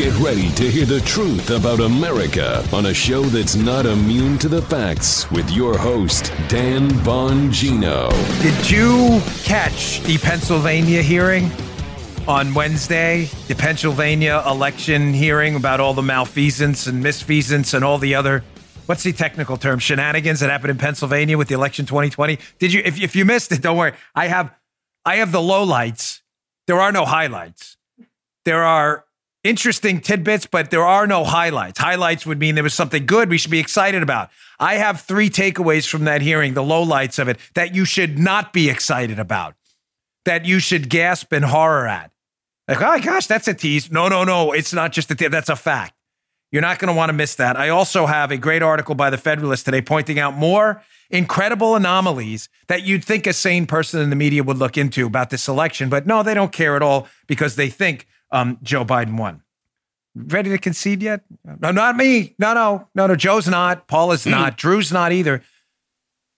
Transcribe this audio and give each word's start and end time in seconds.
Get 0.00 0.18
ready 0.18 0.48
to 0.52 0.70
hear 0.70 0.86
the 0.86 1.02
truth 1.02 1.50
about 1.50 1.80
America 1.80 2.66
on 2.72 2.86
a 2.86 2.94
show 2.94 3.20
that's 3.20 3.54
not 3.54 3.84
immune 3.84 4.38
to 4.38 4.48
the 4.48 4.62
facts 4.62 5.30
with 5.30 5.50
your 5.50 5.76
host, 5.76 6.32
Dan 6.48 6.88
Bongino. 7.04 8.08
Did 8.40 8.70
you 8.70 9.20
catch 9.44 10.00
the 10.04 10.16
Pennsylvania 10.16 11.02
hearing 11.02 11.50
on 12.26 12.54
Wednesday? 12.54 13.24
The 13.46 13.54
Pennsylvania 13.54 14.42
election 14.46 15.12
hearing 15.12 15.54
about 15.54 15.80
all 15.80 15.92
the 15.92 16.00
malfeasance 16.00 16.86
and 16.86 17.04
misfeasance 17.04 17.74
and 17.74 17.84
all 17.84 17.98
the 17.98 18.14
other 18.14 18.42
what's 18.86 19.02
the 19.02 19.12
technical 19.12 19.58
term 19.58 19.78
shenanigans 19.78 20.40
that 20.40 20.48
happened 20.48 20.70
in 20.70 20.78
Pennsylvania 20.78 21.36
with 21.36 21.48
the 21.48 21.54
election 21.54 21.84
2020? 21.84 22.38
Did 22.58 22.72
you 22.72 22.80
if, 22.86 22.98
if 22.98 23.14
you 23.14 23.26
missed 23.26 23.52
it, 23.52 23.60
don't 23.60 23.76
worry. 23.76 23.92
I 24.14 24.28
have 24.28 24.50
I 25.04 25.16
have 25.16 25.30
the 25.30 25.40
lowlights. 25.40 26.22
There 26.66 26.80
are 26.80 26.90
no 26.90 27.04
highlights. 27.04 27.76
There 28.46 28.64
are 28.64 29.04
interesting 29.42 30.00
tidbits, 30.00 30.46
but 30.46 30.70
there 30.70 30.84
are 30.84 31.06
no 31.06 31.24
highlights. 31.24 31.78
Highlights 31.78 32.26
would 32.26 32.38
mean 32.38 32.54
there 32.54 32.64
was 32.64 32.74
something 32.74 33.06
good 33.06 33.30
we 33.30 33.38
should 33.38 33.50
be 33.50 33.58
excited 33.58 34.02
about. 34.02 34.30
I 34.58 34.74
have 34.74 35.00
three 35.00 35.30
takeaways 35.30 35.88
from 35.88 36.04
that 36.04 36.22
hearing, 36.22 36.54
the 36.54 36.62
lowlights 36.62 37.18
of 37.18 37.28
it, 37.28 37.38
that 37.54 37.74
you 37.74 37.84
should 37.84 38.18
not 38.18 38.52
be 38.52 38.68
excited 38.68 39.18
about, 39.18 39.54
that 40.24 40.44
you 40.44 40.58
should 40.58 40.90
gasp 40.90 41.32
in 41.32 41.42
horror 41.42 41.88
at. 41.88 42.10
Like, 42.68 42.82
oh 42.82 42.86
my 42.86 43.00
gosh, 43.00 43.26
that's 43.26 43.48
a 43.48 43.54
tease. 43.54 43.90
No, 43.90 44.08
no, 44.08 44.24
no. 44.24 44.52
It's 44.52 44.72
not 44.72 44.92
just 44.92 45.10
a 45.10 45.14
tease. 45.14 45.30
That's 45.30 45.48
a 45.48 45.56
fact. 45.56 45.94
You're 46.52 46.62
not 46.62 46.78
going 46.78 46.92
to 46.92 46.96
want 46.96 47.10
to 47.10 47.14
miss 47.14 47.36
that. 47.36 47.56
I 47.56 47.68
also 47.68 48.06
have 48.06 48.30
a 48.30 48.36
great 48.36 48.62
article 48.62 48.94
by 48.94 49.10
the 49.10 49.18
Federalist 49.18 49.64
today 49.64 49.80
pointing 49.80 50.18
out 50.18 50.34
more 50.34 50.82
incredible 51.08 51.74
anomalies 51.74 52.48
that 52.68 52.82
you'd 52.82 53.04
think 53.04 53.26
a 53.26 53.32
sane 53.32 53.66
person 53.66 54.00
in 54.00 54.10
the 54.10 54.16
media 54.16 54.42
would 54.42 54.58
look 54.58 54.76
into 54.76 55.06
about 55.06 55.30
this 55.30 55.48
election. 55.48 55.88
But 55.88 56.06
no, 56.06 56.22
they 56.22 56.34
don't 56.34 56.52
care 56.52 56.76
at 56.76 56.82
all 56.82 57.08
because 57.26 57.56
they 57.56 57.68
think 57.68 58.06
um, 58.32 58.58
Joe 58.62 58.84
Biden 58.84 59.16
won. 59.18 59.42
Ready 60.14 60.50
to 60.50 60.58
concede 60.58 61.02
yet? 61.02 61.22
No, 61.60 61.70
not 61.70 61.96
me. 61.96 62.34
No, 62.38 62.52
no, 62.52 62.88
no, 62.94 63.06
no. 63.06 63.16
Joe's 63.16 63.46
not. 63.48 63.86
Paula's 63.86 64.24
Hmm. 64.24 64.30
not. 64.30 64.56
Drew's 64.56 64.90
not 64.92 65.12
either. 65.12 65.42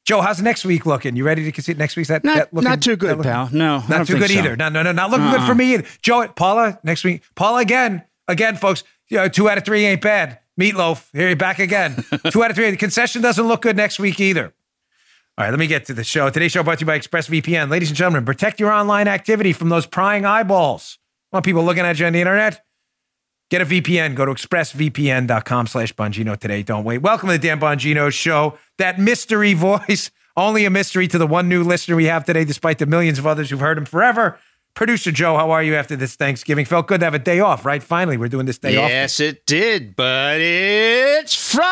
Joe, 0.04 0.20
how's 0.20 0.42
next 0.42 0.64
week 0.64 0.84
looking? 0.84 1.14
You 1.16 1.24
ready 1.24 1.44
to 1.44 1.52
concede 1.52 1.78
next 1.78 1.96
week's 1.96 2.08
that? 2.08 2.24
Not, 2.24 2.36
that 2.36 2.54
looking- 2.54 2.68
not 2.68 2.82
too 2.82 2.96
good, 2.96 3.18
looking- 3.18 3.30
pal. 3.30 3.48
No, 3.52 3.82
Not 3.88 4.06
too 4.06 4.18
good 4.18 4.30
so. 4.30 4.38
either. 4.38 4.56
No, 4.56 4.68
no, 4.68 4.82
no, 4.82 4.90
not 4.92 5.10
looking 5.10 5.30
good 5.30 5.42
for 5.42 5.54
me 5.54 5.74
either. 5.74 5.84
Joe, 6.02 6.26
Paula, 6.28 6.78
next 6.82 7.04
week. 7.04 7.22
Paula 7.36 7.60
again, 7.60 8.02
again, 8.28 8.56
folks. 8.56 8.82
You 9.08 9.18
know, 9.18 9.28
two 9.28 9.48
out 9.48 9.58
of 9.58 9.64
three 9.64 9.84
ain't 9.84 10.00
bad. 10.00 10.38
Meatloaf, 10.60 11.06
here 11.12 11.28
you 11.30 11.36
back 11.36 11.58
again. 11.58 12.04
two 12.30 12.42
out 12.44 12.50
of 12.50 12.56
three. 12.56 12.70
The 12.70 12.76
concession 12.76 13.22
doesn't 13.22 13.46
look 13.46 13.62
good 13.62 13.76
next 13.76 13.98
week 13.98 14.18
either. 14.20 14.52
All 15.38 15.44
right, 15.44 15.50
let 15.50 15.58
me 15.58 15.66
get 15.66 15.86
to 15.86 15.94
the 15.94 16.04
show. 16.04 16.28
Today's 16.30 16.52
show 16.52 16.62
brought 16.62 16.78
to 16.78 16.82
you 16.82 16.86
by 16.86 16.98
ExpressVPN. 16.98 17.70
Ladies 17.70 17.88
and 17.88 17.96
gentlemen, 17.96 18.24
protect 18.26 18.60
your 18.60 18.70
online 18.70 19.08
activity 19.08 19.52
from 19.54 19.70
those 19.70 19.86
prying 19.86 20.26
eyeballs. 20.26 20.98
Want 21.32 21.46
people 21.46 21.64
looking 21.64 21.84
at 21.84 21.98
you 21.98 22.04
on 22.04 22.12
the 22.12 22.20
internet? 22.20 22.62
Get 23.50 23.62
a 23.62 23.64
VPN. 23.64 24.14
Go 24.14 24.26
to 24.26 24.32
expressvpn.com 24.32 25.66
slash 25.66 25.94
Bongino 25.94 26.38
today. 26.38 26.62
Don't 26.62 26.84
wait. 26.84 26.98
Welcome 26.98 27.30
to 27.30 27.38
the 27.38 27.38
Dan 27.38 27.58
Bongino 27.58 28.12
Show. 28.12 28.58
That 28.76 28.98
mystery 28.98 29.54
voice, 29.68 30.10
only 30.36 30.66
a 30.66 30.70
mystery 30.70 31.08
to 31.08 31.16
the 31.16 31.26
one 31.26 31.48
new 31.48 31.64
listener 31.64 31.96
we 31.96 32.04
have 32.04 32.24
today, 32.24 32.44
despite 32.44 32.78
the 32.78 32.86
millions 32.86 33.18
of 33.18 33.26
others 33.26 33.48
who've 33.48 33.60
heard 33.60 33.78
him 33.78 33.86
forever. 33.86 34.38
Producer 34.74 35.10
Joe, 35.12 35.36
how 35.36 35.50
are 35.50 35.62
you 35.62 35.74
after 35.74 35.96
this 35.96 36.16
Thanksgiving? 36.16 36.64
Felt 36.64 36.86
good 36.86 37.00
to 37.00 37.06
have 37.06 37.12
a 37.14 37.18
day 37.18 37.40
off, 37.40 37.66
right? 37.66 37.82
Finally, 37.82 38.16
we're 38.16 38.28
doing 38.28 38.46
this 38.46 38.58
day 38.58 38.76
off. 38.76 38.88
Yes, 38.88 39.20
it 39.20 39.44
did, 39.44 39.96
but 39.96 40.40
it's 40.40 41.34
Friday. 41.34 41.68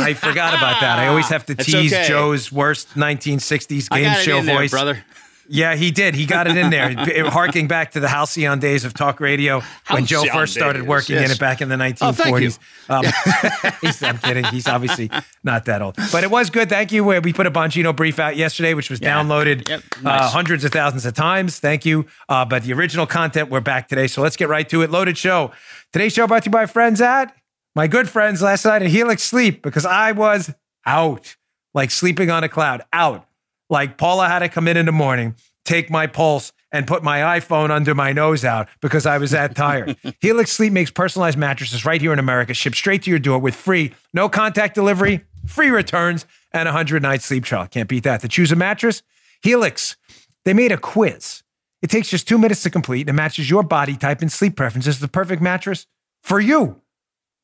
I 0.00 0.14
forgot 0.18 0.54
about 0.54 0.80
that. 0.80 0.98
I 0.98 1.08
always 1.08 1.28
have 1.28 1.44
to 1.46 1.54
tease 1.56 1.92
okay. 1.92 2.08
Joe's 2.08 2.50
worst 2.50 2.94
1960s 2.94 3.88
I 3.90 4.00
game 4.00 4.22
show 4.22 4.38
in 4.38 4.46
there, 4.46 4.56
voice. 4.56 4.70
brother. 4.70 5.04
Yeah, 5.48 5.74
he 5.76 5.90
did. 5.90 6.14
He 6.14 6.26
got 6.26 6.46
it 6.46 6.56
in 6.56 6.70
there, 6.70 6.90
It- 7.08 7.26
harking 7.26 7.66
back 7.68 7.92
to 7.92 8.00
the 8.00 8.08
halcyon 8.08 8.58
days 8.60 8.84
of 8.84 8.94
talk 8.94 9.20
radio 9.20 9.60
when 9.90 10.06
Joe 10.06 10.24
first 10.24 10.54
started 10.54 10.80
days, 10.80 10.88
working 10.88 11.16
in 11.16 11.30
it 11.30 11.38
back 11.38 11.60
in 11.60 11.68
the 11.68 11.74
Oh, 12.00 12.12
thank 12.12 12.40
you. 12.40 12.48
1940s. 12.48 12.58
Um, 12.88 13.72
he's, 13.82 14.02
I'm 14.02 14.18
kidding. 14.18 14.44
He's 14.46 14.66
obviously 14.66 15.10
not 15.42 15.64
that 15.66 15.82
old, 15.82 15.96
but 16.12 16.24
it 16.24 16.30
was 16.30 16.50
good. 16.50 16.68
Thank 16.68 16.92
you. 16.92 17.04
We 17.04 17.32
put 17.32 17.46
a 17.46 17.50
Bongino 17.50 17.94
brief 17.94 18.18
out 18.18 18.36
yesterday, 18.36 18.74
which 18.74 18.90
was 18.90 19.00
Yeah. 19.00 19.14
downloaded 19.22 19.68
Yep. 19.68 19.82
uh, 20.04 20.28
hundreds 20.28 20.64
of 20.64 20.72
thousands 20.72 21.04
of 21.06 21.14
times. 21.14 21.58
Thank 21.58 21.84
you. 21.84 22.06
Uh, 22.28 22.44
but 22.44 22.62
the 22.62 22.72
original 22.72 23.06
content, 23.06 23.50
we're 23.50 23.60
back 23.60 23.88
today. 23.88 24.06
So 24.06 24.22
let's 24.22 24.36
get 24.36 24.48
right 24.48 24.68
to 24.70 24.82
it. 24.82 24.90
Loaded 24.90 25.18
show. 25.18 25.50
Today's 25.92 26.12
show 26.12 26.26
brought 26.26 26.42
to 26.44 26.48
you 26.48 26.52
by 26.52 26.66
friends 26.66 27.00
at 27.00 27.34
my 27.74 27.86
good 27.86 28.08
friends 28.08 28.40
last 28.40 28.64
night 28.64 28.82
at 28.82 28.88
Helix 28.88 29.22
Sleep 29.22 29.62
because 29.62 29.84
I 29.84 30.12
was 30.12 30.52
out, 30.86 31.36
like 31.74 31.90
sleeping 31.90 32.30
on 32.30 32.44
a 32.44 32.48
cloud, 32.48 32.82
out. 32.92 33.26
Like 33.70 33.96
Paula 33.96 34.28
had 34.28 34.40
to 34.40 34.48
come 34.48 34.68
in 34.68 34.76
in 34.76 34.86
the 34.86 34.92
morning, 34.92 35.34
take 35.64 35.90
my 35.90 36.06
pulse, 36.06 36.52
and 36.74 36.88
put 36.88 37.04
my 37.04 37.38
iPhone 37.38 37.70
under 37.70 37.94
my 37.94 38.12
nose 38.12 38.44
out 38.44 38.68
because 38.80 39.06
I 39.06 39.18
was 39.18 39.30
that 39.30 39.54
tired. 39.54 39.96
Helix 40.20 40.50
Sleep 40.50 40.72
makes 40.72 40.90
personalized 40.90 41.38
mattresses 41.38 41.84
right 41.84 42.00
here 42.00 42.12
in 42.12 42.18
America, 42.18 42.52
shipped 42.52 42.76
straight 42.76 43.04
to 43.04 43.10
your 43.10 43.20
door 43.20 43.38
with 43.38 43.54
free, 43.54 43.94
no 44.12 44.28
contact 44.28 44.74
delivery, 44.74 45.24
free 45.46 45.70
returns, 45.70 46.26
and 46.52 46.68
a 46.68 46.72
100 46.72 47.00
night 47.00 47.22
sleep 47.22 47.44
trial. 47.44 47.68
Can't 47.68 47.88
beat 47.88 48.02
that. 48.02 48.20
To 48.22 48.28
choose 48.28 48.50
a 48.50 48.56
mattress, 48.56 49.02
Helix, 49.42 49.96
they 50.44 50.52
made 50.52 50.72
a 50.72 50.76
quiz. 50.76 51.42
It 51.80 51.90
takes 51.90 52.08
just 52.08 52.26
two 52.26 52.38
minutes 52.38 52.62
to 52.62 52.70
complete 52.70 53.08
and 53.08 53.16
matches 53.16 53.48
your 53.48 53.62
body 53.62 53.96
type 53.96 54.20
and 54.20 54.32
sleep 54.32 54.56
preferences. 54.56 54.98
The 54.98 55.08
perfect 55.08 55.42
mattress 55.42 55.86
for 56.22 56.40
you. 56.40 56.80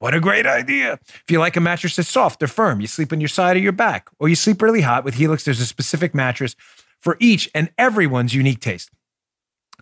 What 0.00 0.14
a 0.14 0.20
great 0.20 0.46
idea. 0.46 0.94
If 0.94 1.24
you 1.28 1.38
like 1.38 1.56
a 1.56 1.60
mattress 1.60 1.96
that's 1.96 2.08
soft 2.08 2.42
or 2.42 2.46
firm, 2.46 2.80
you 2.80 2.86
sleep 2.86 3.12
on 3.12 3.20
your 3.20 3.28
side 3.28 3.56
or 3.56 3.60
your 3.60 3.70
back, 3.70 4.08
or 4.18 4.30
you 4.30 4.34
sleep 4.34 4.62
really 4.62 4.80
hot 4.80 5.04
with 5.04 5.14
Helix, 5.14 5.44
there's 5.44 5.60
a 5.60 5.66
specific 5.66 6.14
mattress 6.14 6.56
for 6.98 7.18
each 7.20 7.50
and 7.54 7.70
everyone's 7.76 8.34
unique 8.34 8.60
taste. 8.60 8.90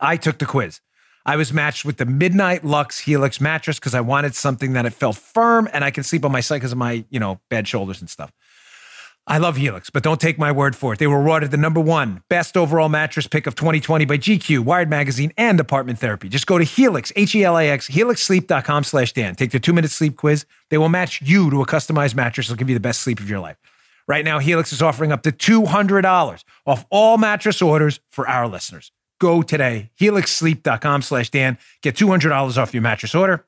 I 0.00 0.16
took 0.16 0.38
the 0.38 0.44
quiz. 0.44 0.80
I 1.24 1.36
was 1.36 1.52
matched 1.52 1.84
with 1.84 1.98
the 1.98 2.04
Midnight 2.04 2.64
Luxe 2.64 2.98
Helix 2.98 3.40
mattress 3.40 3.78
because 3.78 3.94
I 3.94 4.00
wanted 4.00 4.34
something 4.34 4.72
that 4.72 4.86
it 4.86 4.92
felt 4.92 5.16
firm 5.16 5.68
and 5.72 5.84
I 5.84 5.92
can 5.92 6.02
sleep 6.02 6.24
on 6.24 6.32
my 6.32 6.40
side 6.40 6.56
because 6.56 6.72
of 6.72 6.78
my, 6.78 7.04
you 7.10 7.20
know, 7.20 7.40
bad 7.48 7.68
shoulders 7.68 8.00
and 8.00 8.10
stuff. 8.10 8.32
I 9.28 9.36
love 9.36 9.58
Helix, 9.58 9.90
but 9.90 10.02
don't 10.02 10.18
take 10.18 10.38
my 10.38 10.50
word 10.50 10.74
for 10.74 10.94
it. 10.94 10.98
They 10.98 11.06
were 11.06 11.20
awarded 11.20 11.50
the 11.50 11.58
number 11.58 11.80
one 11.80 12.22
best 12.30 12.56
overall 12.56 12.88
mattress 12.88 13.26
pick 13.26 13.46
of 13.46 13.54
2020 13.54 14.06
by 14.06 14.16
GQ, 14.16 14.60
Wired 14.60 14.88
Magazine, 14.88 15.34
and 15.36 15.60
Apartment 15.60 15.98
Therapy. 15.98 16.30
Just 16.30 16.46
go 16.46 16.56
to 16.56 16.64
Helix, 16.64 17.12
H-E-L-A-X, 17.14 17.90
helixsleep.com 17.90 18.84
slash 18.84 19.12
Dan. 19.12 19.34
Take 19.34 19.50
the 19.50 19.60
two-minute 19.60 19.90
sleep 19.90 20.16
quiz. 20.16 20.46
They 20.70 20.78
will 20.78 20.88
match 20.88 21.20
you 21.20 21.50
to 21.50 21.60
a 21.60 21.66
customized 21.66 22.14
mattress. 22.14 22.48
They'll 22.48 22.56
give 22.56 22.70
you 22.70 22.74
the 22.74 22.80
best 22.80 23.02
sleep 23.02 23.20
of 23.20 23.28
your 23.28 23.38
life. 23.38 23.58
Right 24.06 24.24
now, 24.24 24.38
Helix 24.38 24.72
is 24.72 24.80
offering 24.80 25.12
up 25.12 25.22
to 25.24 25.30
$200 25.30 26.44
off 26.66 26.86
all 26.88 27.18
mattress 27.18 27.60
orders 27.60 28.00
for 28.08 28.26
our 28.26 28.48
listeners. 28.48 28.92
Go 29.20 29.42
today, 29.42 29.90
helixsleep.com 30.00 31.02
slash 31.02 31.28
Dan. 31.28 31.58
Get 31.82 31.96
$200 31.96 32.56
off 32.56 32.72
your 32.72 32.82
mattress 32.82 33.14
order. 33.14 33.44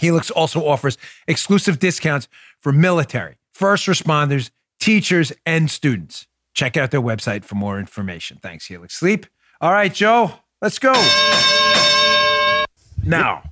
Helix 0.00 0.30
also 0.30 0.64
offers 0.64 0.96
exclusive 1.26 1.80
discounts 1.80 2.28
for 2.60 2.70
military, 2.70 3.34
first 3.52 3.88
responders, 3.88 4.50
teachers, 4.82 5.32
and 5.46 5.70
students. 5.70 6.26
Check 6.54 6.76
out 6.76 6.90
their 6.90 7.00
website 7.00 7.44
for 7.44 7.54
more 7.54 7.78
information. 7.78 8.38
Thanks, 8.42 8.66
Helix 8.66 8.94
Sleep. 8.94 9.26
All 9.60 9.72
right, 9.72 9.92
Joe, 9.92 10.32
let's 10.60 10.78
go. 10.78 10.92
Now, 13.04 13.42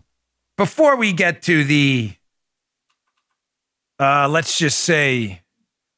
before 0.56 0.96
we 0.96 1.12
get 1.12 1.42
to 1.42 1.64
the, 1.64 2.12
uh, 3.98 4.28
let's 4.28 4.58
just 4.58 4.80
say, 4.80 5.42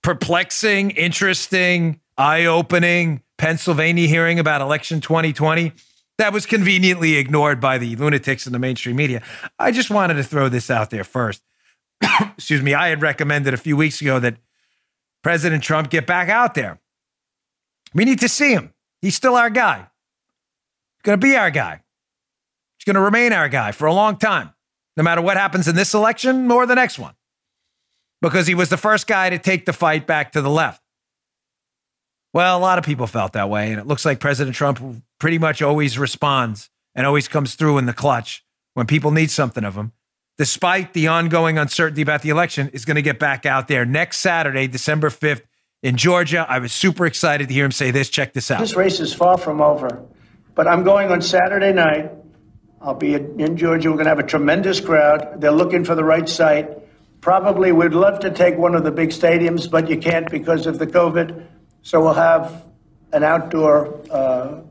perplexing, 0.02 0.90
interesting, 0.90 2.00
eye 2.16 2.44
opening 2.44 3.22
Pennsylvania 3.38 4.06
hearing 4.06 4.38
about 4.38 4.60
election 4.60 5.00
2020 5.00 5.72
that 6.18 6.32
was 6.32 6.46
conveniently 6.46 7.16
ignored 7.16 7.60
by 7.60 7.78
the 7.78 7.96
lunatics 7.96 8.46
in 8.46 8.52
the 8.52 8.58
mainstream 8.58 8.96
media. 8.96 9.22
I 9.58 9.72
just 9.72 9.90
wanted 9.90 10.14
to 10.14 10.22
throw 10.22 10.48
this 10.48 10.70
out 10.70 10.90
there 10.90 11.04
first. 11.04 11.42
Excuse 12.36 12.62
me. 12.62 12.74
I 12.74 12.88
had 12.88 13.02
recommended 13.02 13.54
a 13.54 13.56
few 13.56 13.76
weeks 13.76 14.00
ago 14.00 14.20
that 14.20 14.36
President 15.22 15.62
Trump 15.62 15.90
get 15.90 16.06
back 16.06 16.28
out 16.28 16.54
there. 16.54 16.80
We 17.94 18.04
need 18.04 18.20
to 18.20 18.28
see 18.28 18.52
him. 18.52 18.72
He's 19.00 19.14
still 19.14 19.36
our 19.36 19.50
guy. 19.50 19.78
He's 19.78 21.02
going 21.04 21.20
to 21.20 21.26
be 21.26 21.36
our 21.36 21.50
guy. 21.50 21.82
He's 22.78 22.84
going 22.84 22.94
to 22.94 23.00
remain 23.00 23.32
our 23.32 23.48
guy 23.48 23.72
for 23.72 23.86
a 23.86 23.94
long 23.94 24.16
time, 24.16 24.50
no 24.96 25.02
matter 25.02 25.22
what 25.22 25.36
happens 25.36 25.68
in 25.68 25.76
this 25.76 25.94
election 25.94 26.50
or 26.50 26.66
the 26.66 26.74
next 26.74 26.98
one, 26.98 27.14
because 28.20 28.46
he 28.46 28.54
was 28.54 28.68
the 28.68 28.76
first 28.76 29.06
guy 29.06 29.30
to 29.30 29.38
take 29.38 29.66
the 29.66 29.72
fight 29.72 30.06
back 30.06 30.32
to 30.32 30.42
the 30.42 30.50
left. 30.50 30.82
Well, 32.34 32.56
a 32.56 32.60
lot 32.60 32.78
of 32.78 32.84
people 32.84 33.06
felt 33.06 33.34
that 33.34 33.50
way. 33.50 33.70
And 33.70 33.80
it 33.80 33.86
looks 33.86 34.04
like 34.04 34.18
President 34.18 34.56
Trump 34.56 34.80
pretty 35.20 35.38
much 35.38 35.60
always 35.62 35.98
responds 35.98 36.70
and 36.94 37.06
always 37.06 37.28
comes 37.28 37.54
through 37.54 37.78
in 37.78 37.86
the 37.86 37.92
clutch 37.92 38.44
when 38.74 38.86
people 38.86 39.10
need 39.10 39.30
something 39.30 39.64
of 39.64 39.74
him. 39.74 39.92
Despite 40.38 40.92
the 40.92 41.08
ongoing 41.08 41.58
uncertainty 41.58 42.02
about 42.02 42.22
the 42.22 42.30
election, 42.30 42.70
is 42.72 42.84
going 42.84 42.94
to 42.96 43.02
get 43.02 43.18
back 43.18 43.44
out 43.44 43.68
there 43.68 43.84
next 43.84 44.18
Saturday, 44.18 44.66
December 44.66 45.10
5th 45.10 45.42
in 45.82 45.96
Georgia. 45.96 46.46
I 46.48 46.58
was 46.58 46.72
super 46.72 47.06
excited 47.06 47.48
to 47.48 47.54
hear 47.54 47.64
him 47.64 47.72
say 47.72 47.90
this. 47.90 48.08
Check 48.08 48.32
this 48.32 48.50
out. 48.50 48.60
This 48.60 48.74
race 48.74 48.98
is 48.98 49.12
far 49.12 49.36
from 49.36 49.60
over, 49.60 50.04
but 50.54 50.66
I'm 50.66 50.84
going 50.84 51.10
on 51.10 51.20
Saturday 51.20 51.72
night. 51.72 52.10
I'll 52.80 52.94
be 52.94 53.14
in 53.14 53.56
Georgia. 53.56 53.90
We're 53.90 53.96
going 53.96 54.06
to 54.06 54.10
have 54.10 54.18
a 54.18 54.26
tremendous 54.26 54.80
crowd. 54.80 55.40
They're 55.40 55.52
looking 55.52 55.84
for 55.84 55.94
the 55.94 56.02
right 56.02 56.28
site. 56.28 56.68
Probably 57.20 57.70
we'd 57.70 57.94
love 57.94 58.18
to 58.20 58.30
take 58.30 58.56
one 58.56 58.74
of 58.74 58.82
the 58.82 58.90
big 58.90 59.10
stadiums, 59.10 59.70
but 59.70 59.88
you 59.88 59.98
can't 59.98 60.28
because 60.28 60.66
of 60.66 60.80
the 60.80 60.86
COVID. 60.86 61.46
So 61.82 62.00
we'll 62.00 62.14
have 62.14 62.64
an 63.12 63.22
outdoor 63.22 64.00
uh, 64.10 64.62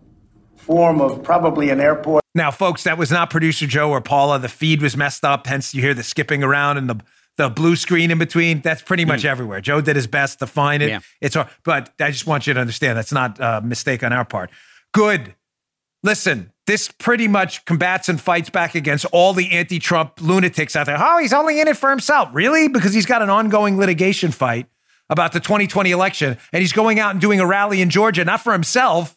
form 0.58 1.00
of 1.00 1.24
probably 1.24 1.70
an 1.70 1.80
airport. 1.80 2.21
Now, 2.34 2.52
folks, 2.52 2.84
that 2.84 2.98
was 2.98 3.12
not 3.12 3.30
producer 3.30 3.68
Joe 3.68 3.90
or 3.90 4.02
Paula. 4.02 4.40
The 4.40 4.50
feed 4.50 4.82
was 4.82 4.96
messed 4.96 5.26
up, 5.26 5.48
hence 5.48 5.74
you 5.74 5.82
hear 5.82 5.94
the 5.94 6.04
skipping 6.04 6.44
around 6.44 6.78
and 6.78 6.90
the 6.90 7.02
the 7.38 7.50
blue 7.50 7.76
screen 7.76 8.12
in 8.12 8.18
between. 8.18 8.62
That's 8.62 8.82
pretty 8.82 9.06
much 9.06 9.22
hmm. 9.22 9.28
everywhere. 9.28 9.62
Joe 9.62 9.82
did 9.82 9.96
his 9.96 10.08
best 10.08 10.40
to 10.40 10.48
find 10.48 10.84
it. 10.84 10.90
Yeah. 10.90 11.00
It's 11.22 11.36
hard, 11.36 11.48
but 11.64 11.92
I 12.00 12.12
just 12.12 12.28
want 12.28 12.46
you 12.46 12.54
to 12.54 12.60
understand 12.60 12.98
that's 12.98 13.14
not 13.14 13.38
a 13.40 13.62
mistake 13.62 14.04
on 14.04 14.14
our 14.14 14.26
part. 14.26 14.52
Good. 14.94 15.36
Listen, 16.04 16.52
this 16.66 16.90
pretty 16.90 17.28
much 17.28 17.64
combats 17.66 18.10
and 18.10 18.20
fights 18.20 18.50
back 18.50 18.76
against 18.76 19.06
all 19.06 19.34
the 19.34 19.52
anti-Trump 19.52 20.20
lunatics 20.20 20.76
out 20.76 20.88
there. 20.88 20.98
Oh, 21.00 21.20
he's 21.20 21.34
only 21.34 21.62
in 21.62 21.68
it 21.68 21.78
for 21.78 21.90
himself. 21.90 22.30
Really? 22.34 22.68
Because 22.68 22.94
he's 22.94 23.06
got 23.06 23.22
an 23.22 23.30
ongoing 23.30 23.78
litigation 23.78 24.32
fight 24.32 24.68
about 25.10 25.32
the 25.32 25.40
2020 25.40 25.92
election, 25.92 26.38
and 26.52 26.62
he's 26.62 26.74
going 26.74 27.00
out 27.00 27.12
and 27.12 27.22
doing 27.22 27.40
a 27.40 27.46
rally 27.46 27.82
in 27.82 27.90
Georgia, 27.90 28.26
not 28.26 28.42
for 28.42 28.54
himself, 28.54 29.16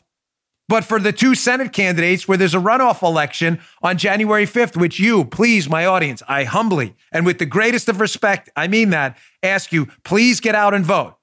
but 0.68 0.84
for 0.84 0.98
the 0.98 1.12
two 1.12 1.34
Senate 1.34 1.72
candidates 1.72 2.26
where 2.26 2.38
there's 2.38 2.54
a 2.54 2.58
runoff 2.58 3.02
election 3.02 3.60
on 3.82 3.98
January 3.98 4.46
5th, 4.46 4.76
which 4.76 4.98
you, 4.98 5.24
please, 5.24 5.68
my 5.68 5.84
audience, 5.84 6.22
I 6.26 6.44
humbly 6.44 6.94
and 7.12 7.26
with 7.26 7.38
the 7.38 7.46
greatest 7.46 7.88
of 7.88 8.00
respect, 8.00 8.50
I 8.56 8.68
mean 8.68 8.90
that, 8.90 9.18
ask 9.42 9.72
you, 9.72 9.86
please 10.04 10.40
get 10.40 10.54
out 10.54 10.74
and 10.74 10.84
vote 10.84 11.16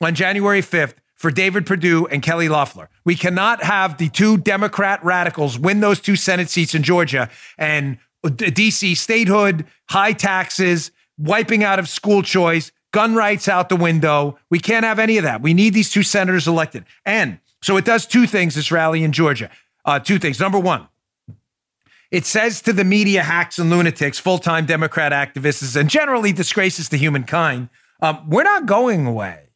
on 0.00 0.14
January 0.14 0.60
5th 0.60 0.94
for 1.14 1.30
David 1.30 1.66
Perdue 1.66 2.06
and 2.06 2.22
Kelly 2.22 2.48
Loeffler. 2.48 2.90
We 3.04 3.14
cannot 3.14 3.62
have 3.62 3.98
the 3.98 4.08
two 4.10 4.36
Democrat 4.36 5.02
radicals 5.04 5.58
win 5.58 5.80
those 5.80 6.00
two 6.00 6.16
Senate 6.16 6.50
seats 6.50 6.74
in 6.74 6.82
Georgia 6.82 7.30
and 7.58 7.98
DC 8.24 8.96
statehood, 8.96 9.66
high 9.88 10.12
taxes, 10.12 10.90
wiping 11.18 11.64
out 11.64 11.78
of 11.78 11.88
school 11.88 12.22
choice, 12.22 12.72
gun 12.92 13.14
rights 13.14 13.48
out 13.48 13.68
the 13.68 13.76
window. 13.76 14.38
We 14.50 14.58
can't 14.58 14.84
have 14.84 14.98
any 14.98 15.18
of 15.18 15.24
that. 15.24 15.42
We 15.42 15.54
need 15.54 15.74
these 15.74 15.90
two 15.90 16.02
senators 16.02 16.46
elected. 16.46 16.84
And 17.04 17.38
so 17.64 17.78
it 17.78 17.86
does 17.86 18.04
two 18.04 18.26
things, 18.26 18.56
this 18.56 18.70
rally 18.70 19.02
in 19.04 19.12
Georgia. 19.12 19.50
Uh, 19.86 19.98
two 19.98 20.18
things. 20.18 20.38
Number 20.38 20.58
one, 20.58 20.86
it 22.10 22.26
says 22.26 22.60
to 22.60 22.74
the 22.74 22.84
media 22.84 23.22
hacks 23.22 23.58
and 23.58 23.70
lunatics, 23.70 24.18
full 24.18 24.36
time 24.36 24.66
Democrat 24.66 25.12
activists, 25.12 25.74
and 25.74 25.88
generally 25.88 26.30
disgraces 26.30 26.90
to 26.90 26.98
humankind, 26.98 27.70
um, 28.02 28.28
we're 28.28 28.42
not 28.42 28.66
going 28.66 29.06
away. 29.06 29.48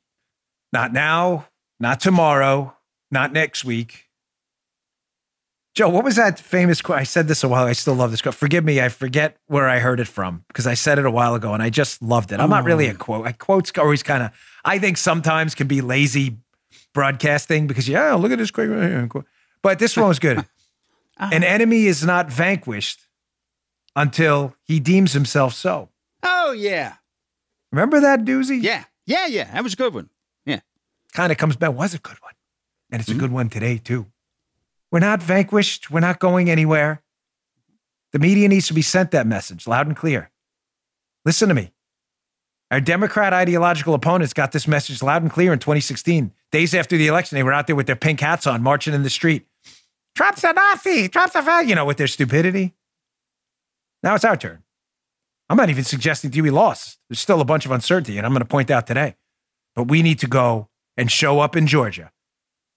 Not 0.72 0.94
now, 0.94 1.48
not 1.78 2.00
tomorrow, 2.00 2.74
not 3.10 3.34
next 3.34 3.62
week. 3.62 4.06
Joe, 5.74 5.90
what 5.90 6.02
was 6.02 6.16
that 6.16 6.40
famous 6.40 6.80
quote? 6.80 6.98
I 6.98 7.04
said 7.04 7.28
this 7.28 7.44
a 7.44 7.48
while. 7.48 7.66
I 7.66 7.72
still 7.74 7.94
love 7.94 8.10
this 8.10 8.22
quote. 8.22 8.34
Forgive 8.34 8.64
me, 8.64 8.80
I 8.80 8.88
forget 8.88 9.36
where 9.48 9.68
I 9.68 9.80
heard 9.80 10.00
it 10.00 10.08
from 10.08 10.44
because 10.48 10.66
I 10.66 10.72
said 10.72 10.98
it 10.98 11.04
a 11.04 11.10
while 11.10 11.34
ago 11.34 11.52
and 11.52 11.62
I 11.62 11.68
just 11.68 12.00
loved 12.00 12.32
it. 12.32 12.40
I'm 12.40 12.48
not 12.48 12.64
really 12.64 12.86
a 12.86 12.94
quote. 12.94 13.26
I 13.26 13.32
quotes 13.32 13.70
always 13.76 14.02
kind 14.02 14.22
of. 14.22 14.30
I 14.64 14.78
think 14.78 14.96
sometimes 14.96 15.54
can 15.54 15.66
be 15.66 15.82
lazy 15.82 16.38
broadcasting 16.98 17.68
because 17.68 17.88
yeah, 17.88 18.12
look 18.14 18.32
at 18.32 18.38
this 18.38 18.50
great. 18.50 18.68
But 19.62 19.78
this 19.78 19.96
one 19.96 20.08
was 20.08 20.18
good. 20.18 20.44
Uh-huh. 21.20 21.34
An 21.34 21.42
enemy 21.42 21.86
is 21.86 22.04
not 22.04 22.30
vanquished 22.30 23.00
until 23.96 24.54
he 24.62 24.78
deems 24.78 25.14
himself 25.14 25.52
so. 25.52 25.88
Oh 26.22 26.52
yeah, 26.52 26.94
Remember 27.72 27.98
that 27.98 28.24
doozy? 28.24 28.62
yeah, 28.62 28.84
yeah, 29.04 29.26
yeah. 29.26 29.50
That 29.52 29.64
was 29.64 29.72
a 29.72 29.76
good 29.76 29.92
one. 29.92 30.10
Yeah. 30.46 30.60
kind 31.12 31.32
of 31.32 31.36
comes 31.36 31.56
back. 31.56 31.72
Was 31.72 31.92
a 31.92 31.98
good 31.98 32.22
one, 32.22 32.34
and 32.92 33.00
it's 33.00 33.08
a 33.08 33.14
mm-hmm. 33.14 33.20
good 33.20 33.32
one 33.32 33.48
today 33.48 33.78
too. 33.78 34.06
We're 34.92 35.00
not 35.00 35.20
vanquished. 35.20 35.90
We're 35.90 35.98
not 35.98 36.20
going 36.20 36.48
anywhere. 36.48 37.02
The 38.12 38.20
media 38.20 38.46
needs 38.48 38.68
to 38.68 38.74
be 38.74 38.82
sent 38.82 39.10
that 39.10 39.26
message 39.26 39.66
loud 39.66 39.88
and 39.88 39.96
clear. 39.96 40.30
Listen 41.24 41.48
to 41.48 41.54
me. 41.54 41.72
Our 42.70 42.80
Democrat 42.80 43.32
ideological 43.32 43.94
opponents 43.94 44.32
got 44.32 44.52
this 44.52 44.68
message 44.68 45.02
loud 45.02 45.22
and 45.22 45.32
clear 45.32 45.52
in 45.52 45.58
2016. 45.58 46.32
Days 46.50 46.74
after 46.74 46.96
the 46.96 47.06
election, 47.06 47.36
they 47.36 47.42
were 47.42 47.52
out 47.52 47.66
there 47.66 47.76
with 47.76 47.86
their 47.86 47.96
pink 47.96 48.20
hats 48.20 48.46
on, 48.46 48.62
marching 48.62 48.94
in 48.94 49.02
the 49.02 49.10
street. 49.10 49.46
Trump's 50.14 50.44
a 50.44 50.52
Nazi. 50.52 51.08
Trump's 51.08 51.34
a 51.34 51.42
fa-" 51.42 51.64
you 51.64 51.74
know, 51.74 51.84
with 51.84 51.98
their 51.98 52.06
stupidity. 52.06 52.74
Now 54.02 54.14
it's 54.14 54.24
our 54.24 54.36
turn. 54.36 54.62
I'm 55.48 55.56
not 55.56 55.70
even 55.70 55.84
suggesting 55.84 56.30
we 56.30 56.50
lost. 56.50 56.98
There's 57.08 57.20
still 57.20 57.40
a 57.40 57.44
bunch 57.44 57.64
of 57.64 57.72
uncertainty, 57.72 58.18
and 58.18 58.26
I'm 58.26 58.32
going 58.32 58.40
to 58.40 58.48
point 58.48 58.70
out 58.70 58.86
today. 58.86 59.16
But 59.74 59.88
we 59.88 60.02
need 60.02 60.18
to 60.20 60.26
go 60.26 60.68
and 60.96 61.10
show 61.10 61.40
up 61.40 61.56
in 61.56 61.66
Georgia. 61.66 62.12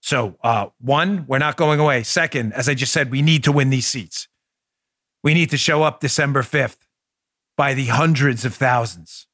So, 0.01 0.37
uh, 0.43 0.67
one, 0.79 1.25
we're 1.27 1.37
not 1.37 1.57
going 1.57 1.79
away. 1.79 2.03
Second, 2.03 2.53
as 2.53 2.69
I 2.69 2.73
just 2.73 2.93
said, 2.93 3.11
we 3.11 3.21
need 3.21 3.43
to 3.43 3.51
win 3.51 3.69
these 3.69 3.87
seats. 3.87 4.27
We 5.23 5.33
need 5.33 5.49
to 5.51 5.57
show 5.57 5.83
up 5.83 5.99
December 5.99 6.41
5th 6.41 6.77
by 7.57 7.73
the 7.73 7.85
hundreds 7.85 8.45
of 8.45 8.55
thousands. 8.55 9.27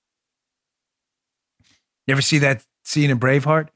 You 2.06 2.14
ever 2.14 2.22
see 2.22 2.40
that 2.40 2.66
scene 2.84 3.10
in 3.10 3.20
Braveheart 3.20 3.70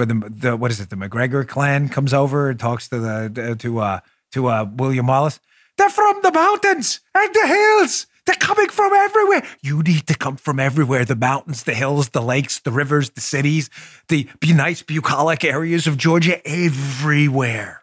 where 0.00 0.06
the, 0.06 0.30
the 0.30 0.56
what 0.56 0.70
is 0.70 0.80
it, 0.80 0.88
the 0.88 0.96
McGregor 0.96 1.46
clan 1.46 1.90
comes 1.90 2.14
over 2.14 2.48
and 2.48 2.58
talks 2.58 2.88
to 2.88 2.98
the 2.98 3.56
to 3.58 3.78
uh 3.80 4.00
to 4.32 4.46
uh 4.46 4.66
William 4.74 5.06
Wallace? 5.06 5.40
They're 5.76 5.90
from 5.90 6.20
the 6.22 6.32
mountains 6.32 7.00
and 7.14 7.34
the 7.34 7.46
hills. 7.46 8.06
They're 8.24 8.34
coming 8.36 8.70
from 8.70 8.94
everywhere. 8.94 9.46
You 9.62 9.82
need 9.82 10.06
to 10.06 10.14
come 10.14 10.36
from 10.36 10.58
everywhere. 10.58 11.04
The 11.04 11.16
mountains, 11.16 11.64
the 11.64 11.74
hills, 11.74 12.10
the 12.10 12.22
lakes, 12.22 12.60
the 12.60 12.70
rivers, 12.70 13.10
the 13.10 13.20
cities, 13.20 13.68
the 14.08 14.26
nice 14.42 14.82
bucolic 14.82 15.44
areas 15.44 15.86
of 15.86 15.98
Georgia, 15.98 16.40
everywhere. 16.46 17.82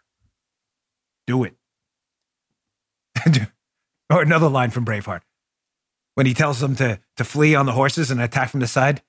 Do 1.28 1.44
it. 1.44 1.56
or 4.10 4.22
another 4.24 4.50
line 4.50 4.72
from 4.72 4.86
Braveheart. 4.86 5.22
When 6.16 6.26
he 6.26 6.34
tells 6.34 6.62
them 6.62 6.76
to, 6.78 7.00
to 7.18 7.24
flee 7.24 7.54
on 7.54 7.68
the 7.68 7.74
horses 7.74 8.10
and 8.10 8.20
attack 8.20 8.50
from 8.50 8.62
the 8.62 8.68
side, 8.68 9.04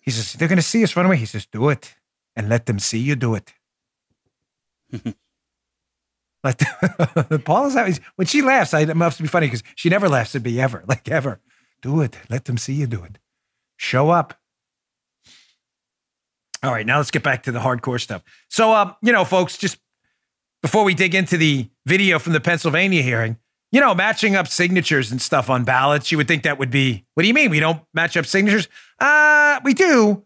he 0.00 0.10
says, 0.10 0.34
They're 0.34 0.48
going 0.48 0.56
to 0.56 0.62
see 0.62 0.82
us 0.82 0.94
run 0.94 1.06
away. 1.06 1.16
He 1.16 1.26
says, 1.26 1.46
Do 1.46 1.70
it 1.70 1.94
and 2.36 2.48
let 2.48 2.66
them 2.66 2.78
see 2.78 2.98
you 2.98 3.16
do 3.16 3.34
it. 3.34 3.52
Like 6.44 6.58
Paula's 7.44 7.74
always 7.74 8.00
when 8.16 8.26
she 8.26 8.42
laughs, 8.42 8.74
I, 8.74 8.80
it 8.80 8.96
must 8.96 9.20
be 9.20 9.26
funny 9.26 9.46
because 9.46 9.62
she 9.74 9.88
never 9.88 10.10
laughs 10.10 10.36
at 10.36 10.44
me 10.44 10.60
ever, 10.60 10.84
like 10.88 11.08
ever. 11.08 11.40
Do 11.80 12.02
it. 12.02 12.18
Let 12.28 12.44
them 12.44 12.58
see 12.58 12.74
you 12.74 12.86
do 12.86 13.02
it. 13.02 13.18
Show 13.76 14.10
up. 14.10 14.38
All 16.62 16.72
right, 16.72 16.86
now 16.86 16.98
let's 16.98 17.10
get 17.10 17.22
back 17.22 17.42
to 17.42 17.52
the 17.52 17.58
hardcore 17.58 18.00
stuff. 18.00 18.22
So, 18.48 18.72
uh, 18.72 18.94
you 19.02 19.12
know, 19.12 19.24
folks, 19.24 19.58
just 19.58 19.78
before 20.62 20.84
we 20.84 20.94
dig 20.94 21.14
into 21.14 21.36
the 21.36 21.68
video 21.84 22.18
from 22.18 22.32
the 22.32 22.40
Pennsylvania 22.40 23.02
hearing, 23.02 23.36
you 23.70 23.80
know, 23.80 23.94
matching 23.94 24.34
up 24.34 24.48
signatures 24.48 25.10
and 25.10 25.20
stuff 25.20 25.50
on 25.50 25.64
ballots, 25.64 26.10
you 26.10 26.16
would 26.16 26.28
think 26.28 26.42
that 26.44 26.58
would 26.58 26.70
be. 26.70 27.04
What 27.14 27.22
do 27.22 27.26
you 27.28 27.34
mean 27.34 27.50
we 27.50 27.60
don't 27.60 27.82
match 27.92 28.16
up 28.16 28.24
signatures? 28.24 28.68
Uh, 28.98 29.60
we 29.62 29.74
do, 29.74 30.24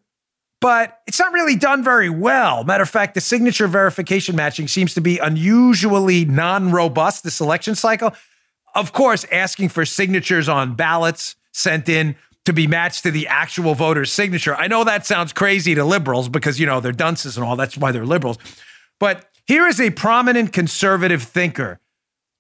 but 0.61 1.01
it's 1.07 1.19
not 1.19 1.33
really 1.33 1.57
done 1.57 1.85
very 1.85 2.11
well. 2.11 2.65
Matter 2.65 2.83
of 2.83 2.91
fact, 2.91 3.15
the 3.15 3.21
signature 3.21 3.69
verification 3.69 4.35
matching 4.35 4.69
seems 4.69 4.95
to 4.95 5.01
be 5.01 5.19
unusually 5.19 6.25
non 6.25 6.73
robust 6.73 7.25
this 7.25 7.41
election 7.41 7.75
cycle. 7.75 8.13
Of 8.75 8.93
course, 8.93 9.25
asking 9.31 9.71
for 9.71 9.85
signatures 9.85 10.49
on 10.49 10.75
ballots 10.75 11.37
sent 11.53 11.89
in 11.89 12.17
to 12.45 12.53
be 12.53 12.67
matched 12.67 13.03
to 13.03 13.11
the 13.11 13.27
actual 13.29 13.75
voter's 13.75 14.11
signature. 14.11 14.55
I 14.55 14.69
know 14.69 14.85
that 14.85 15.07
sounds 15.07 15.33
crazy 15.33 15.75
to 15.75 15.85
liberals 15.85 16.29
because, 16.29 16.59
you 16.59 16.67
know, 16.67 16.81
they're 16.81 16.93
dunces 16.93 17.37
and 17.37 17.45
all. 17.45 17.57
That's 17.57 17.77
why 17.77 17.93
they're 17.93 18.07
liberals. 18.07 18.39
But 18.99 19.29
here 19.47 19.67
is 19.67 19.81
a 19.81 19.91
prominent 19.91 20.53
conservative 20.53 21.23
thinker 21.23 21.81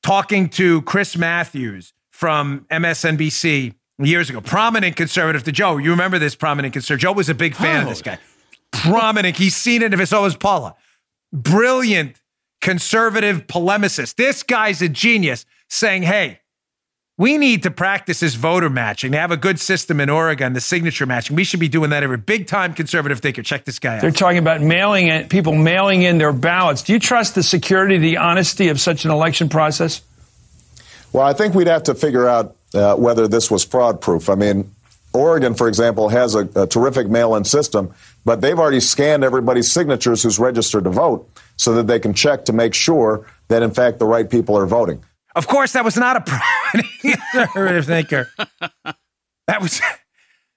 talking 0.02 0.48
to 0.50 0.82
Chris 0.82 1.16
Matthews 1.16 1.92
from 2.10 2.66
MSNBC 2.70 3.74
years 4.06 4.30
ago. 4.30 4.40
Prominent 4.40 4.96
conservative 4.96 5.44
to 5.44 5.52
Joe. 5.52 5.76
You 5.78 5.90
remember 5.90 6.18
this 6.18 6.34
prominent 6.34 6.72
conservative? 6.72 7.02
Joe 7.02 7.12
was 7.12 7.28
a 7.28 7.34
big 7.34 7.54
fan 7.54 7.82
of 7.82 7.88
this 7.88 8.02
guy. 8.02 8.18
Prominent. 8.70 9.36
He's 9.36 9.56
seen 9.56 9.82
it 9.82 9.92
if 9.92 10.00
it's 10.00 10.12
always 10.12 10.36
Paula. 10.36 10.76
Brilliant 11.32 12.20
conservative 12.60 13.46
polemicist. 13.46 14.16
This 14.16 14.42
guy's 14.42 14.82
a 14.82 14.88
genius 14.88 15.46
saying, 15.68 16.02
hey, 16.02 16.40
we 17.16 17.36
need 17.36 17.64
to 17.64 17.70
practice 17.72 18.20
this 18.20 18.36
voter 18.36 18.70
matching. 18.70 19.10
They 19.10 19.18
have 19.18 19.32
a 19.32 19.36
good 19.36 19.58
system 19.58 19.98
in 19.98 20.08
Oregon, 20.08 20.52
the 20.52 20.60
signature 20.60 21.04
matching. 21.04 21.34
We 21.34 21.42
should 21.42 21.58
be 21.58 21.68
doing 21.68 21.90
that 21.90 22.04
every 22.04 22.16
big 22.16 22.46
time 22.46 22.74
conservative 22.74 23.18
thinker. 23.18 23.42
Check 23.42 23.64
this 23.64 23.80
guy 23.80 23.96
out. 23.96 24.02
They're 24.02 24.12
talking 24.12 24.38
about 24.38 24.60
mailing 24.60 25.08
it, 25.08 25.28
people 25.28 25.54
mailing 25.54 26.02
in 26.02 26.18
their 26.18 26.32
ballots. 26.32 26.82
Do 26.84 26.92
you 26.92 27.00
trust 27.00 27.34
the 27.34 27.42
security, 27.42 27.98
the 27.98 28.18
honesty 28.18 28.68
of 28.68 28.80
such 28.80 29.04
an 29.04 29.10
election 29.10 29.48
process? 29.48 30.00
Well, 31.12 31.24
I 31.24 31.32
think 31.32 31.54
we'd 31.54 31.66
have 31.66 31.82
to 31.84 31.94
figure 31.94 32.28
out 32.28 32.54
uh, 32.74 32.94
whether 32.96 33.28
this 33.28 33.50
was 33.50 33.64
fraud 33.64 34.00
proof. 34.00 34.28
I 34.28 34.34
mean, 34.34 34.70
Oregon, 35.12 35.54
for 35.54 35.68
example, 35.68 36.08
has 36.10 36.34
a, 36.34 36.48
a 36.54 36.66
terrific 36.66 37.08
mail 37.08 37.34
in 37.34 37.44
system, 37.44 37.94
but 38.24 38.40
they've 38.40 38.58
already 38.58 38.80
scanned 38.80 39.24
everybody's 39.24 39.70
signatures 39.70 40.22
who's 40.22 40.38
registered 40.38 40.84
to 40.84 40.90
vote 40.90 41.28
so 41.56 41.74
that 41.74 41.86
they 41.86 41.98
can 41.98 42.14
check 42.14 42.44
to 42.44 42.52
make 42.52 42.74
sure 42.74 43.26
that, 43.48 43.62
in 43.62 43.70
fact, 43.70 43.98
the 43.98 44.06
right 44.06 44.28
people 44.28 44.56
are 44.56 44.66
voting. 44.66 45.02
Of 45.34 45.46
course, 45.46 45.72
that 45.72 45.84
was 45.84 45.96
not 45.96 46.16
a 46.16 46.82
conservative 47.32 47.86
thinker. 47.86 48.28
That 49.46 49.62
was 49.62 49.80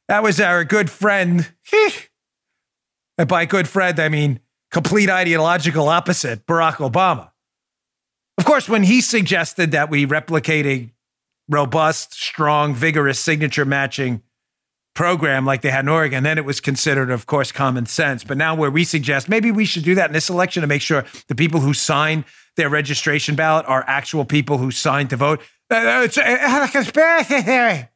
that 0.07 0.23
was 0.23 0.41
our 0.41 0.63
good 0.65 0.89
friend. 0.89 1.49
and 3.17 3.27
by 3.27 3.45
good 3.45 3.67
friend, 3.67 3.99
I 3.99 4.09
mean 4.09 4.39
complete 4.71 5.09
ideological 5.09 5.87
opposite, 5.87 6.45
Barack 6.45 6.75
Obama. 6.75 7.31
Of 8.37 8.45
course, 8.45 8.67
when 8.67 8.83
he 8.83 9.01
suggested 9.01 9.71
that 9.71 9.89
we 9.89 10.05
replicate 10.05 10.65
a 10.65 10.89
robust, 11.51 12.13
strong, 12.13 12.73
vigorous 12.73 13.19
signature 13.19 13.65
matching 13.65 14.21
program 14.93 15.45
like 15.45 15.61
they 15.61 15.69
had 15.69 15.85
in 15.85 15.89
Oregon, 15.89 16.23
then 16.23 16.37
it 16.37 16.45
was 16.45 16.59
considered, 16.59 17.11
of 17.11 17.25
course, 17.25 17.51
common 17.51 17.85
sense. 17.85 18.23
But 18.23 18.37
now, 18.37 18.55
where 18.55 18.71
we 18.71 18.83
suggest 18.83 19.29
maybe 19.29 19.51
we 19.51 19.65
should 19.65 19.83
do 19.83 19.95
that 19.95 20.09
in 20.09 20.13
this 20.13 20.29
election 20.29 20.61
to 20.61 20.67
make 20.67 20.81
sure 20.81 21.05
the 21.27 21.35
people 21.35 21.59
who 21.59 21.73
sign 21.73 22.25
their 22.55 22.69
registration 22.69 23.35
ballot 23.35 23.65
are 23.67 23.83
actual 23.87 24.25
people 24.25 24.57
who 24.57 24.71
signed 24.71 25.09
to 25.11 25.17
vote. 25.17 25.41
Uh, 25.69 25.75
uh 25.75 26.01
It's 26.03 26.17
uh, 26.17 26.21
uh, 26.21 26.65
a 26.67 26.71
conspiracy 26.71 27.41
theory. 27.41 27.89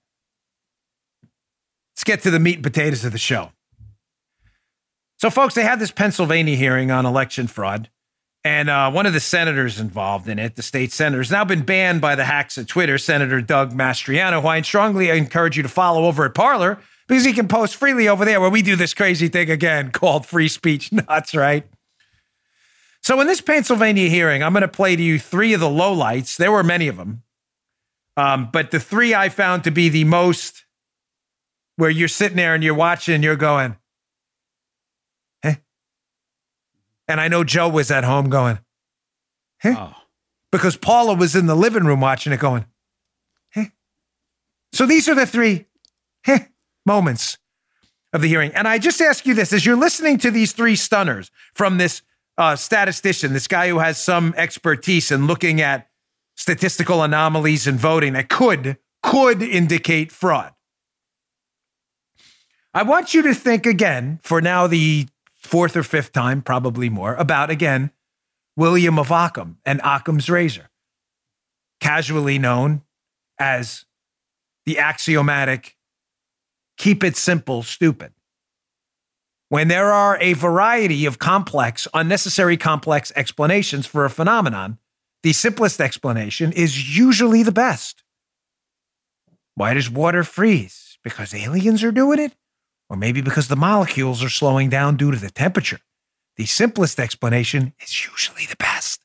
Let's 1.93 2.03
get 2.03 2.21
to 2.23 2.31
the 2.31 2.39
meat 2.39 2.55
and 2.55 2.63
potatoes 2.63 3.05
of 3.05 3.11
the 3.11 3.17
show. 3.17 3.51
So, 5.17 5.29
folks, 5.29 5.55
they 5.55 5.63
had 5.63 5.79
this 5.79 5.91
Pennsylvania 5.91 6.55
hearing 6.55 6.91
on 6.91 7.05
election 7.05 7.47
fraud. 7.47 7.89
And 8.45 8.69
uh, 8.69 8.91
one 8.91 9.07
of 9.07 9.13
the 9.13 9.19
senators 9.19 9.79
involved 9.79 10.29
in 10.29 10.37
it, 10.37 10.55
the 10.55 10.61
state 10.61 10.91
senator, 10.91 11.19
has 11.19 11.31
now 11.31 11.43
been 11.43 11.63
banned 11.63 11.99
by 11.99 12.13
the 12.13 12.25
hacks 12.25 12.59
at 12.59 12.67
Twitter, 12.67 12.99
Senator 12.99 13.41
Doug 13.41 13.73
Mastriano, 13.73 14.39
who 14.39 14.47
I 14.47 14.61
strongly 14.61 15.09
encourage 15.09 15.57
you 15.57 15.63
to 15.63 15.69
follow 15.69 16.05
over 16.05 16.25
at 16.25 16.35
Parler 16.35 16.77
because 17.07 17.25
he 17.25 17.33
can 17.33 17.47
post 17.47 17.75
freely 17.75 18.07
over 18.07 18.23
there 18.23 18.39
where 18.39 18.51
we 18.51 18.61
do 18.61 18.75
this 18.75 18.93
crazy 18.93 19.29
thing 19.29 19.49
again 19.49 19.91
called 19.91 20.27
free 20.27 20.47
speech 20.47 20.91
nuts, 20.91 21.33
right? 21.33 21.65
So, 23.01 23.19
in 23.19 23.25
this 23.25 23.41
Pennsylvania 23.41 24.09
hearing, 24.09 24.43
I'm 24.43 24.53
going 24.53 24.61
to 24.61 24.67
play 24.67 24.95
to 24.95 25.01
you 25.01 25.17
three 25.17 25.55
of 25.55 25.59
the 25.59 25.65
lowlights. 25.65 26.37
There 26.37 26.51
were 26.51 26.63
many 26.63 26.87
of 26.87 26.97
them. 26.97 27.23
Um, 28.15 28.49
but 28.53 28.69
the 28.69 28.79
three 28.79 29.15
I 29.15 29.29
found 29.29 29.63
to 29.63 29.71
be 29.71 29.89
the 29.89 30.03
most 30.03 30.65
where 31.77 31.89
you're 31.89 32.07
sitting 32.07 32.37
there 32.37 32.53
and 32.53 32.63
you're 32.63 32.75
watching 32.75 33.15
and 33.15 33.23
you're 33.23 33.35
going, 33.35 33.75
And 37.07 37.21
I 37.21 37.27
know 37.27 37.43
Joe 37.43 37.69
was 37.69 37.91
at 37.91 38.03
home 38.03 38.29
going, 38.29 38.59
huh? 39.61 39.75
Oh. 39.77 39.95
Because 40.51 40.77
Paula 40.77 41.15
was 41.15 41.35
in 41.35 41.45
the 41.45 41.55
living 41.55 41.83
room 41.83 42.01
watching 42.01 42.33
it 42.33 42.39
going, 42.39 42.65
huh? 43.53 43.65
So 44.73 44.85
these 44.85 45.07
are 45.07 45.15
the 45.15 45.25
three 45.25 45.65
huh, 46.25 46.39
moments 46.85 47.37
of 48.13 48.21
the 48.21 48.27
hearing. 48.27 48.51
And 48.55 48.67
I 48.67 48.79
just 48.79 49.01
ask 49.01 49.25
you 49.25 49.33
this 49.33 49.53
as 49.53 49.65
you're 49.65 49.75
listening 49.75 50.17
to 50.19 50.31
these 50.31 50.53
three 50.53 50.75
stunners 50.75 51.29
from 51.53 51.77
this 51.77 52.01
uh, 52.37 52.55
statistician, 52.55 53.33
this 53.33 53.47
guy 53.47 53.69
who 53.69 53.79
has 53.79 54.01
some 54.01 54.33
expertise 54.37 55.11
in 55.11 55.27
looking 55.27 55.61
at 55.61 55.89
statistical 56.35 57.03
anomalies 57.03 57.67
in 57.67 57.77
voting 57.77 58.13
that 58.13 58.29
could 58.29 58.77
could 59.03 59.41
indicate 59.41 60.11
fraud. 60.11 60.51
I 62.73 62.83
want 62.83 63.13
you 63.13 63.21
to 63.23 63.33
think 63.33 63.65
again 63.65 64.19
for 64.23 64.41
now 64.41 64.67
the 64.67 65.07
fourth 65.45 65.77
or 65.77 65.83
fifth 65.83 66.11
time, 66.11 66.41
probably 66.41 66.89
more, 66.89 67.15
about 67.15 67.49
again 67.49 67.91
William 68.57 68.99
of 68.99 69.11
Ockham 69.11 69.57
and 69.65 69.81
Ockham's 69.81 70.29
razor, 70.29 70.69
casually 71.79 72.37
known 72.37 72.81
as 73.39 73.85
the 74.65 74.79
axiomatic 74.79 75.75
keep 76.77 77.03
it 77.03 77.15
simple, 77.15 77.63
stupid. 77.63 78.13
When 79.49 79.67
there 79.67 79.93
are 79.93 80.17
a 80.19 80.33
variety 80.33 81.05
of 81.05 81.19
complex, 81.19 81.87
unnecessary 81.93 82.57
complex 82.57 83.11
explanations 83.15 83.85
for 83.85 84.03
a 84.03 84.09
phenomenon, 84.09 84.79
the 85.23 85.33
simplest 85.33 85.79
explanation 85.79 86.51
is 86.51 86.97
usually 86.97 87.43
the 87.43 87.51
best. 87.51 88.03
Why 89.53 89.73
does 89.73 89.89
water 89.89 90.23
freeze? 90.23 90.97
Because 91.03 91.33
aliens 91.33 91.83
are 91.83 91.91
doing 91.91 92.19
it? 92.19 92.35
Or 92.89 92.95
maybe 92.95 93.21
because 93.21 93.47
the 93.47 93.55
molecules 93.55 94.23
are 94.23 94.29
slowing 94.29 94.69
down 94.69 94.97
due 94.97 95.11
to 95.11 95.17
the 95.17 95.31
temperature. 95.31 95.79
The 96.37 96.45
simplest 96.45 96.99
explanation 96.99 97.73
is 97.81 98.05
usually 98.05 98.45
the 98.45 98.57
best. 98.57 99.01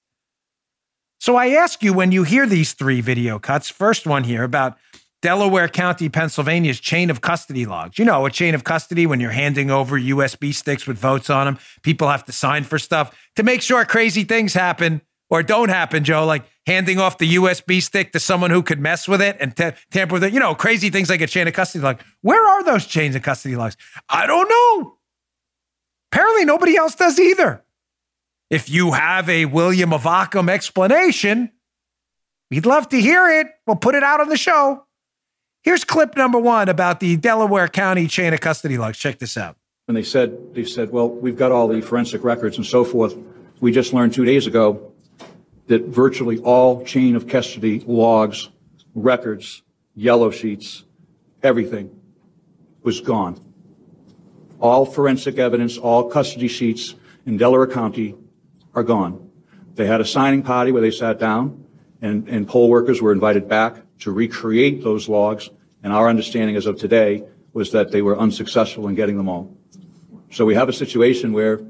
So 1.19 1.37
I 1.37 1.49
ask 1.49 1.83
you 1.83 1.93
when 1.93 2.13
you 2.13 2.25
hear 2.25 2.47
these 2.47 2.73
three 2.73 3.01
video 3.01 3.39
cuts, 3.39 3.69
first 3.69 4.07
one 4.07 4.25
here 4.25 4.43
about 4.43 4.79
Delaware 5.23 5.69
County, 5.69 6.09
Pennsylvania's 6.09 6.81
chain 6.81 7.11
of 7.11 7.21
custody 7.21 7.67
logs. 7.67 7.99
You 7.99 8.07
know, 8.07 8.25
a 8.25 8.31
chain 8.31 8.55
of 8.55 8.65
custody 8.65 9.07
when 9.07 9.21
you're 9.21 9.31
handing 9.31 9.71
over 9.71 10.01
USB 10.01 10.55
sticks 10.55 10.87
with 10.87 10.97
votes 10.97 11.29
on 11.29 11.47
them, 11.47 11.59
people 11.83 12.09
have 12.09 12.25
to 12.25 12.33
sign 12.33 12.65
for 12.65 12.79
stuff 12.79 13.15
to 13.37 13.43
make 13.43 13.61
sure 13.61 13.85
crazy 13.85 14.25
things 14.25 14.55
happen 14.55 15.03
or 15.31 15.45
don't 15.45 15.69
happen, 15.69 16.03
Joe, 16.03 16.27
like 16.27 16.45
handing 16.67 16.99
off 16.99 17.19
the 17.19 17.37
USB 17.37 17.81
stick 17.81 18.13
to 18.13 18.21
someone 18.21 18.51
who 18.51 18.63
could 18.63 18.81
mess 18.81 19.07
with 19.07 19.23
it 19.23 19.37
and 19.41 19.57
t- 19.57 19.71
tamper 19.91 20.15
with 20.15 20.25
it. 20.25 20.33
You 20.33 20.41
know, 20.41 20.55
crazy 20.55 20.91
things 20.91 21.09
like 21.09 21.21
a 21.21 21.27
chain 21.27 21.47
of 21.47 21.55
custody 21.55 21.83
log. 21.83 22.01
Where 22.21 22.45
are 22.45 22.65
those 22.65 22.85
chains 22.85 23.15
of 23.15 23.23
custody 23.23 23.57
logs? 23.57 23.77
I 24.09 24.27
don't 24.27 24.49
know. 24.49 24.97
Apparently, 26.13 26.45
nobody 26.45 26.77
else 26.77 26.97
does 26.97 27.19
either. 27.21 27.63
If 28.51 28.69
you 28.69 28.93
have 28.93 29.29
a 29.29 29.45
William 29.45 29.93
of 29.93 30.07
Ockham 30.07 30.49
explanation, 30.49 31.53
we'd 32.51 32.67
love 32.67 32.89
to 32.89 33.01
hear 33.01 33.29
it. 33.29 33.47
We'll 33.67 33.77
put 33.77 33.95
it 33.95 34.03
out 34.03 34.21
on 34.21 34.29
the 34.29 34.37
show. 34.37 34.85
Here's 35.63 35.85
clip 35.85 36.17
number 36.17 36.39
one 36.39 36.69
about 36.69 36.99
the 36.99 37.17
Delaware 37.17 37.69
County 37.69 38.09
chain 38.09 38.35
of 38.35 38.41
custody 38.41 38.77
logs. 38.77 38.99
Check 38.99 39.21
this 39.21 39.37
out. 39.37 39.57
And 39.87 39.97
they 39.97 40.03
said, 40.03 40.55
they 40.55 40.65
said, 40.65 40.91
well, 40.91 41.09
we've 41.09 41.37
got 41.37 41.53
all 41.53 41.69
the 41.69 41.81
forensic 41.81 42.25
records 42.25 42.57
and 42.57 42.67
so 42.67 42.85
forth. 42.85 43.17
We 43.61 43.71
just 43.71 43.93
learned 43.93 44.15
two 44.15 44.25
days 44.25 44.47
ago 44.47 44.90
that 45.71 45.87
virtually 45.87 46.37
all 46.39 46.85
chain 46.85 47.15
of 47.15 47.29
custody 47.29 47.79
logs, 47.87 48.49
records, 48.97 49.63
yellow 49.95 50.29
sheets, 50.33 50.85
everything 51.45 51.89
was 52.83 53.01
gone. 53.01 53.41
All 54.59 54.85
forensic 54.85 55.39
evidence, 55.39 55.79
all 55.79 56.11
custody 56.11 56.49
sheets 56.49 56.97
in 57.25 57.37
Delaware 57.37 57.69
County 57.69 58.17
are 58.75 58.83
gone. 58.83 59.31
They 59.77 59.87
had 59.87 60.01
a 60.01 60.05
signing 60.05 60.43
party 60.43 60.73
where 60.73 60.83
they 60.83 60.91
sat 60.91 61.21
down 61.21 61.65
and, 62.03 62.29
and 62.29 62.49
poll 62.49 62.69
workers 62.69 63.01
were 63.01 63.13
invited 63.13 63.49
back 63.49 63.77
to 64.01 64.11
recreate 64.11 64.83
those 64.83 65.09
logs. 65.09 65.51
And 65.85 65.93
our 65.93 66.09
understanding 66.09 66.57
as 66.57 66.67
of 66.67 66.81
today 66.81 67.23
was 67.53 67.71
that 67.71 67.93
they 67.93 68.03
were 68.03 68.19
unsuccessful 68.19 68.89
in 68.89 68.97
getting 68.97 69.17
them 69.17 69.29
all. 69.29 69.57
So 70.33 70.45
we 70.45 70.57
have 70.57 70.69
a 70.69 70.73
situation 70.73 71.33
where 71.33 71.61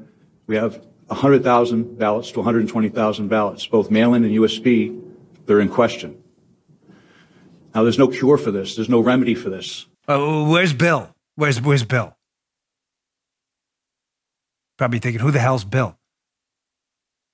we 0.47 0.57
have 0.57 0.81
100,000 1.11 1.99
ballots 1.99 2.31
to 2.31 2.39
120,000 2.39 3.29
ballots, 3.29 3.67
both 3.67 3.91
mail-in 3.91 4.25
and 4.25 4.33
USB, 4.33 4.97
they're 5.47 5.61
in 5.61 5.69
question. 5.69 6.23
Now, 7.75 7.83
there's 7.83 7.99
no 7.99 8.09
cure 8.09 8.39
for 8.39 8.53
this. 8.53 8.77
There's 8.77 8.89
no 8.89 9.01
remedy 9.01 9.35
for 9.35 9.51
this. 9.51 9.87
Oh, 10.07 10.49
where's 10.49 10.73
Bill? 10.73 11.15
Where's 11.35 11.61
where's 11.61 11.85
Bill? 11.85 12.17
Probably 14.79 15.01
thinking, 15.01 15.21
who 15.21 15.31
the 15.31 15.41
hell's 15.41 15.65
Bill? 15.65 15.97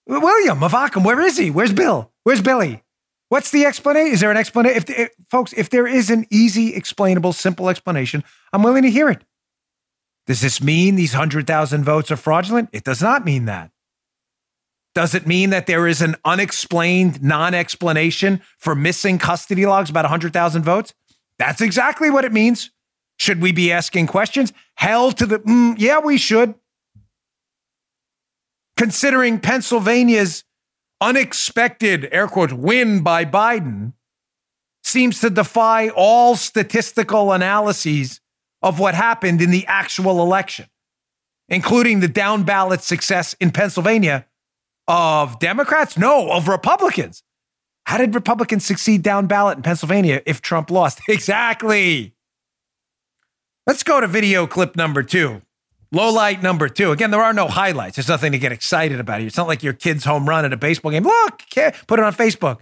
William 0.06 0.62
of 0.62 0.74
Ockham, 0.74 1.04
where 1.04 1.20
is 1.20 1.36
he? 1.36 1.50
Where's 1.50 1.72
Bill? 1.72 2.10
Where's 2.24 2.40
Billy? 2.40 2.82
What's 3.28 3.50
the 3.50 3.66
explanation? 3.66 4.14
Is 4.14 4.20
there 4.20 4.30
an 4.30 4.36
explanation? 4.36 4.76
If, 4.76 4.90
if 4.90 5.10
folks, 5.30 5.52
if 5.52 5.68
there 5.68 5.86
is 5.86 6.10
an 6.10 6.26
easy, 6.30 6.74
explainable, 6.74 7.32
simple 7.32 7.68
explanation, 7.68 8.24
I'm 8.52 8.62
willing 8.62 8.84
to 8.84 8.90
hear 8.90 9.08
it. 9.10 9.22
Does 10.26 10.40
this 10.40 10.60
mean 10.60 10.96
these 10.96 11.12
100,000 11.12 11.84
votes 11.84 12.10
are 12.10 12.16
fraudulent? 12.16 12.68
It 12.72 12.84
does 12.84 13.00
not 13.00 13.24
mean 13.24 13.44
that. 13.44 13.70
Does 14.94 15.14
it 15.14 15.26
mean 15.26 15.50
that 15.50 15.66
there 15.66 15.86
is 15.86 16.00
an 16.00 16.16
unexplained 16.24 17.22
non 17.22 17.54
explanation 17.54 18.40
for 18.58 18.74
missing 18.74 19.18
custody 19.18 19.66
logs 19.66 19.90
about 19.90 20.04
100,000 20.04 20.62
votes? 20.62 20.94
That's 21.38 21.60
exactly 21.60 22.10
what 22.10 22.24
it 22.24 22.32
means. 22.32 22.70
Should 23.18 23.40
we 23.40 23.52
be 23.52 23.70
asking 23.70 24.08
questions? 24.08 24.52
Hell 24.76 25.12
to 25.12 25.26
the, 25.26 25.38
mm, 25.40 25.74
yeah, 25.78 26.00
we 26.00 26.18
should. 26.18 26.54
Considering 28.76 29.38
Pennsylvania's 29.38 30.44
unexpected, 31.00 32.08
air 32.10 32.26
quotes, 32.26 32.52
win 32.52 33.02
by 33.02 33.24
Biden 33.24 33.92
seems 34.82 35.20
to 35.20 35.30
defy 35.30 35.88
all 35.90 36.36
statistical 36.36 37.32
analyses 37.32 38.20
of 38.62 38.78
what 38.78 38.94
happened 38.94 39.42
in 39.42 39.50
the 39.50 39.66
actual 39.66 40.20
election, 40.22 40.66
including 41.48 42.00
the 42.00 42.08
down 42.08 42.44
ballot 42.44 42.82
success 42.82 43.34
in 43.40 43.50
Pennsylvania 43.50 44.26
of 44.88 45.38
Democrats? 45.38 45.96
No, 45.96 46.30
of 46.30 46.48
Republicans. 46.48 47.22
How 47.86 47.98
did 47.98 48.14
Republicans 48.14 48.64
succeed 48.64 49.02
down 49.02 49.26
ballot 49.26 49.58
in 49.58 49.62
Pennsylvania 49.62 50.20
if 50.26 50.42
Trump 50.42 50.70
lost? 50.70 51.00
Exactly. 51.08 52.12
Let's 53.66 53.82
go 53.82 54.00
to 54.00 54.06
video 54.06 54.46
clip 54.46 54.76
number 54.76 55.02
two. 55.02 55.42
Low 55.92 56.12
light 56.12 56.42
number 56.42 56.68
two. 56.68 56.92
Again, 56.92 57.10
there 57.10 57.22
are 57.22 57.32
no 57.32 57.48
highlights. 57.48 57.96
There's 57.96 58.08
nothing 58.08 58.32
to 58.32 58.38
get 58.38 58.52
excited 58.52 59.00
about 59.00 59.18
here. 59.18 59.26
It's 59.26 59.36
not 59.36 59.48
like 59.48 59.62
your 59.62 59.72
kid's 59.72 60.04
home 60.04 60.28
run 60.28 60.44
at 60.44 60.52
a 60.52 60.56
baseball 60.56 60.92
game. 60.92 61.04
Look, 61.04 61.42
put 61.86 61.98
it 61.98 62.04
on 62.04 62.12
Facebook. 62.12 62.58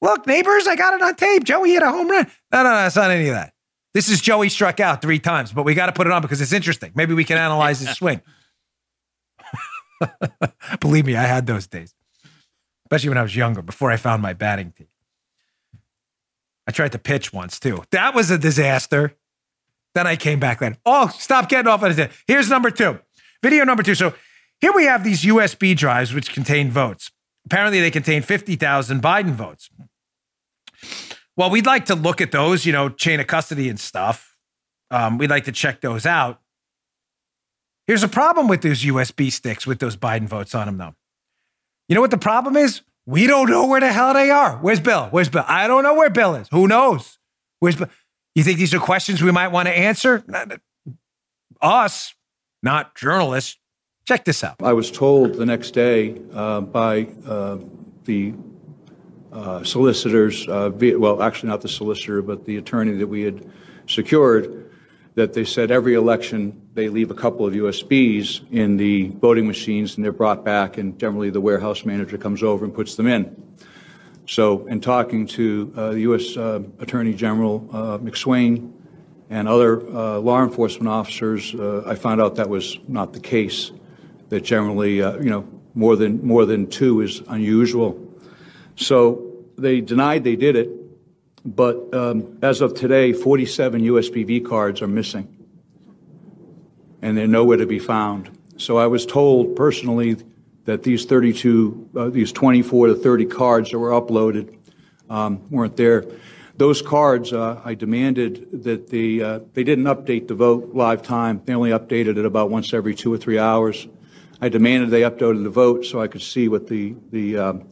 Look, 0.00 0.26
neighbors, 0.26 0.66
I 0.66 0.76
got 0.76 0.94
it 0.94 1.02
on 1.02 1.14
tape. 1.14 1.44
Joey 1.44 1.72
hit 1.72 1.82
a 1.82 1.90
home 1.90 2.08
run. 2.08 2.26
No, 2.52 2.62
no, 2.62 2.70
no, 2.70 2.86
it's 2.86 2.96
not 2.96 3.10
any 3.10 3.28
of 3.28 3.34
that. 3.34 3.52
This 3.92 4.08
is 4.08 4.20
Joey 4.20 4.48
struck 4.48 4.78
out 4.80 5.02
three 5.02 5.18
times, 5.18 5.52
but 5.52 5.64
we 5.64 5.74
got 5.74 5.86
to 5.86 5.92
put 5.92 6.06
it 6.06 6.12
on 6.12 6.22
because 6.22 6.40
it's 6.40 6.52
interesting. 6.52 6.92
Maybe 6.94 7.14
we 7.14 7.24
can 7.24 7.38
analyze 7.38 7.80
his 7.80 7.90
swing. 7.90 8.20
Believe 10.80 11.06
me, 11.06 11.16
I 11.16 11.24
had 11.24 11.46
those 11.46 11.66
days, 11.66 11.94
especially 12.86 13.08
when 13.08 13.18
I 13.18 13.22
was 13.22 13.34
younger, 13.34 13.62
before 13.62 13.90
I 13.90 13.96
found 13.96 14.22
my 14.22 14.32
batting 14.32 14.72
team. 14.72 14.86
I 16.66 16.72
tried 16.72 16.92
to 16.92 16.98
pitch 16.98 17.32
once 17.32 17.58
too. 17.58 17.82
That 17.90 18.14
was 18.14 18.30
a 18.30 18.38
disaster. 18.38 19.16
Then 19.94 20.06
I 20.06 20.14
came 20.14 20.38
back 20.38 20.60
then. 20.60 20.76
Oh, 20.86 21.08
stop 21.08 21.48
getting 21.48 21.66
off 21.66 21.82
on 21.82 21.98
it. 21.98 22.10
Here's 22.28 22.48
number 22.48 22.70
two. 22.70 23.00
Video 23.42 23.64
number 23.64 23.82
two. 23.82 23.96
So 23.96 24.14
here 24.60 24.72
we 24.72 24.84
have 24.84 25.02
these 25.02 25.24
USB 25.24 25.76
drives 25.76 26.14
which 26.14 26.32
contain 26.32 26.70
votes. 26.70 27.10
Apparently, 27.46 27.80
they 27.80 27.90
contain 27.90 28.22
50,000 28.22 29.02
Biden 29.02 29.32
votes. 29.32 29.70
Well, 31.40 31.48
we'd 31.48 31.64
like 31.64 31.86
to 31.86 31.94
look 31.94 32.20
at 32.20 32.32
those, 32.32 32.66
you 32.66 32.72
know, 32.74 32.90
chain 32.90 33.18
of 33.18 33.26
custody 33.26 33.70
and 33.70 33.80
stuff. 33.80 34.36
Um, 34.90 35.16
we'd 35.16 35.30
like 35.30 35.44
to 35.44 35.52
check 35.52 35.80
those 35.80 36.04
out. 36.04 36.38
Here's 37.86 38.02
a 38.02 38.08
problem 38.08 38.46
with 38.46 38.60
those 38.60 38.84
USB 38.84 39.32
sticks 39.32 39.66
with 39.66 39.78
those 39.78 39.96
Biden 39.96 40.28
votes 40.28 40.54
on 40.54 40.66
them, 40.66 40.76
though. 40.76 40.94
You 41.88 41.94
know 41.94 42.02
what 42.02 42.10
the 42.10 42.18
problem 42.18 42.58
is? 42.58 42.82
We 43.06 43.26
don't 43.26 43.48
know 43.48 43.66
where 43.66 43.80
the 43.80 43.90
hell 43.90 44.12
they 44.12 44.28
are. 44.28 44.58
Where's 44.58 44.80
Bill? 44.80 45.08
Where's 45.12 45.30
Bill? 45.30 45.46
I 45.48 45.66
don't 45.66 45.82
know 45.82 45.94
where 45.94 46.10
Bill 46.10 46.34
is. 46.34 46.46
Who 46.50 46.68
knows? 46.68 47.18
Where's 47.60 47.76
Bill? 47.76 47.88
You 48.34 48.42
think 48.42 48.58
these 48.58 48.74
are 48.74 48.78
questions 48.78 49.22
we 49.22 49.32
might 49.32 49.48
want 49.48 49.66
to 49.66 49.72
answer? 49.72 50.22
Us, 51.62 52.14
not 52.62 52.94
journalists. 52.96 53.56
Check 54.06 54.26
this 54.26 54.44
out. 54.44 54.56
I 54.60 54.74
was 54.74 54.90
told 54.90 55.36
the 55.36 55.46
next 55.46 55.70
day 55.70 56.20
uh, 56.34 56.60
by 56.60 57.08
uh, 57.26 57.56
the 58.04 58.34
uh, 59.32 59.62
solicitors, 59.62 60.48
uh, 60.48 60.70
well, 60.98 61.22
actually 61.22 61.48
not 61.48 61.60
the 61.60 61.68
solicitor, 61.68 62.20
but 62.20 62.44
the 62.46 62.56
attorney 62.56 62.96
that 62.96 63.06
we 63.06 63.22
had 63.22 63.48
secured, 63.86 64.70
that 65.14 65.32
they 65.32 65.44
said 65.44 65.70
every 65.70 65.94
election 65.94 66.60
they 66.74 66.88
leave 66.88 67.10
a 67.10 67.14
couple 67.14 67.46
of 67.46 67.54
USBs 67.54 68.50
in 68.50 68.76
the 68.76 69.08
voting 69.20 69.46
machines 69.46 69.96
and 69.96 70.04
they're 70.04 70.12
brought 70.12 70.44
back, 70.44 70.78
and 70.78 70.98
generally 70.98 71.30
the 71.30 71.40
warehouse 71.40 71.84
manager 71.84 72.18
comes 72.18 72.42
over 72.42 72.64
and 72.64 72.74
puts 72.74 72.96
them 72.96 73.06
in. 73.06 73.36
So, 74.26 74.66
in 74.66 74.80
talking 74.80 75.26
to 75.28 75.72
uh, 75.76 75.90
the 75.90 76.00
U.S. 76.00 76.36
Uh, 76.36 76.62
Attorney 76.78 77.14
General 77.14 77.68
uh, 77.72 77.98
McSwain 77.98 78.72
and 79.28 79.48
other 79.48 79.80
law 80.20 80.42
enforcement 80.42 80.88
officers, 80.88 81.54
I 81.54 81.94
found 81.94 82.20
out 82.20 82.36
that 82.36 82.48
was 82.48 82.78
not 82.88 83.12
the 83.12 83.20
case. 83.20 83.70
That 84.28 84.42
generally, 84.42 84.96
you 84.96 85.30
know, 85.30 85.48
more 85.74 85.96
than 85.96 86.24
more 86.24 86.46
than 86.46 86.68
two 86.68 87.00
is 87.00 87.22
unusual. 87.28 88.09
So 88.80 89.44
they 89.58 89.82
denied 89.82 90.24
they 90.24 90.36
did 90.36 90.56
it, 90.56 90.70
but 91.44 91.94
um, 91.94 92.38
as 92.40 92.62
of 92.62 92.74
today, 92.74 93.12
47 93.12 93.82
USB 93.82 94.44
cards 94.44 94.80
are 94.80 94.88
missing, 94.88 95.28
and 97.02 97.14
they're 97.14 97.26
nowhere 97.26 97.58
to 97.58 97.66
be 97.66 97.78
found. 97.78 98.30
So 98.56 98.78
I 98.78 98.86
was 98.86 99.04
told 99.04 99.54
personally 99.54 100.16
that 100.64 100.82
these 100.82 101.04
32, 101.04 101.90
uh, 101.94 102.08
these 102.08 102.32
24 102.32 102.86
to 102.86 102.94
30 102.94 103.26
cards 103.26 103.70
that 103.70 103.78
were 103.78 103.90
uploaded 103.90 104.56
um, 105.10 105.42
weren't 105.50 105.76
there. 105.76 106.06
Those 106.56 106.80
cards, 106.80 107.34
uh, 107.34 107.60
I 107.62 107.74
demanded 107.74 108.64
that 108.64 108.88
the, 108.88 109.22
uh, 109.22 109.40
they 109.52 109.64
didn't 109.64 109.84
update 109.84 110.26
the 110.26 110.34
vote 110.34 110.74
live 110.74 111.02
time. 111.02 111.42
They 111.44 111.52
only 111.52 111.70
updated 111.70 112.16
it 112.16 112.24
about 112.24 112.48
once 112.48 112.72
every 112.72 112.94
two 112.94 113.12
or 113.12 113.18
three 113.18 113.38
hours. 113.38 113.86
I 114.40 114.48
demanded 114.48 114.88
they 114.88 115.02
updated 115.02 115.44
the 115.44 115.50
vote 115.50 115.84
so 115.84 116.00
I 116.00 116.08
could 116.08 116.22
see 116.22 116.48
what 116.48 116.66
the, 116.66 116.94
the 117.10 117.36
um, 117.36 117.68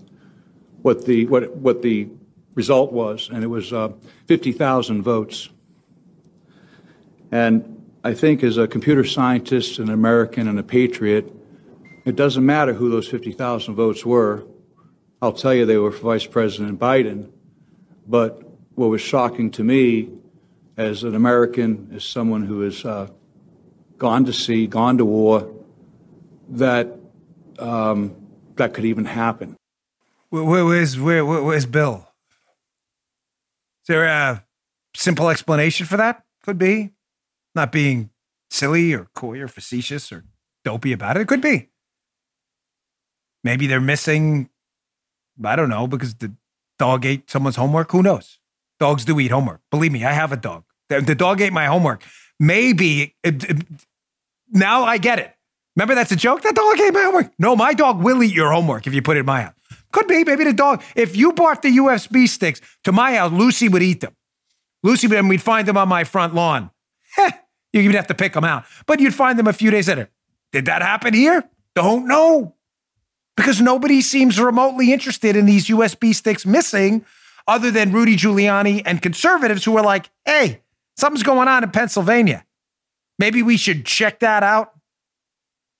what 0.82 1.04
the 1.06 1.26
what 1.26 1.54
what 1.56 1.82
the 1.82 2.08
result 2.54 2.92
was, 2.92 3.30
and 3.32 3.44
it 3.44 3.46
was 3.46 3.72
uh, 3.72 3.88
50,000 4.26 5.02
votes. 5.02 5.48
And 7.30 7.86
I 8.02 8.14
think, 8.14 8.42
as 8.42 8.56
a 8.58 8.66
computer 8.66 9.04
scientist, 9.04 9.78
an 9.78 9.90
American, 9.90 10.48
and 10.48 10.58
a 10.58 10.64
patriot, 10.64 11.32
it 12.04 12.16
doesn't 12.16 12.44
matter 12.44 12.72
who 12.72 12.90
those 12.90 13.06
50,000 13.06 13.74
votes 13.74 14.04
were. 14.04 14.44
I'll 15.22 15.32
tell 15.32 15.54
you, 15.54 15.66
they 15.66 15.76
were 15.76 15.92
for 15.92 16.02
Vice 16.02 16.26
President 16.26 16.80
Biden. 16.80 17.30
But 18.08 18.42
what 18.74 18.88
was 18.88 19.02
shocking 19.02 19.50
to 19.52 19.62
me, 19.62 20.10
as 20.76 21.04
an 21.04 21.14
American, 21.14 21.90
as 21.94 22.04
someone 22.04 22.44
who 22.44 22.62
has 22.62 22.84
uh, 22.84 23.08
gone 23.98 24.24
to 24.24 24.32
sea, 24.32 24.66
gone 24.66 24.98
to 24.98 25.04
war, 25.04 25.54
that 26.50 26.88
um, 27.58 28.16
that 28.56 28.74
could 28.74 28.84
even 28.84 29.04
happen. 29.04 29.57
Where, 30.30 30.64
where's 30.64 30.98
where, 30.98 31.24
where's 31.24 31.66
Bill? 31.66 32.06
Is 33.82 33.88
there 33.88 34.04
a 34.04 34.44
simple 34.94 35.30
explanation 35.30 35.86
for 35.86 35.96
that? 35.96 36.24
Could 36.42 36.58
be 36.58 36.92
not 37.54 37.72
being 37.72 38.10
silly 38.50 38.92
or 38.92 39.08
coy 39.14 39.40
or 39.40 39.48
facetious 39.48 40.12
or 40.12 40.24
dopey 40.64 40.92
about 40.92 41.16
it. 41.16 41.22
It 41.22 41.28
could 41.28 41.40
be. 41.40 41.70
Maybe 43.44 43.66
they're 43.66 43.80
missing. 43.80 44.50
I 45.42 45.56
don't 45.56 45.68
know 45.68 45.86
because 45.86 46.14
the 46.16 46.32
dog 46.78 47.06
ate 47.06 47.30
someone's 47.30 47.56
homework. 47.56 47.90
Who 47.92 48.02
knows? 48.02 48.38
Dogs 48.78 49.04
do 49.04 49.18
eat 49.20 49.30
homework. 49.30 49.60
Believe 49.70 49.92
me, 49.92 50.04
I 50.04 50.12
have 50.12 50.32
a 50.32 50.36
dog. 50.36 50.64
The, 50.88 51.00
the 51.00 51.14
dog 51.14 51.40
ate 51.40 51.52
my 51.52 51.66
homework. 51.66 52.04
Maybe 52.38 53.16
it, 53.22 53.44
it, 53.48 53.66
now 54.50 54.84
I 54.84 54.98
get 54.98 55.18
it. 55.18 55.34
Remember 55.76 55.94
that's 55.94 56.12
a 56.12 56.16
joke. 56.16 56.42
That 56.42 56.54
dog 56.54 56.80
ate 56.80 56.94
my 56.94 57.02
homework. 57.02 57.32
No, 57.38 57.56
my 57.56 57.72
dog 57.72 58.02
will 58.02 58.22
eat 58.22 58.34
your 58.34 58.52
homework 58.52 58.86
if 58.86 58.94
you 58.94 59.02
put 59.02 59.16
it 59.16 59.20
in 59.20 59.26
my 59.26 59.42
house. 59.42 59.54
Could 59.92 60.06
be, 60.06 60.24
maybe 60.24 60.44
the 60.44 60.52
dog. 60.52 60.82
If 60.94 61.16
you 61.16 61.32
brought 61.32 61.62
the 61.62 61.76
USB 61.78 62.28
sticks 62.28 62.60
to 62.84 62.92
my 62.92 63.14
house, 63.14 63.32
Lucy 63.32 63.68
would 63.68 63.82
eat 63.82 64.00
them. 64.00 64.14
Lucy 64.82 65.06
would, 65.06 65.18
and 65.18 65.28
we'd 65.28 65.42
find 65.42 65.66
them 65.66 65.76
on 65.76 65.88
my 65.88 66.04
front 66.04 66.34
lawn. 66.34 66.70
Heh, 67.16 67.30
you 67.72 67.80
even 67.80 67.96
have 67.96 68.06
to 68.08 68.14
pick 68.14 68.34
them 68.34 68.44
out. 68.44 68.64
But 68.86 69.00
you'd 69.00 69.14
find 69.14 69.38
them 69.38 69.46
a 69.46 69.52
few 69.52 69.70
days 69.70 69.88
later. 69.88 70.10
Did 70.52 70.66
that 70.66 70.82
happen 70.82 71.14
here? 71.14 71.48
Don't 71.74 72.06
know. 72.06 72.54
Because 73.36 73.60
nobody 73.60 74.00
seems 74.00 74.38
remotely 74.38 74.92
interested 74.92 75.36
in 75.36 75.46
these 75.46 75.68
USB 75.68 76.14
sticks 76.14 76.44
missing, 76.44 77.04
other 77.46 77.70
than 77.70 77.92
Rudy 77.92 78.16
Giuliani 78.16 78.82
and 78.84 79.00
conservatives 79.00 79.64
who 79.64 79.76
are 79.76 79.82
like, 79.82 80.10
hey, 80.26 80.62
something's 80.96 81.22
going 81.22 81.48
on 81.48 81.64
in 81.64 81.70
Pennsylvania. 81.70 82.44
Maybe 83.18 83.42
we 83.42 83.56
should 83.56 83.86
check 83.86 84.20
that 84.20 84.42
out. 84.42 84.72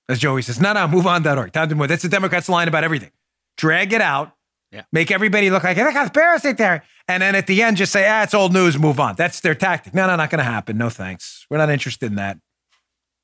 As 0.07 0.19
Joey 0.19 0.41
says, 0.41 0.59
no, 0.59 0.73
no, 0.73 0.87
MoveOn.org. 0.87 1.51
Time 1.51 1.69
to 1.69 1.75
move. 1.75 1.89
That's 1.89 2.01
the 2.01 2.09
Democrats' 2.09 2.49
line 2.49 2.67
about 2.67 2.83
everything 2.83 3.11
drag 3.59 3.93
it 3.93 4.01
out, 4.01 4.31
yeah. 4.71 4.83
make 4.91 5.11
everybody 5.11 5.49
look 5.49 5.63
like 5.63 5.77
a 5.77 5.91
conspiracy 5.91 6.53
theory, 6.53 6.81
and 7.07 7.21
then 7.21 7.35
at 7.35 7.45
the 7.45 7.61
end 7.61 7.77
just 7.77 7.91
say, 7.91 8.07
ah, 8.09 8.23
it's 8.23 8.33
old 8.33 8.53
news, 8.53 8.79
move 8.79 8.99
on. 8.99 9.15
That's 9.15 9.41
their 9.41 9.53
tactic. 9.53 9.93
No, 9.93 10.07
no, 10.07 10.15
not 10.15 10.29
going 10.29 10.39
to 10.39 10.43
happen. 10.43 10.77
No 10.77 10.89
thanks. 10.89 11.45
We're 11.49 11.57
not 11.57 11.69
interested 11.69 12.07
in 12.07 12.15
that. 12.15 12.37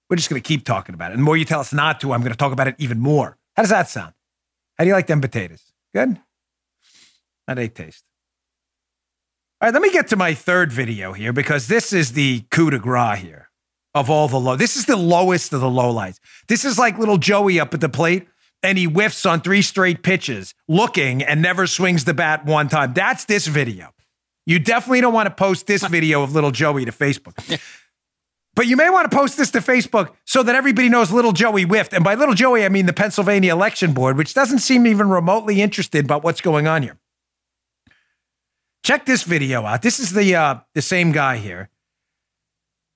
We're 0.10 0.18
just 0.18 0.30
going 0.30 0.42
to 0.42 0.48
keep 0.48 0.66
talking 0.66 0.94
about 0.94 1.12
it. 1.12 1.14
And 1.14 1.22
the 1.22 1.26
more 1.26 1.38
you 1.38 1.46
tell 1.46 1.62
us 1.62 1.74
not 1.74 2.00
to, 2.02 2.14
I'm 2.14 2.22
going 2.22 2.34
to 2.34 2.38
talk 2.38 2.52
about 2.52 2.68
it 2.68 2.76
even 2.78 3.00
more. 3.00 3.38
How 3.56 3.64
does 3.64 3.70
that 3.70 3.90
sound? 3.90 4.14
How 4.78 4.84
do 4.84 4.90
you 4.90 4.94
like 4.94 5.08
them 5.08 5.22
potatoes? 5.22 5.64
Good? 5.94 6.20
How 7.48 7.54
do 7.54 7.62
they 7.62 7.70
taste? 7.70 8.04
All 9.62 9.68
right, 9.68 9.74
let 9.74 9.82
me 9.82 9.92
get 9.92 10.10
to 10.10 10.18
my 10.18 10.34
third 10.34 10.72
video 10.72 11.14
here 11.14 11.32
because 11.32 11.68
this 11.68 11.94
is 11.94 12.12
the 12.12 12.42
coup 12.52 12.70
de 12.70 12.78
grace 12.78 13.20
here 13.20 13.50
of 13.94 14.10
all 14.10 14.28
the 14.28 14.40
low. 14.40 14.58
This 14.58 14.76
is 14.76 14.86
the 14.86 14.98
lowest 14.98 15.54
of 15.54 15.62
the 15.62 15.70
lowlights. 15.70 16.20
This 16.50 16.66
is 16.66 16.78
like 16.78 17.00
little 17.00 17.18
Joey 17.18 17.60
up 17.60 17.74
at 17.74 17.80
the 17.82 17.90
plate 17.90 18.28
and 18.66 18.80
he 18.80 18.86
whiffs 18.86 19.26
on 19.28 19.42
three 19.42 19.62
straight 19.62 20.02
pitches, 20.02 20.56
looking 20.68 21.22
and 21.22 21.42
never 21.42 21.68
swings 21.68 22.04
the 22.04 22.16
bat 22.16 22.46
one 22.46 22.68
time. 22.68 22.94
That's 22.94 23.26
this 23.26 23.46
video. 23.46 23.94
You 24.48 24.58
definitely 24.58 25.02
don't 25.02 25.14
want 25.14 25.28
to 25.28 25.34
post 25.36 25.68
this 25.68 25.86
video 25.88 26.24
of 26.24 26.34
little 26.34 26.52
Joey 26.52 26.84
to 26.86 26.92
Facebook. 26.92 27.62
But 28.56 28.68
you 28.68 28.76
may 28.76 28.90
want 28.90 29.10
to 29.10 29.16
post 29.16 29.38
this 29.38 29.52
to 29.52 29.60
Facebook 29.60 30.16
so 30.26 30.42
that 30.42 30.56
everybody 30.56 30.90
knows 30.90 31.12
little 31.12 31.32
Joey 31.34 31.64
whiffed. 31.64 31.94
And 31.94 32.04
by 32.04 32.16
little 32.16 32.34
Joey, 32.34 32.66
I 32.66 32.70
mean 32.70 32.88
the 32.88 32.94
Pennsylvania 32.94 33.54
Election 33.54 33.94
Board, 33.94 34.18
which 34.18 34.34
doesn't 34.34 34.60
seem 34.60 34.88
even 34.88 35.10
remotely 35.10 35.62
interested 35.62 36.06
about 36.06 36.24
what's 36.24 36.42
going 36.42 36.66
on 36.66 36.82
here. 36.82 36.98
Check 38.84 39.06
this 39.06 39.24
video 39.24 39.66
out. 39.66 39.82
This 39.82 40.00
is 40.00 40.12
the 40.12 40.36
uh, 40.36 40.60
the 40.74 40.82
same 40.82 41.12
guy 41.12 41.38
here. 41.38 41.70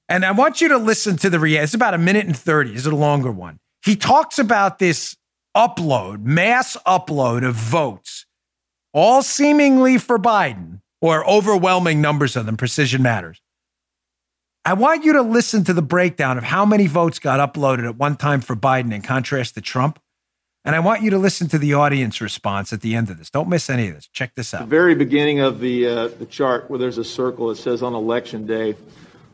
And 0.07 0.25
I 0.25 0.31
want 0.31 0.61
you 0.61 0.69
to 0.69 0.77
listen 0.77 1.17
to 1.17 1.29
the 1.29 1.39
reaction. 1.39 1.63
It's 1.63 1.73
about 1.75 1.93
a 1.93 1.99
minute 1.99 2.25
and 2.25 2.37
30. 2.37 2.73
It's 2.73 2.85
a 2.87 2.91
longer 2.91 3.31
one. 3.31 3.59
He 3.83 3.95
talks 3.95 4.39
about 4.39 4.79
this 4.79 5.15
upload, 5.55 6.23
mass 6.23 6.77
upload 6.85 7.45
of 7.45 7.55
votes, 7.55 8.25
all 8.93 9.21
seemingly 9.21 9.97
for 9.97 10.17
Biden 10.17 10.81
or 11.01 11.27
overwhelming 11.29 12.01
numbers 12.01 12.35
of 12.35 12.45
them, 12.45 12.57
precision 12.57 13.01
matters. 13.01 13.41
I 14.65 14.73
want 14.73 15.05
you 15.05 15.13
to 15.13 15.21
listen 15.21 15.63
to 15.63 15.73
the 15.73 15.81
breakdown 15.81 16.37
of 16.37 16.43
how 16.43 16.65
many 16.65 16.85
votes 16.85 17.17
got 17.17 17.39
uploaded 17.39 17.87
at 17.87 17.95
one 17.95 18.17
time 18.17 18.41
for 18.41 18.55
Biden 18.55 18.93
in 18.93 19.01
contrast 19.01 19.55
to 19.55 19.61
Trump. 19.61 19.99
And 20.65 20.75
I 20.75 20.79
want 20.79 21.01
you 21.01 21.09
to 21.11 21.17
listen 21.17 21.47
to 21.49 21.57
the 21.57 21.73
audience 21.73 22.19
response 22.19 22.73
at 22.73 22.81
the 22.81 22.93
end 22.93 23.09
of 23.09 23.17
this. 23.17 23.29
Don't 23.29 23.47
miss 23.47 23.69
any 23.69 23.87
of 23.87 23.95
this. 23.95 24.07
Check 24.11 24.35
this 24.35 24.53
out. 24.53 24.59
The 24.59 24.67
very 24.67 24.93
beginning 24.93 25.39
of 25.39 25.61
the, 25.61 25.87
uh, 25.87 26.07
the 26.09 26.25
chart 26.25 26.69
where 26.69 26.77
there's 26.77 26.97
a 26.97 27.03
circle, 27.03 27.47
that 27.47 27.55
says 27.55 27.81
on 27.81 27.95
election 27.95 28.45
day. 28.45 28.75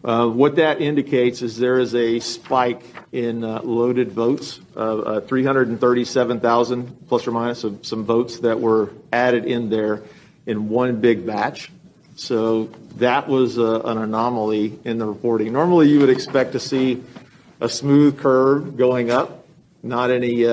Uh, 0.06 0.28
what 0.28 0.58
that 0.58 0.82
indicates 0.82 1.42
is 1.42 1.58
there 1.58 1.80
is 1.80 1.96
a 1.96 2.20
spike 2.20 2.84
in 3.12 3.44
uh, 3.44 3.60
loaded 3.64 4.12
votes, 4.12 4.60
uh, 4.76 5.20
337,000 5.22 7.08
plus 7.08 7.26
or 7.26 7.32
minus 7.32 7.64
of 7.64 7.84
some 7.84 8.06
votes 8.06 8.42
that 8.42 8.60
were 8.60 8.92
added 9.12 9.46
in 9.46 9.68
there 9.72 10.04
in 10.46 10.70
one 10.70 11.02
big 11.02 11.26
batch. 11.26 11.72
So 12.18 12.66
that 12.98 13.28
was 13.28 13.58
an 13.58 13.98
anomaly 13.98 14.78
in 14.86 15.00
the 15.00 15.08
reporting. 15.08 15.52
Normally, 15.52 15.90
you 15.90 16.00
would 16.02 16.12
expect 16.12 16.52
to 16.52 16.60
see 16.60 17.04
a 17.60 17.68
smooth 17.68 18.20
curve 18.20 18.78
going 18.78 19.10
up, 19.10 19.48
not 19.82 20.12
any 20.12 20.44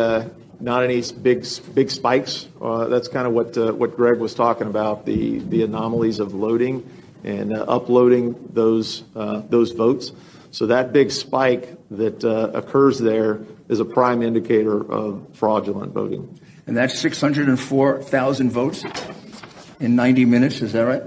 not 0.60 0.82
any 0.82 1.02
big 1.22 1.46
big 1.74 1.90
spikes. 1.90 2.48
That's 2.60 3.08
kind 3.08 3.26
of 3.28 3.32
what 3.34 3.56
what 3.76 3.96
Greg 3.96 4.18
was 4.18 4.34
talking 4.34 4.66
about 4.66 5.04
the 5.04 5.62
anomalies 5.62 6.18
of 6.18 6.34
loading 6.34 6.88
and 7.24 7.56
uh, 7.56 7.64
uploading 7.68 8.34
those 8.52 9.04
uh, 9.14 9.42
those 9.48 9.72
votes. 9.72 10.12
So 10.50 10.66
that 10.66 10.92
big 10.92 11.10
spike 11.10 11.76
that 11.90 12.24
uh, 12.24 12.50
occurs 12.52 12.98
there 12.98 13.40
is 13.68 13.80
a 13.80 13.84
prime 13.84 14.22
indicator 14.22 14.84
of 14.90 15.26
fraudulent 15.32 15.92
voting. 15.92 16.38
And 16.66 16.76
that's 16.76 16.98
604,000 16.98 18.50
votes 18.50 18.84
in 19.80 19.96
90 19.96 20.24
minutes. 20.26 20.60
Is 20.60 20.72
that 20.72 20.82
right? 20.82 21.02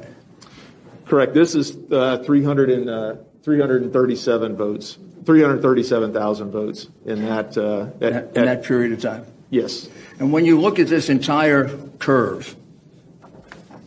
Correct. 1.06 1.34
This 1.34 1.54
is 1.54 1.78
uh, 1.92 2.24
300 2.26 2.70
and, 2.72 2.90
uh, 2.90 3.16
337 3.44 4.56
votes, 4.56 4.98
337,000 5.24 6.52
votes 6.52 6.88
in 7.06 7.26
that, 7.26 7.56
uh, 7.56 7.88
at, 8.02 8.36
in 8.36 8.46
that 8.46 8.64
period 8.64 8.92
of 8.92 9.02
time. 9.02 9.26
Yes. 9.52 9.88
And 10.20 10.34
when 10.34 10.46
you 10.46 10.60
look 10.60 10.80
at 10.80 10.88
this 10.88 11.10
entire 11.10 11.70
curve 12.00 12.56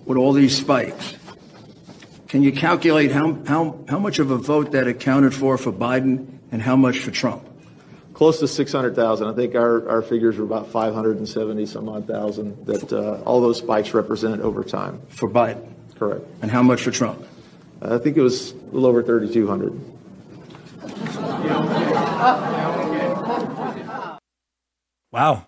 with 0.04 0.16
all 0.16 0.32
these 0.32 0.56
spikes, 0.56 1.17
can 2.28 2.42
you 2.42 2.52
calculate 2.52 3.10
how, 3.10 3.38
how, 3.46 3.78
how 3.88 3.98
much 3.98 4.18
of 4.18 4.30
a 4.30 4.36
vote 4.36 4.72
that 4.72 4.86
accounted 4.86 5.34
for 5.34 5.56
for 5.56 5.72
Biden 5.72 6.38
and 6.52 6.60
how 6.60 6.76
much 6.76 6.98
for 6.98 7.10
Trump? 7.10 7.42
Close 8.12 8.38
to 8.40 8.48
600,000. 8.48 9.26
I 9.26 9.32
think 9.32 9.54
our, 9.54 9.88
our 9.88 10.02
figures 10.02 10.36
were 10.36 10.44
about 10.44 10.68
570 10.68 11.66
some 11.66 11.88
odd 11.88 12.06
thousand 12.06 12.66
that 12.66 12.92
uh, 12.92 13.22
all 13.24 13.40
those 13.40 13.58
spikes 13.58 13.94
represent 13.94 14.42
over 14.42 14.62
time. 14.62 15.00
For 15.08 15.28
Biden. 15.28 15.72
Correct. 15.94 16.24
And 16.42 16.50
how 16.50 16.62
much 16.62 16.82
for 16.82 16.90
Trump? 16.90 17.24
I 17.80 17.96
think 17.98 18.16
it 18.16 18.22
was 18.22 18.52
a 18.52 18.56
little 18.72 18.86
over 18.86 19.02
3,200. 19.02 19.80
Wow. 25.10 25.46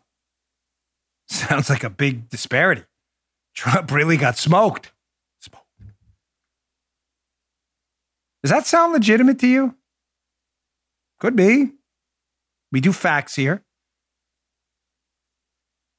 Sounds 1.29 1.69
like 1.69 1.85
a 1.85 1.91
big 1.91 2.31
disparity. 2.31 2.85
Trump 3.55 3.91
really 3.91 4.17
got 4.17 4.39
smoked. 4.39 4.87
Smoked. 4.87 5.00
Does 8.43 8.51
that 8.51 8.67
sound 8.67 8.93
legitimate 8.93 9.39
to 9.41 9.47
you? 9.47 9.75
Could 11.19 11.37
be. 11.37 11.73
We 12.73 12.81
do 12.81 12.93
facts 12.93 13.35
here. 13.35 13.65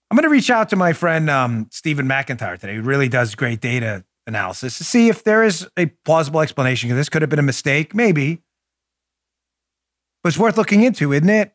I'm 0.09 0.15
going 0.15 0.23
to 0.23 0.29
reach 0.29 0.49
out 0.49 0.69
to 0.69 0.75
my 0.75 0.93
friend 0.93 1.29
um, 1.29 1.67
Stephen 1.71 2.07
McIntyre 2.07 2.59
today, 2.59 2.73
He 2.73 2.79
really 2.79 3.07
does 3.07 3.35
great 3.35 3.61
data 3.61 4.03
analysis, 4.27 4.77
to 4.77 4.83
see 4.83 5.09
if 5.09 5.23
there 5.23 5.43
is 5.43 5.67
a 5.77 5.87
plausible 6.05 6.41
explanation. 6.41 6.89
This 6.89 7.09
could 7.09 7.21
have 7.21 7.29
been 7.29 7.39
a 7.39 7.43
mistake, 7.43 7.95
maybe. 7.95 8.41
But 10.23 10.29
it's 10.29 10.37
worth 10.37 10.57
looking 10.57 10.83
into, 10.83 11.13
isn't 11.13 11.29
it? 11.29 11.53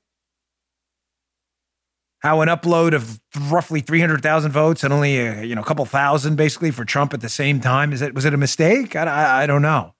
how 2.27 2.41
an 2.41 2.49
upload 2.49 2.93
of 2.93 3.21
roughly 3.53 3.81
300,000 3.81 4.51
votes 4.51 4.83
and 4.83 4.93
only 4.93 5.19
a, 5.19 5.45
you 5.45 5.55
know 5.55 5.61
a 5.61 5.65
couple 5.65 5.85
thousand 5.85 6.37
basically 6.37 6.73
for 6.73 6.85
Trump 6.85 7.15
at 7.15 7.21
the 7.21 7.29
same 7.29 7.61
time 7.61 7.93
is 7.93 8.03
it 8.03 8.15
was 8.15 8.25
it 8.25 8.35
a 8.35 8.37
mistake? 8.37 8.97
I, 8.97 9.05
I, 9.05 9.43
I 9.43 9.47
don't 9.47 9.63
know. 9.63 9.95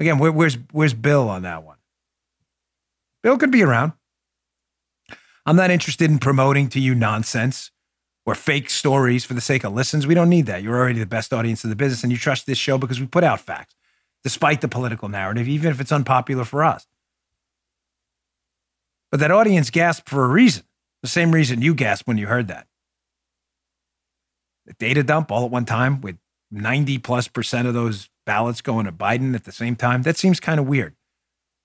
Again, 0.00 0.18
where, 0.18 0.32
where's 0.32 0.56
where's 0.72 0.94
Bill 0.94 1.28
on 1.28 1.42
that 1.42 1.64
one? 1.64 1.76
Bill 3.22 3.38
could 3.38 3.50
be 3.50 3.62
around. 3.62 3.92
I'm 5.44 5.56
not 5.56 5.70
interested 5.70 6.10
in 6.10 6.18
promoting 6.18 6.68
to 6.70 6.80
you 6.80 6.94
nonsense 6.94 7.70
or 8.26 8.34
fake 8.34 8.68
stories 8.68 9.24
for 9.24 9.34
the 9.34 9.40
sake 9.40 9.64
of 9.64 9.72
listens. 9.72 10.06
We 10.06 10.14
don't 10.14 10.28
need 10.28 10.46
that. 10.46 10.62
You're 10.62 10.76
already 10.76 10.98
the 10.98 11.06
best 11.06 11.32
audience 11.32 11.64
in 11.64 11.70
the 11.70 11.76
business, 11.76 12.02
and 12.02 12.12
you 12.12 12.18
trust 12.18 12.46
this 12.46 12.58
show 12.58 12.76
because 12.76 13.00
we 13.00 13.06
put 13.06 13.24
out 13.24 13.40
facts, 13.40 13.74
despite 14.22 14.60
the 14.60 14.68
political 14.68 15.08
narrative, 15.08 15.48
even 15.48 15.70
if 15.70 15.80
it's 15.80 15.90
unpopular 15.90 16.44
for 16.44 16.62
us. 16.62 16.86
But 19.10 19.20
that 19.20 19.30
audience 19.30 19.70
gasped 19.70 20.08
for 20.08 20.24
a 20.24 20.28
reason. 20.28 20.64
The 21.02 21.08
same 21.08 21.32
reason 21.32 21.62
you 21.62 21.74
gasped 21.74 22.06
when 22.06 22.18
you 22.18 22.26
heard 22.26 22.48
that. 22.48 22.66
The 24.66 24.74
data 24.74 25.02
dump 25.02 25.32
all 25.32 25.46
at 25.46 25.50
one 25.50 25.64
time 25.64 26.02
with 26.02 26.18
90 26.50 26.98
plus 26.98 27.28
percent 27.28 27.66
of 27.66 27.74
those 27.74 28.10
ballots 28.28 28.60
going 28.60 28.84
to 28.84 28.92
Biden 28.92 29.34
at 29.34 29.44
the 29.44 29.52
same 29.52 29.74
time. 29.74 30.02
That 30.02 30.18
seems 30.18 30.38
kind 30.38 30.60
of 30.60 30.66
weird. 30.66 30.94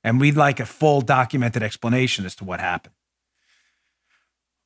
And 0.01 0.17
we'd 0.17 0.37
like 0.37 0.61
a 0.61 0.65
full 0.65 1.01
documented 1.01 1.61
explanation 1.61 2.25
as 2.25 2.35
to 2.37 2.45
what 2.45 2.61
happened. 2.61 2.95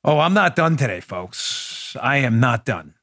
Oh, 0.04 0.20
I'm 0.20 0.32
not 0.32 0.54
done 0.54 0.76
today, 0.76 1.00
folks. 1.00 1.96
I 2.00 2.18
am 2.18 2.38
not 2.38 2.64
done. 2.64 2.94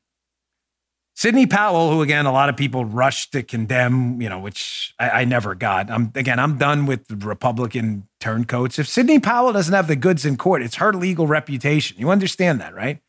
Sidney 1.14 1.46
Powell, 1.46 1.92
who 1.92 2.02
again 2.02 2.26
a 2.26 2.32
lot 2.32 2.48
of 2.48 2.56
people 2.56 2.86
rushed 2.86 3.34
to 3.34 3.44
condemn, 3.44 4.22
you 4.22 4.30
know, 4.30 4.40
which 4.40 4.94
I, 4.98 5.10
I, 5.10 5.26
never 5.26 5.56
got. 5.56 5.92
I'm 5.92 6.14
again, 6.16 6.40
I'm 6.40 6.58
done 6.58 6.86
with 6.86 7.06
Republican 7.24 8.08
turncoats. 8.22 8.80
If 8.80 8.88
Sidney 8.88 9.20
Powell 9.20 9.52
doesn't 9.52 9.74
have 9.74 9.88
the 9.88 9.96
goods 9.98 10.26
in 10.26 10.38
court, 10.38 10.62
it's 10.62 10.76
her 10.76 10.94
legal 10.94 11.28
reputation. 11.28 11.98
You 12.00 12.12
understand 12.12 12.62
that, 12.62 12.74
right? 12.74 13.00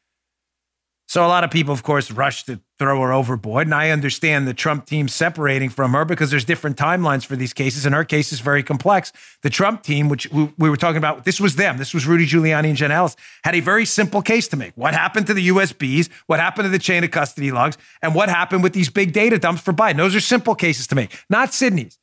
So 1.09 1.25
a 1.25 1.29
lot 1.29 1.45
of 1.45 1.53
people, 1.53 1.73
of 1.73 1.85
course, 1.85 2.11
rushed 2.11 2.47
to 2.47 2.61
throw 2.81 3.01
her 3.01 3.13
overboard. 3.13 3.69
And 3.69 3.75
I 3.75 3.91
understand 3.91 4.49
the 4.49 4.55
Trump 4.55 4.87
team 4.87 5.07
separating 5.07 5.71
from 5.71 5.93
her 5.93 6.05
because 6.05 6.31
there's 6.31 6.45
different 6.45 6.77
timelines 6.77 7.25
for 7.25 7.37
these 7.37 7.53
cases. 7.53 7.87
And 7.87 7.95
her 7.95 8.05
case 8.05 8.33
is 8.33 8.41
very 8.41 8.65
complex. 8.65 9.13
The 9.43 9.51
Trump 9.51 9.85
team, 9.85 10.09
which 10.09 10.29
we, 10.33 10.53
we 10.59 10.69
were 10.69 10.77
talking 10.77 10.97
about, 10.97 11.25
this 11.25 11.41
was 11.41 11.55
them. 11.55 11.79
This 11.79 11.95
was 11.95 12.07
Rudy 12.07 12.27
Giuliani 12.27 12.69
and 12.69 12.77
Jenna 12.77 12.95
Ellis, 12.95 13.17
had 13.45 13.55
a 13.55 13.61
very 13.61 13.85
simple 13.85 14.21
case 14.21 14.49
to 14.49 14.57
make. 14.57 14.73
What 14.77 14.95
happened 14.95 15.29
to 15.29 15.35
the 15.35 15.49
USBs? 15.49 16.09
What 16.27 16.41
happened 16.41 16.65
to 16.65 16.71
the 16.71 16.79
chain 16.81 17.05
of 17.05 17.13
custody 17.13 17.53
logs? 17.53 17.79
And 18.03 18.13
what 18.13 18.29
happened 18.29 18.65
with 18.65 18.73
these 18.73 18.91
big 18.91 19.13
data 19.13 19.39
dumps 19.39 19.63
for 19.63 19.73
Biden? 19.73 19.99
Those 19.99 20.17
are 20.17 20.21
simple 20.21 20.57
cases 20.57 20.89
to 20.89 20.97
make, 20.97 21.17
not 21.31 21.55
Sidney's. 21.55 22.01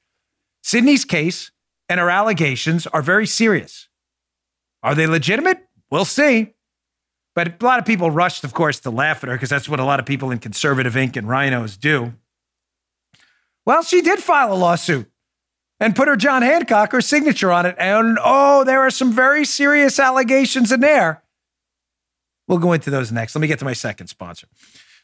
Sidney's 0.63 1.03
case 1.03 1.51
and 1.89 1.99
her 1.99 2.09
allegations 2.09 2.87
are 2.87 3.01
very 3.01 3.27
serious. 3.27 3.89
Are 4.81 4.95
they 4.95 5.07
legitimate? 5.07 5.59
We'll 5.91 6.05
see. 6.05 6.53
But 7.35 7.61
a 7.61 7.65
lot 7.65 7.79
of 7.79 7.85
people 7.85 8.11
rushed, 8.11 8.43
of 8.43 8.53
course, 8.53 8.79
to 8.81 8.91
laugh 8.91 9.23
at 9.23 9.29
her 9.29 9.35
because 9.35 9.49
that's 9.49 9.67
what 9.67 9.79
a 9.79 9.85
lot 9.85 9.99
of 9.99 10.05
people 10.05 10.31
in 10.31 10.39
conservative 10.39 10.95
ink 10.95 11.15
and 11.15 11.27
RINOs 11.27 11.79
do. 11.79 12.13
Well, 13.65 13.81
she 13.81 14.01
did 14.01 14.19
file 14.19 14.53
a 14.53 14.55
lawsuit 14.55 15.09
and 15.79 15.95
put 15.95 16.07
her 16.07 16.15
John 16.15 16.41
Hancock, 16.41 16.91
her 16.91 17.01
signature 17.01 17.51
on 17.51 17.65
it. 17.65 17.75
And 17.79 18.19
oh, 18.23 18.63
there 18.63 18.81
are 18.81 18.91
some 18.91 19.11
very 19.11 19.45
serious 19.45 19.99
allegations 19.99 20.71
in 20.71 20.79
there. 20.79 21.23
We'll 22.47 22.59
go 22.59 22.73
into 22.73 22.89
those 22.89 23.11
next. 23.11 23.35
Let 23.35 23.41
me 23.41 23.47
get 23.47 23.59
to 23.59 23.65
my 23.65 23.73
second 23.73 24.07
sponsor. 24.07 24.47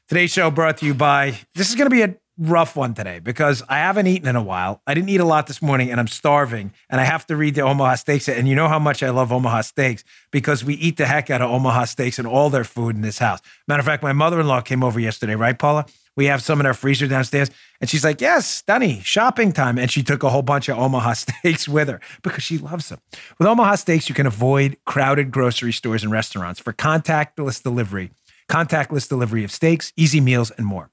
Today's 0.08 0.32
show 0.32 0.52
brought 0.52 0.78
to 0.78 0.86
you 0.86 0.94
by, 0.94 1.36
this 1.56 1.70
is 1.70 1.76
going 1.76 1.90
to 1.90 1.96
be 1.96 2.02
a 2.02 2.16
rough 2.40 2.76
one 2.76 2.94
today 2.94 3.20
because 3.20 3.62
I 3.68 3.80
haven't 3.80 4.08
eaten 4.08 4.28
in 4.28 4.36
a 4.36 4.42
while. 4.42 4.82
I 4.88 4.94
didn't 4.94 5.10
eat 5.10 5.20
a 5.20 5.26
lot 5.26 5.48
this 5.48 5.62
morning 5.62 5.92
and 5.92 6.00
I'm 6.00 6.08
starving 6.08 6.72
and 6.90 7.02
I 7.02 7.04
have 7.04 7.28
to 7.28 7.36
read 7.36 7.56
the 7.56 7.62
Omaha 7.62 7.96
Steaks. 7.96 8.30
And 8.30 8.48
you 8.48 8.56
know 8.56 8.70
how 8.70 8.80
much 8.80 9.04
I 9.04 9.10
love 9.10 9.32
Omaha 9.32 9.62
Steaks 9.62 10.04
because 10.32 10.64
we 10.64 10.76
eat 10.76 10.98
the 10.98 11.06
heck 11.06 11.30
out 11.30 11.42
of 11.42 11.52
Omaha 11.52 11.86
Steaks 11.86 12.18
and 12.18 12.28
all 12.28 12.50
their 12.50 12.64
food 12.64 12.96
in 12.96 13.02
this 13.02 13.20
house. 13.20 13.42
Matter 13.68 13.82
of 13.82 13.86
fact, 13.86 14.02
my 14.02 14.14
mother 14.14 14.40
in 14.40 14.48
law 14.48 14.62
came 14.62 14.84
over 14.84 15.00
yesterday, 15.00 15.36
right, 15.36 15.60
Paula? 15.60 15.86
We 16.16 16.26
have 16.26 16.42
some 16.42 16.60
in 16.60 16.66
our 16.66 16.74
freezer 16.74 17.08
downstairs. 17.08 17.50
And 17.82 17.90
she's 17.90 18.04
like, 18.04 18.22
Yes, 18.22 18.62
Dunny, 18.62 19.02
shopping 19.02 19.52
time. 19.52 19.78
And 19.78 19.92
she 19.92 20.04
took 20.04 20.24
a 20.24 20.30
whole 20.30 20.42
bunch 20.42 20.70
of 20.70 20.78
Omaha 20.78 21.14
steaks 21.14 21.68
with 21.68 21.90
her 21.90 22.00
because 22.24 22.44
she 22.44 22.58
loves 22.58 22.90
them. 22.90 23.00
With 23.38 23.48
Omaha 23.48 23.76
Steaks, 23.76 24.10
you 24.10 24.16
can 24.16 24.26
avoid 24.26 24.78
crowded 24.86 25.32
grocery 25.32 25.74
stores 25.74 26.04
and 26.04 26.12
restaurants 26.12 26.60
for 26.60 26.74
contactless 26.74 27.62
delivery, 27.62 28.12
contactless 28.50 29.08
delivery 29.08 29.44
of 29.44 29.52
steaks, 29.52 29.94
easy 29.98 30.22
meals, 30.22 30.52
and 30.52 30.66
more. 30.66 30.90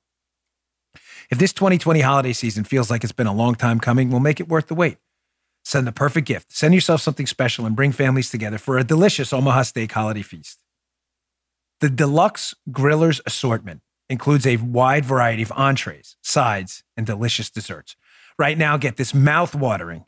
If 1.30 1.38
this 1.38 1.52
2020 1.52 2.00
holiday 2.00 2.32
season 2.32 2.64
feels 2.64 2.90
like 2.90 3.02
it's 3.02 3.12
been 3.12 3.26
a 3.26 3.34
long 3.34 3.54
time 3.54 3.80
coming, 3.80 4.10
we'll 4.10 4.20
make 4.20 4.40
it 4.40 4.48
worth 4.48 4.68
the 4.68 4.74
wait. 4.74 4.98
Send 5.64 5.86
the 5.86 5.92
perfect 5.92 6.28
gift. 6.28 6.52
Send 6.52 6.74
yourself 6.74 7.00
something 7.00 7.26
special 7.26 7.66
and 7.66 7.74
bring 7.74 7.90
families 7.90 8.30
together 8.30 8.58
for 8.58 8.78
a 8.78 8.84
delicious 8.84 9.32
Omaha 9.32 9.62
Steak 9.62 9.90
holiday 9.90 10.22
feast. 10.22 10.60
The 11.80 11.90
deluxe 11.90 12.54
grillers 12.70 13.20
assortment 13.26 13.82
includes 14.08 14.46
a 14.46 14.56
wide 14.58 15.04
variety 15.04 15.42
of 15.42 15.52
entrees, 15.56 16.16
sides, 16.22 16.84
and 16.96 17.04
delicious 17.04 17.50
desserts. 17.50 17.96
Right 18.38 18.56
now, 18.56 18.76
get 18.76 18.96
this 18.96 19.12
mouth-watering, 19.12 20.04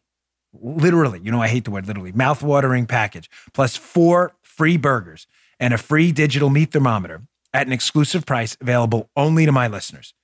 literally, 0.53 1.21
you 1.23 1.33
know, 1.33 1.43
I 1.43 1.49
hate 1.49 1.65
the 1.65 1.73
word 1.73 1.89
literally, 1.89 2.13
mouth-watering 2.13 2.87
package, 2.87 3.29
plus 3.53 3.77
four 3.77 4.37
free 4.43 4.77
burgers 4.77 5.27
and 5.59 5.75
a 5.75 5.79
free 5.79 6.13
digital 6.13 6.51
meat 6.51 6.71
thermometer 6.71 7.23
at 7.53 7.67
an 7.67 7.73
exclusive 7.73 8.25
price 8.25 8.57
available 8.61 9.11
only 9.17 9.45
to 9.45 9.53
my 9.53 9.67
listeners. 9.67 10.15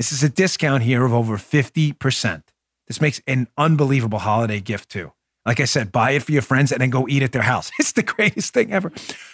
This 0.00 0.12
is 0.12 0.22
a 0.22 0.30
discount 0.30 0.82
here 0.82 1.04
of 1.04 1.12
over 1.12 1.36
50%. 1.36 2.42
This 2.88 3.02
makes 3.02 3.20
an 3.26 3.48
unbelievable 3.58 4.20
holiday 4.20 4.58
gift, 4.58 4.88
too. 4.88 5.12
Like 5.44 5.60
I 5.60 5.66
said, 5.66 5.92
buy 5.92 6.12
it 6.12 6.22
for 6.22 6.32
your 6.32 6.40
friends 6.40 6.72
and 6.72 6.80
then 6.80 6.88
go 6.88 7.06
eat 7.06 7.22
at 7.22 7.32
their 7.32 7.42
house. 7.42 7.70
It's 7.78 7.92
the 7.92 8.02
greatest 8.02 8.54
thing 8.54 8.72
ever. 8.72 8.92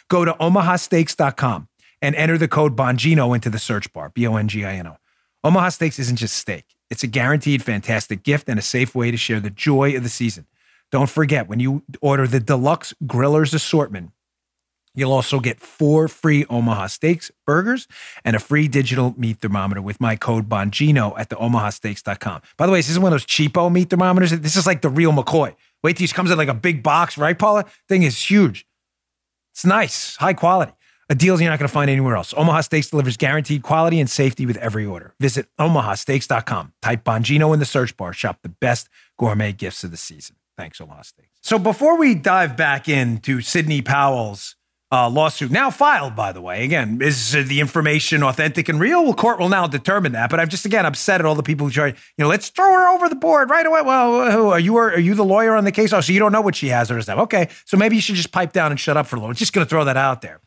Go 0.09 0.25
to 0.25 0.33
omahasteaks.com 0.33 1.69
and 2.03 2.17
enter 2.17 2.37
the 2.37 2.49
code 2.49 2.75
Bongino 2.75 3.33
into 3.33 3.49
the 3.49 3.61
search 3.61 3.93
bar 3.93 4.09
B 4.09 4.27
O 4.27 4.35
N 4.35 4.49
G 4.49 4.65
I 4.65 4.75
N 4.75 4.89
O. 4.89 4.97
Omaha 5.45 5.69
Steaks 5.69 6.01
isn't 6.01 6.17
just 6.17 6.35
steak, 6.35 6.65
it's 6.91 7.05
a 7.05 7.07
guaranteed 7.07 7.63
fantastic 7.63 8.25
gift 8.25 8.49
and 8.49 8.59
a 8.59 8.63
safe 8.63 8.93
way 8.93 9.13
to 9.13 9.17
share 9.17 9.39
the 9.39 9.51
joy 9.51 9.97
of 9.97 10.03
the 10.03 10.09
season. 10.09 10.49
Don't 10.91 11.09
forget, 11.09 11.47
when 11.47 11.61
you 11.61 11.85
order 12.01 12.27
the 12.27 12.41
deluxe 12.41 12.93
grillers 13.05 13.55
assortment, 13.55 14.11
You'll 14.97 15.13
also 15.13 15.39
get 15.39 15.61
four 15.61 16.09
free 16.09 16.45
Omaha 16.47 16.89
Steaks 16.89 17.31
burgers 17.47 17.87
and 18.25 18.35
a 18.35 18.41
free 18.41 18.67
digital 18.67 19.15
meat 19.17 19.39
thermometer 19.39 19.81
with 19.81 20.01
my 20.01 20.17
code 20.17 20.49
Bongino 20.49 21.15
at 21.17 21.29
the 21.29 21.37
omahasteaks.com. 21.37 22.43
By 22.57 22.67
the 22.67 22.73
way, 22.73 22.79
this 22.79 22.89
is 22.89 22.99
one 22.99 23.13
of 23.13 23.21
those 23.21 23.27
cheapo 23.27 23.71
meat 23.71 23.91
thermometers. 23.91 24.33
This 24.33 24.57
is 24.57 24.67
like 24.67 24.81
the 24.81 24.89
real 24.89 25.13
McCoy. 25.13 25.55
Wait 25.85 25.97
till 25.97 26.09
comes 26.09 26.31
in 26.31 26.39
like 26.39 26.49
a 26.49 26.55
big 26.55 26.83
box, 26.83 27.17
right, 27.17 27.39
Paula? 27.39 27.67
Thing 27.89 28.03
is 28.03 28.31
huge. 28.31 28.67
It's 29.53 29.65
nice, 29.65 30.17
high 30.17 30.35
quality. 30.35 30.73
A 31.09 31.15
deal 31.15 31.41
you're 31.41 31.51
not 31.51 31.61
going 31.61 31.69
to 31.69 31.73
find 31.73 31.89
anywhere 31.89 32.17
else. 32.17 32.35
Omaha 32.37 32.63
Steaks 32.63 32.91
delivers 32.91 33.17
guaranteed 33.17 33.63
quality 33.63 34.01
and 34.01 34.11
safety 34.11 34.45
with 34.45 34.57
every 34.57 34.85
order. 34.85 35.15
Visit 35.21 35.47
omahasteaks.com. 35.61 36.73
Type 36.83 37.05
Bongino 37.05 37.55
in 37.55 37.61
the 37.61 37.65
search 37.65 37.97
bar. 37.97 38.13
Shop 38.13 38.39
the 38.43 38.49
best 38.49 38.89
gourmet 39.17 39.53
gifts 39.53 39.85
of 39.85 39.93
the 39.93 39.97
season. 39.97 40.37
Thanks, 40.57 40.81
Omaha 40.81 41.03
Steaks. 41.03 41.29
So 41.43 41.59
before 41.61 41.97
we 41.97 42.17
dive 42.17 42.57
back 42.57 42.89
into 42.89 43.41
Sidney 43.41 43.83
Powell's 43.83 44.57
uh, 44.97 45.11
lawsuit 45.11 45.51
now 45.51 45.71
filed, 45.71 46.17
by 46.17 46.33
the 46.33 46.41
way. 46.41 46.65
Again, 46.65 47.01
is 47.03 47.33
the 47.33 47.61
information 47.61 48.23
authentic 48.23 48.69
and 48.69 48.81
real? 48.81 49.05
Well, 49.05 49.15
court 49.15 49.39
will 49.39 49.49
now 49.49 49.67
determine 49.67 50.13
that. 50.13 50.31
But 50.31 50.41
I'm 50.41 50.49
just 50.49 50.65
again 50.65 50.87
upset 50.87 51.21
at 51.21 51.27
all 51.27 51.35
the 51.35 51.43
people 51.43 51.67
who 51.67 51.73
try, 51.73 51.89
you 51.89 51.95
know, 52.19 52.29
let's 52.29 52.49
throw 52.49 52.73
her 52.73 52.89
over 52.89 53.09
the 53.09 53.17
board 53.17 53.51
right 53.51 53.67
away. 53.67 53.83
Well, 53.83 54.31
who 54.31 54.49
are 54.49 54.61
you? 54.61 54.77
Are 54.77 54.99
you 54.99 55.15
the 55.15 55.25
lawyer 55.25 55.55
on 55.55 55.65
the 55.65 55.73
case? 55.73 55.93
Oh, 55.93 56.01
so 56.01 56.13
you 56.13 56.19
don't 56.19 56.33
know 56.33 56.41
what 56.41 56.57
she 56.57 56.69
has 56.69 56.91
or 56.91 56.99
is 56.99 57.07
that 57.07 57.19
okay? 57.19 57.49
So 57.65 57.77
maybe 57.77 57.97
you 57.97 58.03
should 58.03 58.15
just 58.15 58.33
pipe 58.33 58.53
down 58.53 58.71
and 58.71 58.81
shut 58.81 58.97
up 58.97 59.07
for 59.07 59.17
a 59.17 59.19
little. 59.19 59.31
I'm 59.31 59.37
just 59.37 59.53
going 59.53 59.67
to 59.67 59.69
throw 59.69 59.85
that 59.85 59.97
out 59.97 60.23
there. 60.23 60.41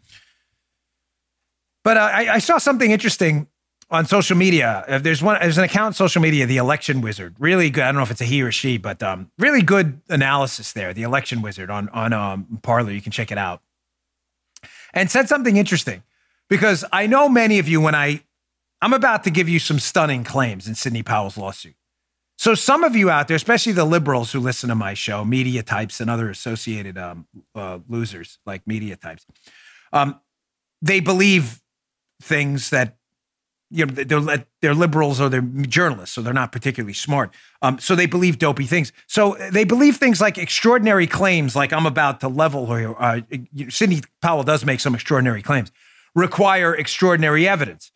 But 1.83 1.97
uh, 1.97 2.09
I, 2.11 2.35
I 2.35 2.39
saw 2.39 2.57
something 2.57 2.91
interesting 2.91 3.47
on 3.91 4.05
social 4.05 4.37
media. 4.37 4.83
Uh, 4.87 4.99
there's 4.99 5.21
one. 5.21 5.39
There's 5.39 5.57
an 5.57 5.63
account 5.63 5.87
on 5.87 5.93
social 5.93 6.21
media, 6.21 6.45
the 6.45 6.57
Election 6.57 7.01
Wizard. 7.01 7.35
Really 7.39 7.69
good. 7.69 7.83
I 7.83 7.87
don't 7.87 7.95
know 7.95 8.03
if 8.03 8.11
it's 8.11 8.21
a 8.21 8.25
he 8.25 8.41
or 8.41 8.51
she, 8.51 8.77
but 8.77 9.01
um, 9.01 9.31
really 9.37 9.61
good 9.61 10.01
analysis 10.09 10.73
there. 10.73 10.93
The 10.93 11.03
Election 11.03 11.41
Wizard 11.41 11.69
on 11.69 11.89
on 11.89 12.13
um, 12.13 12.59
Parler. 12.61 12.91
You 12.91 13.01
can 13.01 13.11
check 13.11 13.31
it 13.31 13.37
out. 13.37 13.61
And 14.93 15.09
said 15.11 15.29
something 15.29 15.57
interesting 15.57 16.03
because 16.49 16.83
I 16.91 17.07
know 17.07 17.29
many 17.29 17.59
of 17.59 17.67
you 17.67 17.81
when 17.81 17.95
I 17.95 18.23
I'm 18.81 18.93
about 18.93 19.25
to 19.25 19.29
give 19.29 19.49
you 19.49 19.59
some 19.59 19.79
stunning 19.79 20.23
claims 20.23 20.67
in 20.67 20.75
Sidney 20.75 21.03
Powell's 21.03 21.37
lawsuit. 21.37 21.75
So 22.37 22.55
some 22.55 22.85
of 22.85 22.95
you 22.95 23.09
out 23.09 23.27
there, 23.27 23.35
especially 23.35 23.73
the 23.73 23.83
liberals 23.83 24.31
who 24.31 24.39
listen 24.39 24.69
to 24.69 24.75
my 24.75 24.93
show, 24.93 25.25
media 25.25 25.61
types 25.61 25.99
and 25.99 26.09
other 26.09 26.29
associated 26.29 26.97
um, 26.97 27.27
uh, 27.53 27.79
losers 27.89 28.39
like 28.45 28.65
media 28.65 28.95
types, 28.95 29.25
um, 29.91 30.21
they 30.81 31.01
believe 31.01 31.61
things 32.21 32.69
that 32.69 32.95
you 33.71 33.85
know 33.85 33.93
they're 33.93 34.45
they're 34.61 34.73
liberals 34.73 35.21
or 35.21 35.29
they're 35.29 35.41
journalists, 35.41 36.15
so 36.15 36.21
they're 36.21 36.33
not 36.33 36.51
particularly 36.51 36.93
smart. 36.93 37.33
Um, 37.61 37.79
so 37.79 37.95
they 37.95 38.07
believe 38.07 38.39
dopey 38.39 38.65
things. 38.65 38.91
So 39.07 39.37
they 39.51 39.63
believe 39.63 39.97
things 39.97 40.19
like 40.19 40.37
extraordinary 40.37 41.07
claims, 41.07 41.55
like 41.55 41.71
I'm 41.71 41.85
about 41.85 42.19
to 42.21 42.27
level. 42.27 42.71
Or 42.71 43.01
uh, 43.01 43.21
Sidney 43.69 44.01
Powell 44.21 44.43
does 44.43 44.65
make 44.65 44.79
some 44.79 44.95
extraordinary 44.95 45.41
claims, 45.41 45.71
require 46.15 46.75
extraordinary 46.75 47.47
evidence. 47.47 47.91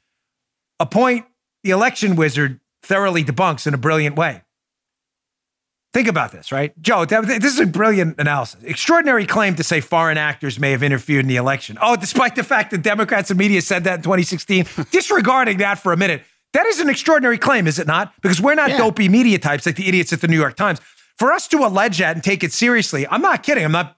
A 0.80 0.86
point 0.86 1.26
the 1.64 1.72
election 1.72 2.16
wizard 2.16 2.60
thoroughly 2.84 3.24
debunks 3.24 3.66
in 3.66 3.74
a 3.74 3.78
brilliant 3.78 4.16
way. 4.16 4.43
Think 5.94 6.08
about 6.08 6.32
this, 6.32 6.52
right? 6.52 6.74
Joe, 6.82 7.06
this 7.06 7.46
is 7.46 7.60
a 7.60 7.68
brilliant 7.68 8.20
analysis. 8.20 8.64
Extraordinary 8.64 9.28
claim 9.28 9.54
to 9.56 9.64
say 9.64 9.80
foreign 9.80 10.18
actors 10.18 10.60
may 10.60 10.72
have 10.72 10.82
interfered 10.82 11.20
in 11.20 11.28
the 11.28 11.36
election. 11.36 11.78
Oh, 11.80 11.96
despite 11.96 12.36
the 12.36 12.44
fact 12.44 12.72
that 12.72 12.82
Democrats 12.82 13.30
and 13.30 13.38
media 13.38 13.62
said 13.62 13.84
that 13.84 13.98
in 13.98 14.02
2016, 14.02 14.66
disregarding 14.92 15.60
that 15.60 15.76
for 15.76 15.94
a 15.94 15.98
minute, 15.98 16.24
that 16.54 16.66
is 16.66 16.80
an 16.80 16.90
extraordinary 16.90 17.38
claim, 17.38 17.68
is 17.68 17.78
it 17.78 17.86
not? 17.86 18.12
Because 18.22 18.42
we're 18.42 18.56
not 18.56 18.72
yeah. 18.72 18.80
dopey 18.80 19.08
media 19.08 19.38
types 19.38 19.68
like 19.68 19.76
the 19.76 19.88
idiots 19.88 20.12
at 20.12 20.22
the 20.22 20.28
New 20.28 20.38
York 20.40 20.56
Times. 20.56 20.82
For 21.18 21.32
us 21.32 21.48
to 21.50 21.58
allege 21.60 22.00
that 22.00 22.16
and 22.16 22.24
take 22.24 22.44
it 22.44 22.52
seriously, 22.52 23.08
I'm 23.08 23.22
not 23.22 23.44
kidding. 23.44 23.64
I'm 23.64 23.72
not, 23.72 23.96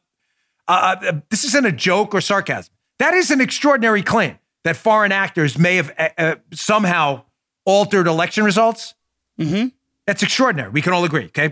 uh, 0.67 0.97
uh, 1.01 1.21
this 1.29 1.45
isn't 1.45 1.65
a 1.65 1.71
joke 1.71 2.13
or 2.13 2.19
sarcasm. 2.19 2.73
That 2.99 3.13
is 3.13 3.31
an 3.31 3.39
extraordinary 3.39 4.03
claim 4.03 4.37
that 4.65 4.75
foreign 4.75 5.13
actors 5.13 5.57
may 5.57 5.77
have 5.77 5.93
uh, 5.97 6.09
uh 6.17 6.35
somehow 6.51 7.23
altered 7.65 8.07
election 8.07 8.43
results. 8.43 8.95
Mm-hmm. 9.39 9.67
That's 10.07 10.23
extraordinary. 10.23 10.71
We 10.71 10.81
can 10.81 10.91
all 10.91 11.05
agree. 11.05 11.25
Okay. 11.25 11.51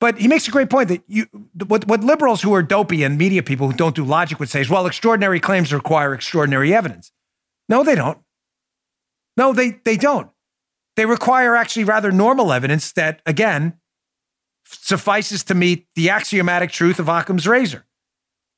But 0.00 0.18
he 0.18 0.28
makes 0.28 0.46
a 0.46 0.52
great 0.52 0.70
point 0.70 0.88
that 0.90 1.02
you, 1.08 1.26
what, 1.66 1.86
what 1.86 2.04
liberals 2.04 2.42
who 2.42 2.54
are 2.54 2.62
dopey 2.62 3.02
and 3.02 3.18
media 3.18 3.42
people 3.42 3.68
who 3.68 3.76
don't 3.76 3.96
do 3.96 4.04
logic 4.04 4.38
would 4.38 4.48
say 4.48 4.60
is, 4.60 4.70
well, 4.70 4.86
extraordinary 4.86 5.40
claims 5.40 5.72
require 5.72 6.14
extraordinary 6.14 6.72
evidence. 6.72 7.10
No, 7.68 7.82
they 7.82 7.96
don't. 7.96 8.18
No, 9.36 9.52
they, 9.52 9.80
they 9.84 9.96
don't. 9.96 10.30
They 10.96 11.04
require 11.04 11.56
actually 11.56 11.84
rather 11.84 12.12
normal 12.12 12.52
evidence 12.52 12.92
that, 12.92 13.22
again, 13.26 13.74
suffices 14.64 15.44
to 15.44 15.54
meet 15.54 15.86
the 15.94 16.10
axiomatic 16.10 16.70
truth 16.70 16.98
of 16.98 17.08
Occam's 17.08 17.46
razor. 17.46 17.84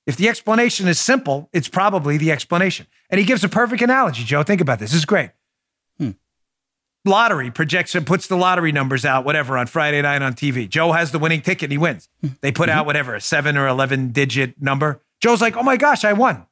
If 0.07 0.16
the 0.16 0.29
explanation 0.29 0.88
is 0.88 1.00
simple, 1.00 1.48
it's 1.53 1.68
probably 1.68 2.16
the 2.16 2.33
explanation. 2.33 2.87
And 3.11 3.18
he 3.18 3.24
gives 3.24 3.44
a 3.44 3.48
perfect 3.48 3.83
analogy, 3.83 4.24
Joe. 4.24 4.42
Think 4.42 4.61
about 4.61 4.79
this. 4.79 4.90
This 4.90 4.98
is 4.98 5.05
great 5.05 5.31
lottery 7.05 7.51
projects 7.51 7.95
and 7.95 8.07
puts 8.07 8.27
the 8.27 8.37
lottery 8.37 8.73
numbers 8.73 9.05
out, 9.05 9.25
whatever, 9.25 9.57
on 9.57 9.67
Friday 9.67 10.03
night 10.03 10.23
on 10.23 10.35
TV. 10.35 10.69
Joe 10.69 10.93
has 10.93 11.13
the 11.13 11.19
winning 11.19 11.41
ticket 11.41 11.65
and 11.65 11.73
he 11.73 11.79
wins. 11.79 12.09
They 12.41 12.53
put 12.53 12.69
out 12.69 12.87
whatever, 12.87 13.15
a 13.15 13.21
seven 13.21 13.57
or 13.57 13.67
11 13.67 14.13
digit 14.13 14.61
number. 14.61 15.01
Joe's 15.21 15.41
like, 15.41 15.57
oh 15.57 15.63
my 15.63 15.77
gosh, 15.77 16.05
I 16.05 16.13
won. 16.13 16.47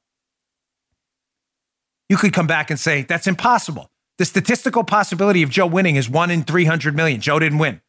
You 2.08 2.16
could 2.16 2.32
come 2.32 2.46
back 2.46 2.70
and 2.70 2.80
say, 2.80 3.02
that's 3.02 3.26
impossible. 3.26 3.90
The 4.16 4.24
statistical 4.24 4.84
possibility 4.84 5.42
of 5.42 5.50
Joe 5.50 5.66
winning 5.66 5.96
is 5.96 6.08
one 6.08 6.30
in 6.30 6.42
300 6.42 6.96
million. 6.96 7.20
Joe 7.20 7.38
didn't 7.38 7.58
win. 7.58 7.80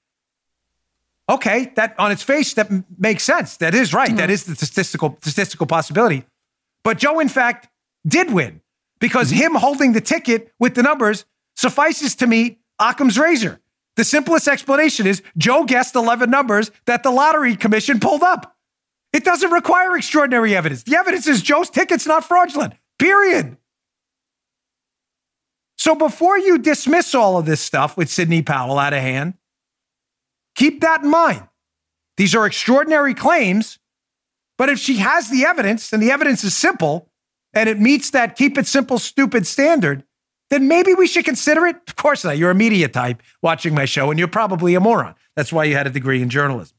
Okay, 1.30 1.72
that 1.76 1.96
on 2.00 2.12
its 2.12 2.24
face, 2.24 2.54
that 2.56 2.70
makes 2.98 3.24
sense. 3.24 3.58
That 3.58 3.76
is 3.76 3.94
right. 3.94 4.10
Mm-hmm. 4.10 4.18
That 4.18 4.30
is 4.30 4.46
the 4.46 4.56
statistical 4.56 5.18
statistical 5.22 5.68
possibility. 5.68 6.26
But 6.84 6.98
Joe, 6.98 7.20
in 7.20 7.30
fact, 7.30 7.68
did 8.08 8.34
win 8.34 8.62
because 9.00 9.32
mm-hmm. 9.32 9.42
him 9.42 9.56
holding 9.56 9.94
the 9.94 10.02
ticket 10.02 10.52
with 10.60 10.74
the 10.74 10.82
numbers 10.82 11.26
suffices 11.60 12.16
to 12.16 12.26
meet 12.26 12.62
Occam's 12.80 13.20
razor. 13.20 13.60
The 13.98 14.06
simplest 14.06 14.48
explanation 14.48 15.06
is 15.06 15.22
Joe 15.38 15.66
guessed 15.66 15.94
11 15.94 16.30
numbers 16.30 16.72
that 16.86 17.04
the 17.04 17.12
lottery 17.12 17.58
commission 17.58 18.00
pulled 18.00 18.24
up. 18.24 18.56
It 19.12 19.26
doesn't 19.26 19.52
require 19.52 19.98
extraordinary 19.98 20.56
evidence. 20.56 20.84
The 20.84 20.96
evidence 20.96 21.28
is 21.28 21.42
Joe's 21.42 21.70
ticket's 21.70 22.08
not 22.08 22.24
fraudulent, 22.24 22.76
period. 22.98 23.58
So 25.78 25.96
before 25.96 26.38
you 26.38 26.60
dismiss 26.60 27.14
all 27.14 27.38
of 27.38 27.46
this 27.46 27.60
stuff 27.60 27.98
with 27.98 28.10
Sidney 28.10 28.42
Powell 28.42 28.80
out 28.80 28.94
of 28.94 29.02
hand, 29.02 29.34
keep 30.56 30.80
that 30.80 31.04
in 31.04 31.10
mind. 31.10 31.46
These 32.16 32.36
are 32.36 32.46
extraordinary 32.46 33.14
claims, 33.14 33.80
but 34.58 34.70
if 34.70 34.80
she 34.80 34.98
has 34.98 35.30
the 35.30 35.44
evidence 35.46 35.92
and 35.92 36.02
the 36.02 36.12
evidence 36.12 36.46
is 36.46 36.56
simple 36.56 37.12
and 37.54 37.68
it 37.68 37.82
meets 37.82 38.12
that 38.12 38.38
keep 38.38 38.58
it 38.58 38.66
simple, 38.66 38.98
stupid 38.98 39.46
standard, 39.46 40.06
then 40.50 40.68
maybe 40.68 40.94
we 40.94 41.08
should 41.08 41.26
consider 41.26 41.66
it. 41.68 41.78
Of 41.88 41.96
course 41.96 42.24
not. 42.24 42.38
You're 42.38 42.52
a 42.52 42.56
media 42.56 42.88
type 42.88 43.22
watching 43.42 43.74
my 43.74 43.86
show, 43.86 44.10
and 44.10 44.18
you're 44.20 44.28
probably 44.28 44.76
a 44.76 44.80
moron. 44.80 45.16
That's 45.36 45.54
why 45.54 45.66
you 45.66 45.76
had 45.76 45.88
a 45.88 45.92
degree 45.92 46.22
in 46.22 46.30
journalism. 46.30 46.76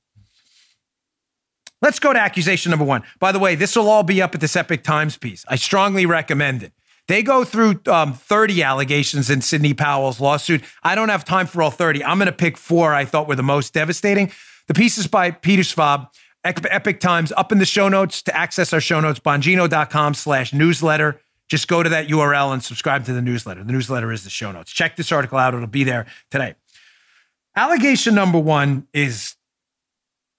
Let's 1.83 1.99
go 1.99 2.13
to 2.13 2.19
accusation 2.19 2.71
number 2.71 2.85
one. 2.85 3.03
By 3.19 3.33
the 3.33 3.39
way, 3.39 3.55
this 3.55 3.75
will 3.75 3.89
all 3.89 4.03
be 4.03 4.21
up 4.21 4.35
at 4.35 4.41
this 4.41 4.55
Epoch 4.55 4.83
Times 4.83 5.17
piece. 5.17 5.45
I 5.49 5.57
strongly 5.57 6.05
recommend 6.05 6.63
it. 6.63 6.73
They 7.09 7.23
go 7.23 7.45
through 7.45 7.81
um, 7.87 8.13
30 8.13 8.63
allegations 8.63 9.31
in 9.31 9.41
Sidney 9.41 9.75
Powell's 9.75 10.21
lawsuit. 10.21 10.63
I 10.83 10.95
don't 10.95 11.09
have 11.09 11.25
time 11.25 11.47
for 11.47 11.63
all 11.63 11.71
30. 11.71 12.05
I'm 12.05 12.19
going 12.19 12.27
to 12.27 12.33
pick 12.33 12.57
four 12.57 12.95
I 12.95 13.05
thought 13.05 13.27
were 13.27 13.35
the 13.35 13.43
most 13.43 13.73
devastating. 13.73 14.31
The 14.69 14.75
piece 14.75 14.99
is 14.99 15.07
by 15.07 15.31
Peter 15.31 15.65
Schwab, 15.65 16.09
Epoch 16.45 17.01
Times, 17.01 17.33
up 17.37 17.51
in 17.51 17.59
the 17.59 17.65
show 17.65 17.89
notes. 17.89 18.23
To 18.23 18.37
access 18.37 18.73
our 18.73 18.81
show 18.81 19.01
notes, 19.01 19.19
bongino.com 19.19 20.15
slash 20.15 20.53
newsletter. 20.53 21.21
Just 21.51 21.67
go 21.67 21.83
to 21.83 21.89
that 21.89 22.07
URL 22.07 22.53
and 22.53 22.63
subscribe 22.63 23.05
to 23.07 23.13
the 23.13 23.21
newsletter. 23.21 23.65
The 23.65 23.73
newsletter 23.73 24.13
is 24.13 24.23
the 24.23 24.31
show 24.31 24.53
notes. 24.53 24.71
Check 24.71 24.95
this 24.95 25.11
article 25.11 25.37
out, 25.37 25.53
it'll 25.53 25.67
be 25.67 25.83
there 25.83 26.07
today. 26.31 26.55
Allegation 27.57 28.15
number 28.15 28.39
one 28.39 28.87
is 28.95 29.35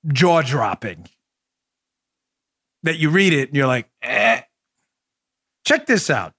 jaw 0.07 0.41
dropping. 0.41 1.09
That 2.83 2.97
you 2.97 3.09
read 3.09 3.33
it 3.33 3.49
and 3.49 3.57
you're 3.57 3.67
like, 3.67 3.89
eh. 4.01 4.41
Check 5.65 5.85
this 5.85 6.09
out. 6.09 6.33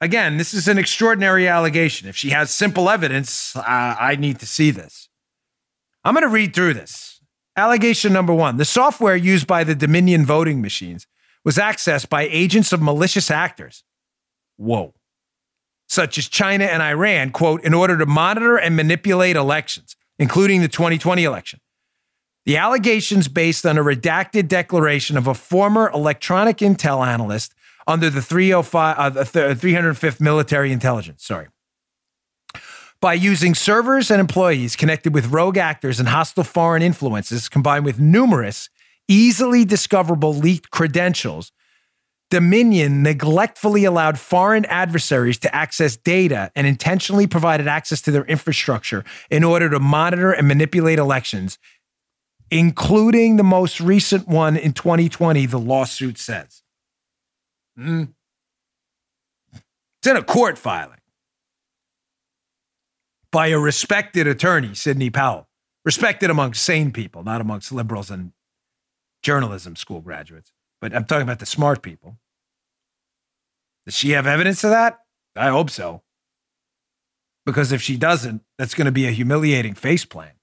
Again, 0.00 0.38
this 0.38 0.54
is 0.54 0.68
an 0.68 0.78
extraordinary 0.78 1.46
allegation. 1.46 2.08
If 2.08 2.16
she 2.16 2.30
has 2.30 2.50
simple 2.50 2.88
evidence, 2.88 3.54
uh, 3.54 3.62
I 3.66 4.16
need 4.16 4.40
to 4.40 4.46
see 4.46 4.70
this. 4.70 5.08
I'm 6.02 6.14
going 6.14 6.22
to 6.22 6.28
read 6.28 6.54
through 6.54 6.74
this. 6.74 7.20
Allegation 7.56 8.12
number 8.12 8.32
one 8.32 8.56
the 8.56 8.64
software 8.64 9.16
used 9.16 9.46
by 9.46 9.64
the 9.64 9.74
Dominion 9.74 10.24
voting 10.24 10.62
machines 10.62 11.06
was 11.44 11.56
accessed 11.56 12.08
by 12.08 12.22
agents 12.22 12.72
of 12.72 12.80
malicious 12.80 13.30
actors 13.30 13.84
whoa, 14.58 14.92
such 15.88 16.18
as 16.18 16.28
China 16.28 16.64
and 16.64 16.82
Iran, 16.82 17.30
quote, 17.30 17.64
in 17.64 17.72
order 17.72 17.96
to 17.96 18.04
monitor 18.04 18.56
and 18.56 18.76
manipulate 18.76 19.36
elections, 19.36 19.96
including 20.18 20.60
the 20.60 20.68
2020 20.68 21.24
election. 21.24 21.60
The 22.44 22.56
allegations 22.56 23.28
based 23.28 23.64
on 23.64 23.78
a 23.78 23.82
redacted 23.82 24.48
declaration 24.48 25.16
of 25.16 25.26
a 25.26 25.34
former 25.34 25.90
electronic 25.90 26.58
intel 26.58 27.06
analyst 27.06 27.54
under 27.86 28.10
the 28.10 28.22
305, 28.22 28.98
uh, 28.98 29.10
the 29.10 29.22
305th 29.22 30.20
Military 30.20 30.72
Intelligence. 30.72 31.24
Sorry. 31.24 31.48
By 33.00 33.14
using 33.14 33.54
servers 33.54 34.10
and 34.10 34.20
employees 34.20 34.76
connected 34.76 35.14
with 35.14 35.26
rogue 35.26 35.56
actors 35.56 36.00
and 36.00 36.08
hostile 36.08 36.44
foreign 36.44 36.82
influences, 36.82 37.48
combined 37.48 37.84
with 37.84 38.00
numerous 38.00 38.68
easily 39.08 39.64
discoverable 39.64 40.34
leaked 40.34 40.70
credentials, 40.70 41.50
Dominion 42.30 43.02
neglectfully 43.02 43.84
allowed 43.84 44.18
foreign 44.18 44.66
adversaries 44.66 45.38
to 45.38 45.54
access 45.54 45.96
data 45.96 46.52
and 46.54 46.66
intentionally 46.66 47.26
provided 47.26 47.66
access 47.66 48.02
to 48.02 48.10
their 48.10 48.24
infrastructure 48.26 49.02
in 49.30 49.42
order 49.42 49.70
to 49.70 49.80
monitor 49.80 50.32
and 50.32 50.46
manipulate 50.46 50.98
elections, 50.98 51.58
including 52.50 53.36
the 53.36 53.42
most 53.42 53.80
recent 53.80 54.28
one 54.28 54.58
in 54.58 54.72
2020, 54.72 55.46
the 55.46 55.58
lawsuit 55.58 56.18
says. 56.18 56.62
Mm. 57.78 58.12
It's 59.54 60.06
in 60.06 60.16
a 60.16 60.22
court 60.22 60.58
filing 60.58 61.00
by 63.32 63.48
a 63.48 63.58
respected 63.58 64.26
attorney, 64.26 64.74
Sidney 64.74 65.10
Powell. 65.10 65.46
Respected 65.84 66.28
amongst 66.28 66.62
sane 66.62 66.92
people, 66.92 67.22
not 67.22 67.40
amongst 67.40 67.72
liberals 67.72 68.10
and 68.10 68.32
journalism 69.22 69.74
school 69.74 70.00
graduates 70.00 70.52
but 70.80 70.94
I'm 70.94 71.04
talking 71.04 71.22
about 71.22 71.38
the 71.38 71.46
smart 71.46 71.82
people. 71.82 72.18
Does 73.86 73.94
she 73.94 74.10
have 74.10 74.26
evidence 74.26 74.64
of 74.64 74.70
that? 74.70 74.98
I 75.34 75.48
hope 75.48 75.70
so. 75.70 76.02
Because 77.46 77.72
if 77.72 77.80
she 77.80 77.96
doesn't, 77.96 78.42
that's 78.58 78.74
going 78.74 78.84
to 78.84 78.92
be 78.92 79.06
a 79.06 79.10
humiliating 79.10 79.74
face 79.74 80.04
plant. 80.04 80.36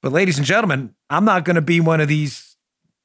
But, 0.00 0.12
ladies 0.12 0.38
and 0.38 0.46
gentlemen, 0.46 0.94
I'm 1.10 1.24
not 1.24 1.44
going 1.44 1.56
to 1.56 1.62
be 1.62 1.80
one 1.80 2.00
of 2.00 2.08
these 2.08 2.56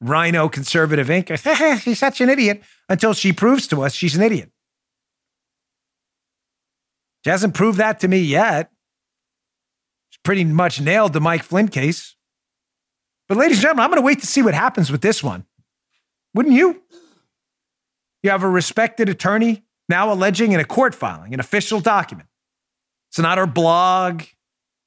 RINO 0.02 0.50
conservative 0.50 1.10
anchors. 1.10 1.42
she's 1.82 2.00
such 2.00 2.22
an 2.22 2.30
idiot 2.30 2.64
until 2.90 3.14
she 3.14 3.34
proves 3.34 3.68
to 3.68 3.84
us 3.84 3.94
she's 3.94 4.16
an 4.16 4.24
idiot. 4.24 4.52
She 7.24 7.30
hasn't 7.30 7.54
proved 7.54 7.78
that 7.78 8.00
to 8.00 8.08
me 8.08 8.20
yet. 8.20 8.72
She's 10.10 10.20
pretty 10.24 10.46
much 10.46 10.80
nailed 10.80 11.14
the 11.14 11.20
Mike 11.20 11.44
Flynn 11.44 11.68
case. 11.68 12.16
But, 13.28 13.38
ladies 13.38 13.58
and 13.58 13.64
gentlemen, 13.64 13.84
I'm 13.84 13.90
going 13.90 14.02
to 14.02 14.06
wait 14.06 14.22
to 14.22 14.28
see 14.28 14.42
what 14.42 14.54
happens 14.54 14.90
with 14.90 15.02
this 15.02 15.22
one. 15.22 15.46
Wouldn't 16.38 16.54
you? 16.54 16.84
You 18.22 18.30
have 18.30 18.44
a 18.44 18.50
respected 18.50 19.10
attorney 19.10 19.64
now 19.90 20.14
alleging 20.14 20.52
in 20.52 20.60
a 20.60 20.66
court 20.66 20.94
filing, 20.94 21.34
an 21.34 21.40
official 21.40 21.80
document. 21.80 22.30
It's 23.10 23.18
not 23.18 23.40
her 23.40 23.48
blog. 23.48 24.22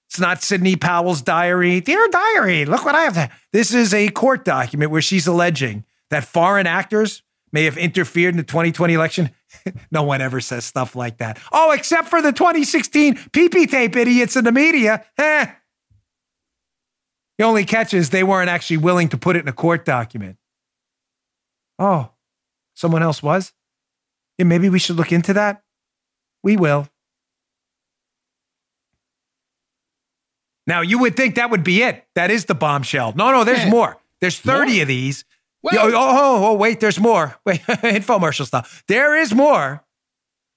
It's 0.08 0.20
not 0.20 0.44
Sidney 0.44 0.76
Powell's 0.76 1.22
diary. 1.22 1.80
Dear 1.80 2.06
diary, 2.06 2.66
look 2.66 2.84
what 2.84 2.94
I 2.94 3.02
have 3.02 3.14
to. 3.14 3.30
This 3.52 3.74
is 3.74 3.92
a 3.92 4.10
court 4.10 4.44
document 4.44 4.92
where 4.92 5.02
she's 5.02 5.26
alleging 5.26 5.84
that 6.10 6.22
foreign 6.22 6.68
actors 6.68 7.24
may 7.50 7.64
have 7.64 7.76
interfered 7.76 8.32
in 8.32 8.36
the 8.36 8.44
2020 8.44 8.94
election. 8.94 9.30
no 9.90 10.04
one 10.04 10.20
ever 10.20 10.40
says 10.40 10.64
stuff 10.64 10.94
like 10.94 11.18
that. 11.18 11.40
Oh, 11.50 11.72
except 11.72 12.06
for 12.06 12.22
the 12.22 12.30
2016 12.30 13.16
PP 13.16 13.68
tape 13.68 13.96
idiots 13.96 14.36
in 14.36 14.44
the 14.44 14.52
media. 14.52 15.04
Eh. 15.18 15.46
The 17.38 17.46
only 17.46 17.64
catch 17.64 17.94
is 17.94 18.10
they 18.10 18.22
weren't 18.22 18.50
actually 18.50 18.76
willing 18.76 19.08
to 19.08 19.16
put 19.16 19.34
it 19.34 19.40
in 19.40 19.48
a 19.48 19.52
court 19.52 19.86
document. 19.86 20.36
Oh, 21.80 22.10
someone 22.74 23.02
else 23.02 23.22
was? 23.22 23.52
Yeah, 24.38 24.44
maybe 24.44 24.68
we 24.68 24.78
should 24.78 24.96
look 24.96 25.12
into 25.12 25.32
that. 25.32 25.62
We 26.42 26.56
will. 26.56 26.88
Now, 30.66 30.82
you 30.82 30.98
would 31.00 31.16
think 31.16 31.34
that 31.34 31.50
would 31.50 31.64
be 31.64 31.82
it. 31.82 32.04
That 32.14 32.30
is 32.30 32.44
the 32.44 32.54
bombshell. 32.54 33.14
No, 33.16 33.32
no, 33.32 33.44
there's 33.44 33.68
more. 33.68 33.98
There's 34.20 34.38
30 34.38 34.72
more? 34.72 34.82
of 34.82 34.88
these. 34.88 35.24
Well, 35.62 35.86
oh, 35.86 35.92
oh, 35.94 36.46
oh, 36.50 36.54
wait, 36.54 36.80
there's 36.80 37.00
more. 37.00 37.36
Wait, 37.44 37.60
infomercial 37.62 38.46
stuff. 38.46 38.82
There 38.86 39.16
is 39.16 39.34
more. 39.34 39.84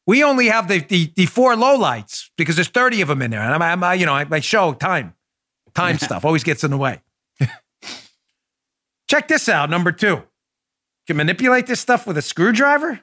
We 0.06 0.24
only 0.24 0.48
have 0.48 0.68
the, 0.68 0.80
the, 0.80 1.12
the 1.16 1.26
four 1.26 1.56
lowlights 1.56 2.30
because 2.38 2.56
there's 2.56 2.70
30 2.70 3.02
of 3.02 3.08
them 3.08 3.22
in 3.22 3.32
there. 3.32 3.42
And 3.42 3.64
I'm, 3.64 3.84
I'm 3.84 4.00
you 4.00 4.06
know, 4.06 4.14
I 4.14 4.40
show, 4.40 4.74
time, 4.74 5.14
time 5.74 5.98
stuff 5.98 6.26
always 6.26 6.44
gets 6.44 6.64
in 6.64 6.72
the 6.72 6.78
way. 6.78 7.02
Check 9.10 9.28
this 9.28 9.50
out. 9.50 9.70
Number 9.70 9.92
two. 9.92 10.24
Can 11.08 11.18
manipulate 11.18 11.68
this 11.68 11.82
stuff 11.82 12.08
with 12.08 12.18
a 12.18 12.22
screwdriver? 12.22 13.02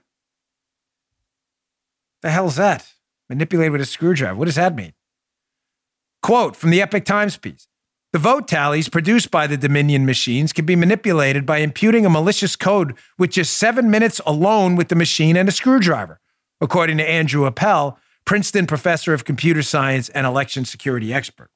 The 2.22 2.30
hell's 2.30 2.56
that? 2.56 2.92
Manipulate 3.28 3.72
with 3.72 3.80
a 3.80 3.86
screwdriver. 3.86 4.34
What 4.34 4.46
does 4.46 4.54
that 4.54 4.74
mean? 4.74 4.92
Quote 6.22 6.56
from 6.56 6.70
the 6.70 6.82
Epoch 6.82 7.04
Times 7.04 7.36
piece 7.36 7.66
The 8.12 8.18
vote 8.18 8.48
tallies 8.48 8.88
produced 8.88 9.30
by 9.30 9.46
the 9.46 9.56
Dominion 9.56 10.04
machines 10.04 10.52
can 10.52 10.66
be 10.66 10.76
manipulated 10.76 11.46
by 11.46 11.58
imputing 11.58 12.04
a 12.04 12.10
malicious 12.10 12.56
code 12.56 12.96
with 13.18 13.30
just 13.30 13.56
seven 13.56 13.90
minutes 13.90 14.20
alone 14.26 14.76
with 14.76 14.88
the 14.88 14.94
machine 14.94 15.36
and 15.36 15.48
a 15.48 15.52
screwdriver, 15.52 16.20
according 16.60 16.98
to 16.98 17.08
Andrew 17.08 17.46
Appel, 17.46 17.98
Princeton 18.24 18.66
professor 18.66 19.14
of 19.14 19.24
computer 19.24 19.62
science 19.62 20.08
and 20.10 20.26
election 20.26 20.64
security 20.64 21.12
expert. 21.12 21.50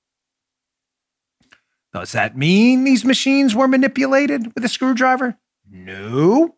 Does 1.93 2.13
that 2.13 2.37
mean 2.37 2.85
these 2.85 3.05
machines 3.05 3.55
were 3.55 3.69
manipulated 3.69 4.53
with 4.55 4.65
a 4.65 4.69
screwdriver? 4.69 5.37
No. 5.71 6.57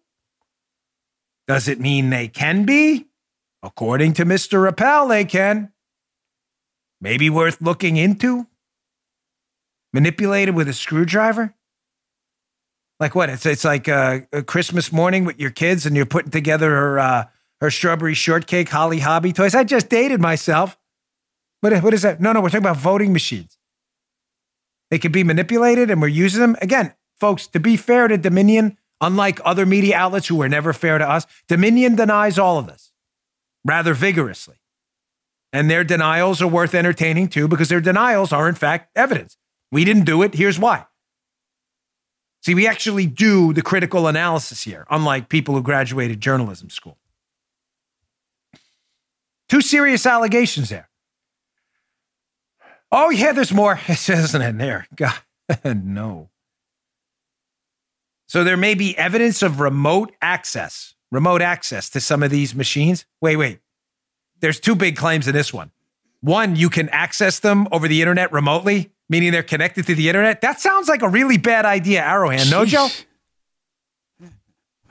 Does 1.46 1.68
it 1.68 1.80
mean 1.80 2.10
they 2.10 2.28
can 2.28 2.64
be? 2.64 3.06
According 3.62 4.14
to 4.14 4.24
Mr. 4.24 4.68
Appel, 4.68 5.08
they 5.08 5.24
can 5.24 5.72
maybe 7.00 7.30
worth 7.30 7.60
looking 7.60 7.96
into? 7.96 8.46
Manipulated 9.92 10.54
with 10.54 10.68
a 10.68 10.72
screwdriver? 10.72 11.54
Like 12.98 13.14
what? 13.14 13.28
It's 13.28 13.44
it's 13.46 13.64
like 13.64 13.88
a, 13.88 14.26
a 14.32 14.42
Christmas 14.42 14.92
morning 14.92 15.24
with 15.24 15.38
your 15.38 15.50
kids, 15.50 15.84
and 15.84 15.96
you're 15.96 16.06
putting 16.06 16.30
together 16.30 16.70
her 16.70 16.98
uh, 16.98 17.24
her 17.60 17.70
strawberry 17.70 18.14
shortcake 18.14 18.68
Holly 18.68 19.00
Hobbie 19.00 19.32
toys. 19.32 19.54
I 19.54 19.64
just 19.64 19.88
dated 19.88 20.20
myself. 20.20 20.78
What 21.60 21.82
what 21.82 21.94
is 21.94 22.02
that? 22.02 22.20
No, 22.20 22.32
no, 22.32 22.40
we're 22.40 22.48
talking 22.48 22.60
about 22.60 22.78
voting 22.78 23.12
machines. 23.12 23.58
They 24.90 24.98
can 24.98 25.12
be 25.12 25.24
manipulated, 25.24 25.90
and 25.90 26.00
we're 26.00 26.08
using 26.08 26.40
them 26.40 26.56
again, 26.62 26.94
folks. 27.20 27.46
To 27.48 27.60
be 27.60 27.76
fair 27.76 28.08
to 28.08 28.16
Dominion, 28.16 28.78
unlike 29.00 29.40
other 29.44 29.66
media 29.66 29.96
outlets 29.96 30.26
who 30.26 30.36
were 30.36 30.48
never 30.48 30.72
fair 30.72 30.98
to 30.98 31.08
us, 31.08 31.26
Dominion 31.48 31.96
denies 31.96 32.38
all 32.38 32.58
of 32.58 32.66
this 32.66 32.92
rather 33.64 33.94
vigorously. 33.94 34.56
And 35.52 35.70
their 35.70 35.84
denials 35.84 36.42
are 36.42 36.48
worth 36.48 36.74
entertaining 36.74 37.28
too, 37.28 37.48
because 37.48 37.68
their 37.68 37.80
denials 37.80 38.32
are, 38.32 38.48
in 38.48 38.54
fact, 38.54 38.90
evidence. 38.96 39.36
We 39.72 39.84
didn't 39.84 40.04
do 40.04 40.22
it. 40.22 40.34
Here's 40.34 40.58
why. 40.58 40.86
See, 42.42 42.54
we 42.54 42.66
actually 42.66 43.06
do 43.06 43.52
the 43.52 43.62
critical 43.62 44.06
analysis 44.06 44.62
here, 44.62 44.86
unlike 44.90 45.28
people 45.28 45.54
who 45.54 45.62
graduated 45.62 46.20
journalism 46.20 46.70
school. 46.70 46.98
Two 49.48 49.60
serious 49.60 50.06
allegations 50.06 50.68
there. 50.68 50.88
Oh, 52.92 53.10
yeah, 53.10 53.32
there's 53.32 53.52
more. 53.52 53.80
It 53.88 54.08
isn't 54.08 54.42
in 54.42 54.58
there. 54.58 54.86
God, 54.94 55.18
no. 55.64 56.30
So 58.36 58.44
there 58.44 58.58
may 58.58 58.74
be 58.74 58.94
evidence 58.98 59.42
of 59.42 59.60
remote 59.60 60.12
access, 60.20 60.94
remote 61.10 61.40
access 61.40 61.88
to 61.88 62.02
some 62.02 62.22
of 62.22 62.30
these 62.30 62.54
machines. 62.54 63.06
Wait, 63.22 63.36
wait 63.36 63.60
there's 64.40 64.60
two 64.60 64.74
big 64.74 64.94
claims 64.94 65.26
in 65.26 65.32
this 65.32 65.54
one. 65.54 65.70
One, 66.20 66.54
you 66.54 66.68
can 66.68 66.90
access 66.90 67.38
them 67.38 67.66
over 67.72 67.88
the 67.88 68.02
internet 68.02 68.30
remotely, 68.34 68.92
meaning 69.08 69.32
they're 69.32 69.42
connected 69.42 69.86
to 69.86 69.94
the 69.94 70.08
internet. 70.08 70.42
That 70.42 70.60
sounds 70.60 70.86
like 70.86 71.00
a 71.00 71.08
really 71.08 71.38
bad 71.38 71.64
idea, 71.64 72.02
Arrowhand. 72.02 72.50
No, 72.50 72.66
Joe? 72.66 72.88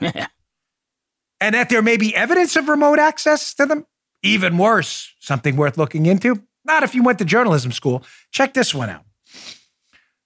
and 1.40 1.54
that 1.54 1.68
there 1.68 1.82
may 1.82 1.98
be 1.98 2.16
evidence 2.16 2.56
of 2.56 2.68
remote 2.68 2.98
access 2.98 3.54
to 3.54 3.66
them. 3.66 3.86
Even 4.24 4.58
worse, 4.58 5.14
something 5.20 5.54
worth 5.54 5.78
looking 5.78 6.06
into. 6.06 6.42
Not 6.64 6.82
if 6.82 6.96
you 6.96 7.04
went 7.04 7.20
to 7.20 7.24
journalism 7.24 7.70
school. 7.70 8.02
Check 8.32 8.54
this 8.54 8.74
one 8.74 8.90
out. 8.90 9.05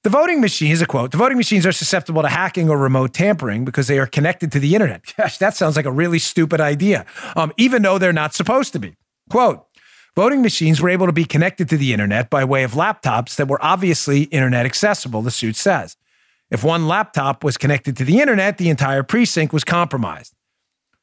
The 0.02 0.10
voting 0.10 0.40
machines, 0.40 0.80
a 0.80 0.86
quote, 0.86 1.10
the 1.10 1.18
voting 1.18 1.36
machines 1.36 1.66
are 1.66 1.72
susceptible 1.72 2.22
to 2.22 2.28
hacking 2.28 2.70
or 2.70 2.78
remote 2.78 3.12
tampering 3.12 3.66
because 3.66 3.86
they 3.86 3.98
are 3.98 4.06
connected 4.06 4.50
to 4.52 4.58
the 4.58 4.74
internet. 4.74 5.02
Gosh, 5.16 5.36
that 5.38 5.54
sounds 5.54 5.76
like 5.76 5.84
a 5.84 5.92
really 5.92 6.18
stupid 6.18 6.58
idea, 6.58 7.04
um, 7.36 7.52
even 7.58 7.82
though 7.82 7.98
they're 7.98 8.12
not 8.12 8.32
supposed 8.32 8.72
to 8.72 8.78
be. 8.78 8.96
Quote, 9.28 9.66
voting 10.16 10.40
machines 10.40 10.80
were 10.80 10.88
able 10.88 11.04
to 11.04 11.12
be 11.12 11.26
connected 11.26 11.68
to 11.68 11.76
the 11.76 11.92
internet 11.92 12.30
by 12.30 12.44
way 12.44 12.62
of 12.62 12.72
laptops 12.72 13.36
that 13.36 13.48
were 13.48 13.62
obviously 13.62 14.22
internet 14.24 14.64
accessible, 14.64 15.20
the 15.20 15.30
suit 15.30 15.56
says. 15.56 15.98
If 16.50 16.64
one 16.64 16.88
laptop 16.88 17.44
was 17.44 17.58
connected 17.58 17.94
to 17.98 18.04
the 18.04 18.20
internet, 18.20 18.56
the 18.56 18.70
entire 18.70 19.02
precinct 19.02 19.52
was 19.52 19.64
compromised. 19.64 20.34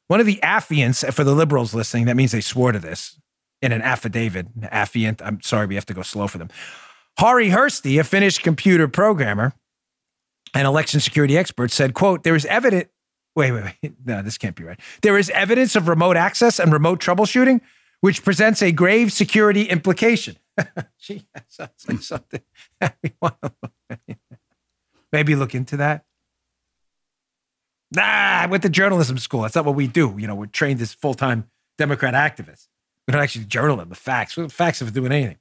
One 0.08 0.18
of 0.18 0.26
the 0.26 0.40
affiants, 0.42 1.10
for 1.12 1.22
the 1.22 1.34
liberals 1.34 1.72
listening, 1.72 2.06
that 2.06 2.16
means 2.16 2.32
they 2.32 2.40
swore 2.40 2.72
to 2.72 2.80
this 2.80 3.18
in 3.62 3.70
an 3.70 3.80
affidavit. 3.80 4.58
Affiant, 4.60 5.22
I'm 5.24 5.40
sorry, 5.40 5.66
we 5.66 5.76
have 5.76 5.86
to 5.86 5.94
go 5.94 6.02
slow 6.02 6.26
for 6.26 6.38
them. 6.38 6.48
Harri 7.18 7.50
Hursti, 7.50 7.98
a 7.98 8.04
Finnish 8.04 8.38
computer 8.38 8.88
programmer 8.88 9.52
and 10.54 10.66
election 10.66 11.00
security 11.00 11.36
expert, 11.36 11.70
said, 11.70 11.94
quote, 11.94 12.22
there 12.22 12.36
is 12.36 12.46
evident, 12.46 12.88
wait, 13.34 13.52
wait, 13.52 13.74
wait, 13.82 13.94
no, 14.04 14.22
this 14.22 14.38
can't 14.38 14.56
be 14.56 14.64
right. 14.64 14.80
There 15.02 15.18
is 15.18 15.30
evidence 15.30 15.76
of 15.76 15.88
remote 15.88 16.16
access 16.16 16.58
and 16.58 16.72
remote 16.72 17.00
troubleshooting 17.00 17.60
which 18.00 18.24
presents 18.24 18.62
a 18.62 18.72
grave 18.72 19.12
security 19.12 19.62
implication. 19.62 20.36
Gee, 20.98 21.26
that 21.34 21.46
sounds 21.48 21.86
like 21.88 22.02
something. 22.02 22.40
Maybe 25.12 25.34
look 25.34 25.54
into 25.54 25.78
that. 25.78 26.04
Nah, 27.90 28.02
I 28.02 28.46
went 28.46 28.62
to 28.64 28.68
journalism 28.68 29.18
school. 29.18 29.42
That's 29.42 29.54
not 29.54 29.64
what 29.64 29.74
we 29.74 29.86
do. 29.86 30.14
You 30.18 30.26
know, 30.26 30.34
we're 30.34 30.46
trained 30.46 30.80
as 30.80 30.92
full 30.92 31.14
time 31.14 31.48
Democrat 31.78 32.14
activists. 32.14 32.68
We 33.06 33.12
don't 33.12 33.22
actually 33.22 33.46
journalism, 33.46 33.88
the 33.88 33.94
facts. 33.94 34.34
The 34.34 34.48
facts 34.48 34.82
of 34.82 34.92
doing 34.92 35.12
anything. 35.12 35.38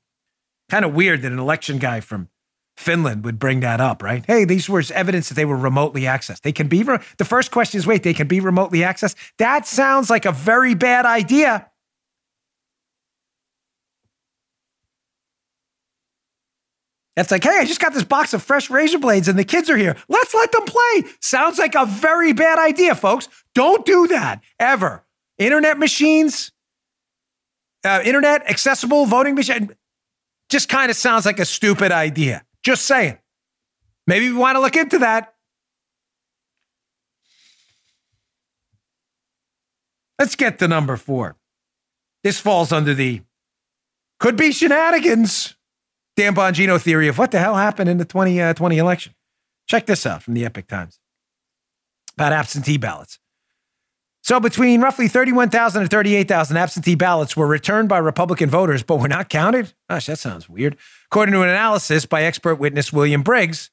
Kind 0.69 0.85
of 0.85 0.93
weird 0.93 1.21
that 1.21 1.31
an 1.31 1.39
election 1.39 1.77
guy 1.77 2.01
from 2.01 2.29
Finland 2.75 3.25
would 3.25 3.39
bring 3.39 3.61
that 3.61 3.81
up, 3.81 4.03
right? 4.03 4.23
Hey, 4.25 4.45
these 4.45 4.69
were 4.69 4.83
evidence 4.93 5.29
that 5.29 5.35
they 5.35 5.45
were 5.45 5.57
remotely 5.57 6.01
accessed. 6.01 6.41
They 6.41 6.51
can 6.51 6.67
be, 6.67 6.83
re- 6.83 6.99
the 7.17 7.25
first 7.25 7.51
question 7.51 7.79
is 7.79 7.87
wait, 7.87 8.03
they 8.03 8.13
can 8.13 8.27
be 8.27 8.39
remotely 8.39 8.79
accessed? 8.79 9.15
That 9.37 9.65
sounds 9.65 10.09
like 10.09 10.25
a 10.25 10.31
very 10.31 10.75
bad 10.75 11.05
idea. 11.05 11.69
It's 17.15 17.31
like, 17.31 17.43
hey, 17.43 17.57
I 17.57 17.65
just 17.65 17.81
got 17.81 17.95
this 17.95 18.03
box 18.03 18.35
of 18.35 18.43
fresh 18.43 18.69
razor 18.69 18.99
blades 18.99 19.27
and 19.27 19.39
the 19.39 19.43
kids 19.43 19.71
are 19.71 19.77
here. 19.77 19.95
Let's 20.07 20.35
let 20.35 20.51
them 20.51 20.65
play. 20.65 21.11
Sounds 21.19 21.57
like 21.57 21.73
a 21.73 21.87
very 21.87 22.31
bad 22.31 22.59
idea, 22.59 22.93
folks. 22.93 23.27
Don't 23.55 23.83
do 23.87 24.05
that 24.07 24.43
ever. 24.59 25.03
Internet 25.39 25.79
machines, 25.79 26.51
uh, 27.83 28.01
internet 28.05 28.47
accessible 28.47 29.07
voting 29.07 29.33
machine, 29.33 29.75
just 30.49 30.69
kind 30.69 30.89
of 30.89 30.97
sounds 30.97 31.25
like 31.25 31.39
a 31.39 31.45
stupid 31.45 31.91
idea. 31.91 32.43
Just 32.63 32.85
saying. 32.85 33.17
Maybe 34.05 34.29
we 34.29 34.35
want 34.35 34.55
to 34.55 34.61
look 34.61 34.75
into 34.75 34.99
that. 34.99 35.33
Let's 40.19 40.35
get 40.35 40.59
to 40.59 40.67
number 40.67 40.97
four. 40.97 41.37
This 42.23 42.39
falls 42.39 42.71
under 42.71 42.93
the 42.93 43.21
could 44.19 44.35
be 44.35 44.51
shenanigans 44.51 45.55
Dan 46.15 46.33
Bongino 46.33 46.81
theory 46.81 47.07
of 47.07 47.19
what 47.19 47.29
the 47.29 47.39
hell 47.39 47.55
happened 47.55 47.89
in 47.89 47.97
the 47.97 48.05
2020 48.05 48.79
uh, 48.81 48.83
election. 48.83 49.13
Check 49.67 49.85
this 49.85 50.05
out 50.05 50.23
from 50.23 50.33
the 50.33 50.43
Epoch 50.43 50.67
Times 50.67 50.99
about 52.15 52.33
absentee 52.33 52.77
ballots. 52.77 53.19
So 54.27 54.41
between 54.41 54.81
roughly 54.81 55.07
31,000 55.07 55.83
and 55.83 55.89
38,000 55.89 56.57
absentee 56.57 56.95
ballots 56.95 57.37
were 57.37 57.47
returned 57.47 57.87
by 57.87 57.97
Republican 57.97 58.49
voters, 58.49 58.83
but 58.83 58.97
were 58.97 59.07
not 59.07 59.29
counted. 59.29 59.71
Gosh, 59.89 60.07
that 60.07 60.19
sounds 60.19 60.49
weird. 60.49 60.75
According 61.05 61.31
to 61.31 61.43
an 61.43 61.47
analysis 61.47 62.05
by 62.05 62.23
expert 62.23 62.55
witness 62.55 62.91
William 62.91 63.23
Briggs, 63.23 63.69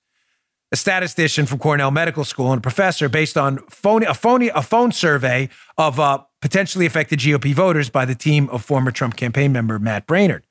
a 0.71 0.77
statistician 0.77 1.47
from 1.47 1.59
Cornell 1.59 1.91
Medical 1.91 2.23
School 2.23 2.53
and 2.53 2.59
a 2.59 2.63
professor 2.63 3.09
based 3.09 3.37
on 3.37 3.59
a, 3.67 4.15
phone, 4.15 4.49
a 4.55 4.63
phone 4.63 4.93
survey 4.93 5.49
of 5.77 5.99
uh, 5.99 6.23
potentially 6.41 6.87
affected 6.87 7.19
GOP 7.19 7.53
voters 7.53 7.91
by 7.91 8.05
the 8.05 8.15
team 8.15 8.49
of 8.51 8.65
former 8.65 8.93
Trump 8.93 9.17
campaign 9.17 9.51
member 9.51 9.81
Matt 9.81 10.07
Braynard. 10.07 10.43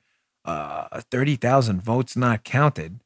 Uh, 0.44 1.00
30,000 1.10 1.80
votes 1.80 2.14
not 2.14 2.44
counted. 2.44 3.00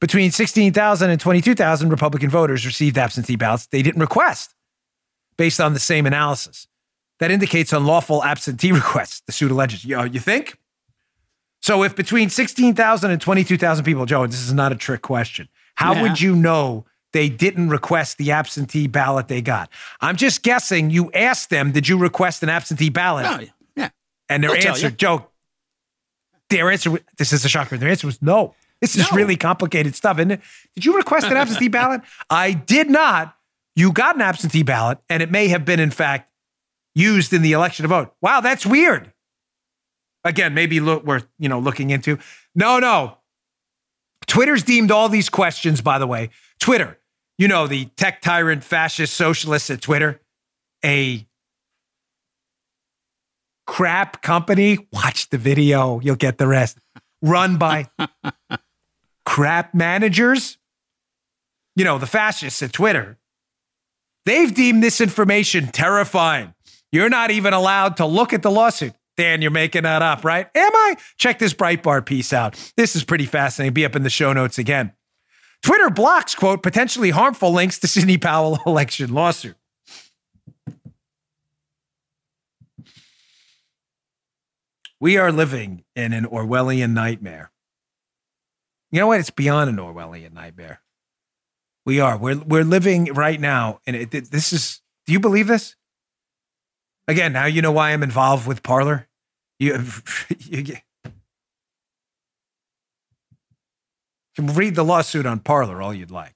Between 0.00 0.30
16,000 0.30 1.08
and 1.08 1.18
22,000 1.18 1.88
Republican 1.88 2.28
voters 2.28 2.66
received 2.66 2.98
absentee 2.98 3.36
ballots 3.36 3.68
they 3.68 3.80
didn't 3.80 4.02
request 4.02 4.55
based 5.38 5.60
on 5.60 5.72
the 5.74 5.80
same 5.80 6.06
analysis. 6.06 6.66
That 7.18 7.30
indicates 7.30 7.72
unlawful 7.72 8.22
absentee 8.24 8.72
requests, 8.82 9.20
the 9.26 9.32
suit 9.32 9.50
alleges. 9.50 9.84
You, 9.84 10.04
you 10.04 10.20
think? 10.20 10.58
So 11.62 11.82
if 11.82 11.96
between 11.96 12.28
16,000 12.30 13.10
and 13.10 13.20
22,000 13.20 13.84
people, 13.84 14.06
Joe, 14.06 14.26
this 14.26 14.40
is 14.40 14.52
not 14.52 14.72
a 14.72 14.76
trick 14.76 15.02
question, 15.02 15.48
how 15.76 15.94
Yeah. 15.94 16.02
would 16.02 16.20
you 16.20 16.36
know 16.36 16.84
they 17.12 17.28
didn't 17.28 17.70
request 17.70 18.18
the 18.18 18.30
absentee 18.32 18.86
ballot 18.86 19.28
they 19.28 19.40
got? 19.40 19.70
I'm 20.00 20.16
just 20.16 20.42
guessing 20.42 20.90
you 20.90 21.10
asked 21.12 21.50
them, 21.50 21.72
did 21.72 21.88
you 21.88 21.98
request 21.98 22.42
an 22.42 22.48
absentee 22.50 22.90
ballot? 22.90 23.26
Oh, 23.26 23.40
yeah. 23.76 23.88
And 24.28 24.44
their 24.44 24.50
They'll 24.58 24.68
answer. 24.72 24.90
Joe, 24.90 25.26
their 26.50 26.70
answer, 26.70 26.98
this 27.16 27.32
is 27.32 27.44
a 27.44 27.48
shocker. 27.48 27.76
Their 27.76 27.88
answer 27.88 28.06
was 28.06 28.20
no. 28.22 28.54
This 28.80 28.94
is 28.96 29.10
No. 29.10 29.16
really 29.16 29.36
complicated 29.36 29.94
stuff, 29.94 30.18
isn't 30.18 30.32
it? 30.32 30.40
Did 30.74 30.84
you 30.84 30.96
request 30.96 31.26
an 31.28 31.36
absentee 31.36 31.68
ballot? 31.78 32.02
I 32.28 32.52
did 32.52 32.90
not. 32.90 33.35
You 33.76 33.92
got 33.92 34.16
an 34.16 34.22
absentee 34.22 34.62
ballot, 34.62 34.98
and 35.10 35.22
it 35.22 35.30
may 35.30 35.48
have 35.48 35.66
been, 35.66 35.78
in 35.78 35.90
fact, 35.90 36.30
used 36.94 37.34
in 37.34 37.42
the 37.42 37.52
election 37.52 37.84
to 37.84 37.88
vote. 37.88 38.14
Wow, 38.22 38.40
that's 38.40 38.64
weird. 38.64 39.12
Again, 40.24 40.54
maybe 40.54 40.80
look 40.80 41.04
worth 41.04 41.26
you 41.38 41.48
know 41.48 41.60
looking 41.60 41.90
into. 41.90 42.18
No, 42.54 42.80
no. 42.80 43.18
Twitter's 44.26 44.64
deemed 44.64 44.90
all 44.90 45.08
these 45.08 45.28
questions, 45.28 45.80
by 45.80 45.98
the 45.98 46.06
way. 46.06 46.30
Twitter, 46.58 46.98
you 47.38 47.46
know, 47.46 47.68
the 47.68 47.84
tech 47.96 48.22
tyrant, 48.22 48.64
fascist, 48.64 49.14
socialists 49.14 49.70
at 49.70 49.82
Twitter, 49.82 50.20
a 50.84 51.26
crap 53.66 54.22
company. 54.22 54.88
Watch 54.92 55.28
the 55.28 55.38
video, 55.38 56.00
you'll 56.00 56.16
get 56.16 56.38
the 56.38 56.48
rest. 56.48 56.78
Run 57.22 57.56
by 57.56 57.88
crap 59.26 59.74
managers. 59.74 60.58
You 61.76 61.84
know, 61.84 61.98
the 61.98 62.06
fascists 62.06 62.62
at 62.62 62.72
Twitter. 62.72 63.18
They've 64.26 64.52
deemed 64.52 64.82
this 64.82 65.00
information 65.00 65.68
terrifying. 65.68 66.52
You're 66.90 67.08
not 67.08 67.30
even 67.30 67.54
allowed 67.54 67.98
to 67.98 68.06
look 68.06 68.32
at 68.32 68.42
the 68.42 68.50
lawsuit. 68.50 68.92
Dan, 69.16 69.40
you're 69.40 69.52
making 69.52 69.84
that 69.84 70.02
up, 70.02 70.24
right? 70.24 70.48
Am 70.54 70.72
I? 70.74 70.96
Check 71.16 71.38
this 71.38 71.54
Breitbart 71.54 72.04
piece 72.04 72.32
out. 72.32 72.72
This 72.76 72.96
is 72.96 73.04
pretty 73.04 73.24
fascinating. 73.24 73.72
Be 73.72 73.84
up 73.84 73.96
in 73.96 74.02
the 74.02 74.10
show 74.10 74.32
notes 74.32 74.58
again. 74.58 74.92
Twitter 75.62 75.90
blocks, 75.90 76.34
quote, 76.34 76.62
potentially 76.62 77.10
harmful 77.10 77.52
links 77.52 77.78
to 77.78 77.88
Sidney 77.88 78.18
Powell 78.18 78.58
election 78.66 79.14
lawsuit. 79.14 79.56
We 84.98 85.16
are 85.18 85.30
living 85.30 85.84
in 85.94 86.12
an 86.12 86.24
Orwellian 86.24 86.92
nightmare. 86.92 87.52
You 88.90 89.00
know 89.00 89.06
what? 89.06 89.20
It's 89.20 89.30
beyond 89.30 89.70
an 89.70 89.76
Orwellian 89.76 90.32
nightmare. 90.32 90.80
We 91.86 92.00
are. 92.00 92.18
We're 92.18 92.38
we're 92.38 92.64
living 92.64 93.14
right 93.14 93.40
now, 93.40 93.80
and 93.86 93.96
it, 93.96 94.10
this 94.10 94.52
is. 94.52 94.80
Do 95.06 95.12
you 95.12 95.20
believe 95.20 95.46
this? 95.46 95.76
Again, 97.08 97.32
now 97.32 97.46
you 97.46 97.62
know 97.62 97.70
why 97.70 97.92
I'm 97.92 98.02
involved 98.02 98.48
with 98.48 98.64
Parler. 98.64 99.08
You, 99.60 99.84
you 100.40 100.62
get- 100.62 100.82
can 104.34 104.48
read 104.48 104.74
the 104.74 104.84
lawsuit 104.84 105.24
on 105.24 105.38
Parler 105.38 105.80
all 105.80 105.94
you'd 105.94 106.10
like. 106.10 106.34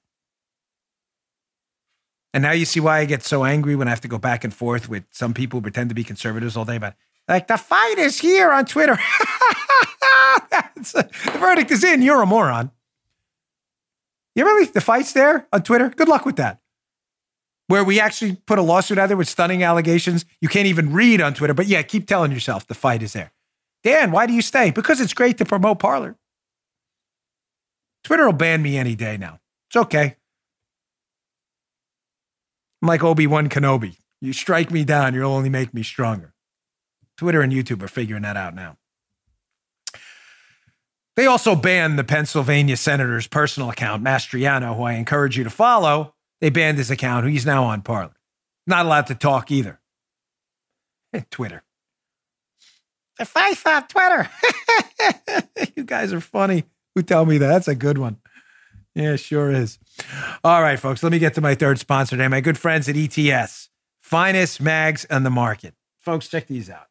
And 2.33 2.41
now 2.41 2.51
you 2.51 2.63
see 2.63 2.79
why 2.79 2.99
I 2.99 3.05
get 3.05 3.23
so 3.23 3.43
angry 3.43 3.75
when 3.75 3.87
I 3.87 3.91
have 3.91 4.01
to 4.01 4.07
go 4.07 4.17
back 4.17 4.45
and 4.45 4.53
forth 4.53 4.87
with 4.87 5.03
some 5.11 5.33
people 5.33 5.57
who 5.57 5.61
pretend 5.63 5.89
to 5.89 5.95
be 5.95 6.03
conservatives 6.05 6.55
all 6.55 6.63
day 6.65 6.77
about 6.77 6.93
like 7.27 7.47
the 7.47 7.57
fight 7.57 7.97
is 7.97 8.19
here 8.19 8.51
on 8.51 8.65
Twitter. 8.65 8.97
The 10.93 11.37
verdict 11.39 11.69
is 11.69 11.83
in. 11.83 12.01
You're 12.01 12.23
a 12.23 12.25
moron. 12.25 12.71
You 14.35 14.45
really 14.45 14.65
the 14.65 14.81
fight's 14.81 15.13
there 15.13 15.47
on 15.51 15.63
Twitter? 15.63 15.89
Good 15.89 16.07
luck 16.07 16.25
with 16.25 16.37
that. 16.37 16.59
Where 17.67 17.83
we 17.83 17.99
actually 17.99 18.35
put 18.35 18.59
a 18.59 18.61
lawsuit 18.61 18.97
out 18.97 19.07
there 19.07 19.17
with 19.17 19.29
stunning 19.29 19.63
allegations. 19.63 20.25
You 20.41 20.49
can't 20.49 20.67
even 20.67 20.93
read 20.93 21.21
on 21.21 21.33
Twitter, 21.33 21.53
but 21.53 21.67
yeah, 21.67 21.81
keep 21.83 22.07
telling 22.07 22.31
yourself 22.31 22.67
the 22.67 22.73
fight 22.73 23.01
is 23.01 23.13
there. 23.13 23.31
Dan, 23.83 24.11
why 24.11 24.25
do 24.25 24.33
you 24.33 24.41
stay? 24.41 24.71
Because 24.71 24.99
it's 25.01 25.13
great 25.13 25.37
to 25.37 25.45
promote 25.45 25.79
Parler. 25.79 26.17
Twitter 28.03 28.25
will 28.25 28.33
ban 28.33 28.61
me 28.61 28.77
any 28.77 28.95
day 28.95 29.17
now. 29.17 29.39
It's 29.69 29.75
okay. 29.75 30.15
I'm 32.81 32.87
like 32.87 33.03
Obi 33.03 33.27
Wan 33.27 33.47
Kenobi. 33.47 33.97
You 34.19 34.33
strike 34.33 34.71
me 34.71 34.83
down, 34.83 35.13
you'll 35.13 35.31
only 35.31 35.49
make 35.49 35.73
me 35.73 35.83
stronger. 35.83 36.33
Twitter 37.17 37.41
and 37.41 37.53
YouTube 37.53 37.81
are 37.83 37.87
figuring 37.87 38.23
that 38.23 38.37
out 38.37 38.53
now. 38.53 38.77
They 41.21 41.27
also 41.27 41.53
banned 41.53 41.99
the 41.99 42.03
Pennsylvania 42.03 42.75
senator's 42.75 43.27
personal 43.27 43.69
account, 43.69 44.03
Mastriano, 44.03 44.75
who 44.75 44.81
I 44.81 44.93
encourage 44.93 45.37
you 45.37 45.43
to 45.43 45.51
follow. 45.51 46.15
They 46.39 46.49
banned 46.49 46.79
his 46.79 46.89
account, 46.89 47.29
he's 47.29 47.45
now 47.45 47.65
on 47.65 47.83
Parler. 47.83 48.15
Not 48.65 48.87
allowed 48.87 49.05
to 49.05 49.13
talk 49.13 49.51
either. 49.51 49.79
Twitter. 51.29 51.61
The 53.19 53.25
face 53.25 53.63
on 53.67 53.87
Twitter. 53.87 54.31
you 55.75 55.83
guys 55.83 56.11
are 56.11 56.21
funny. 56.21 56.63
Who 56.95 57.03
tell 57.03 57.27
me 57.27 57.37
that? 57.37 57.49
That's 57.49 57.67
a 57.67 57.75
good 57.75 57.99
one. 57.99 58.17
Yeah, 58.95 59.15
sure 59.15 59.51
is. 59.51 59.77
All 60.43 60.63
right, 60.63 60.79
folks, 60.79 61.03
let 61.03 61.11
me 61.11 61.19
get 61.19 61.35
to 61.35 61.41
my 61.41 61.53
third 61.53 61.77
sponsor 61.77 62.17
today. 62.17 62.29
My 62.29 62.41
good 62.41 62.57
friends 62.57 62.89
at 62.89 62.97
ETS, 62.97 63.69
finest 63.99 64.59
mags 64.59 65.05
on 65.11 65.21
the 65.21 65.29
market. 65.29 65.75
Folks, 65.99 66.27
check 66.27 66.47
these 66.47 66.67
out. 66.67 66.87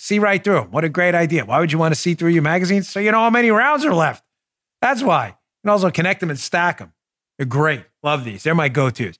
See 0.00 0.20
right 0.20 0.42
through 0.42 0.60
them. 0.60 0.70
What 0.70 0.84
a 0.84 0.88
great 0.88 1.16
idea. 1.16 1.44
Why 1.44 1.58
would 1.58 1.72
you 1.72 1.78
want 1.78 1.92
to 1.92 2.00
see 2.00 2.14
through 2.14 2.30
your 2.30 2.42
magazines? 2.42 2.88
So 2.88 3.00
you 3.00 3.10
know 3.10 3.18
how 3.18 3.30
many 3.30 3.50
rounds 3.50 3.84
are 3.84 3.92
left. 3.92 4.24
That's 4.80 5.02
why. 5.02 5.36
Can 5.64 5.70
also 5.70 5.90
connect 5.90 6.20
them 6.20 6.30
and 6.30 6.38
stack 6.38 6.78
them. 6.78 6.92
They're 7.36 7.46
great. 7.46 7.84
Love 8.04 8.24
these. 8.24 8.44
They're 8.44 8.54
my 8.54 8.68
go 8.68 8.90
tos. 8.90 9.18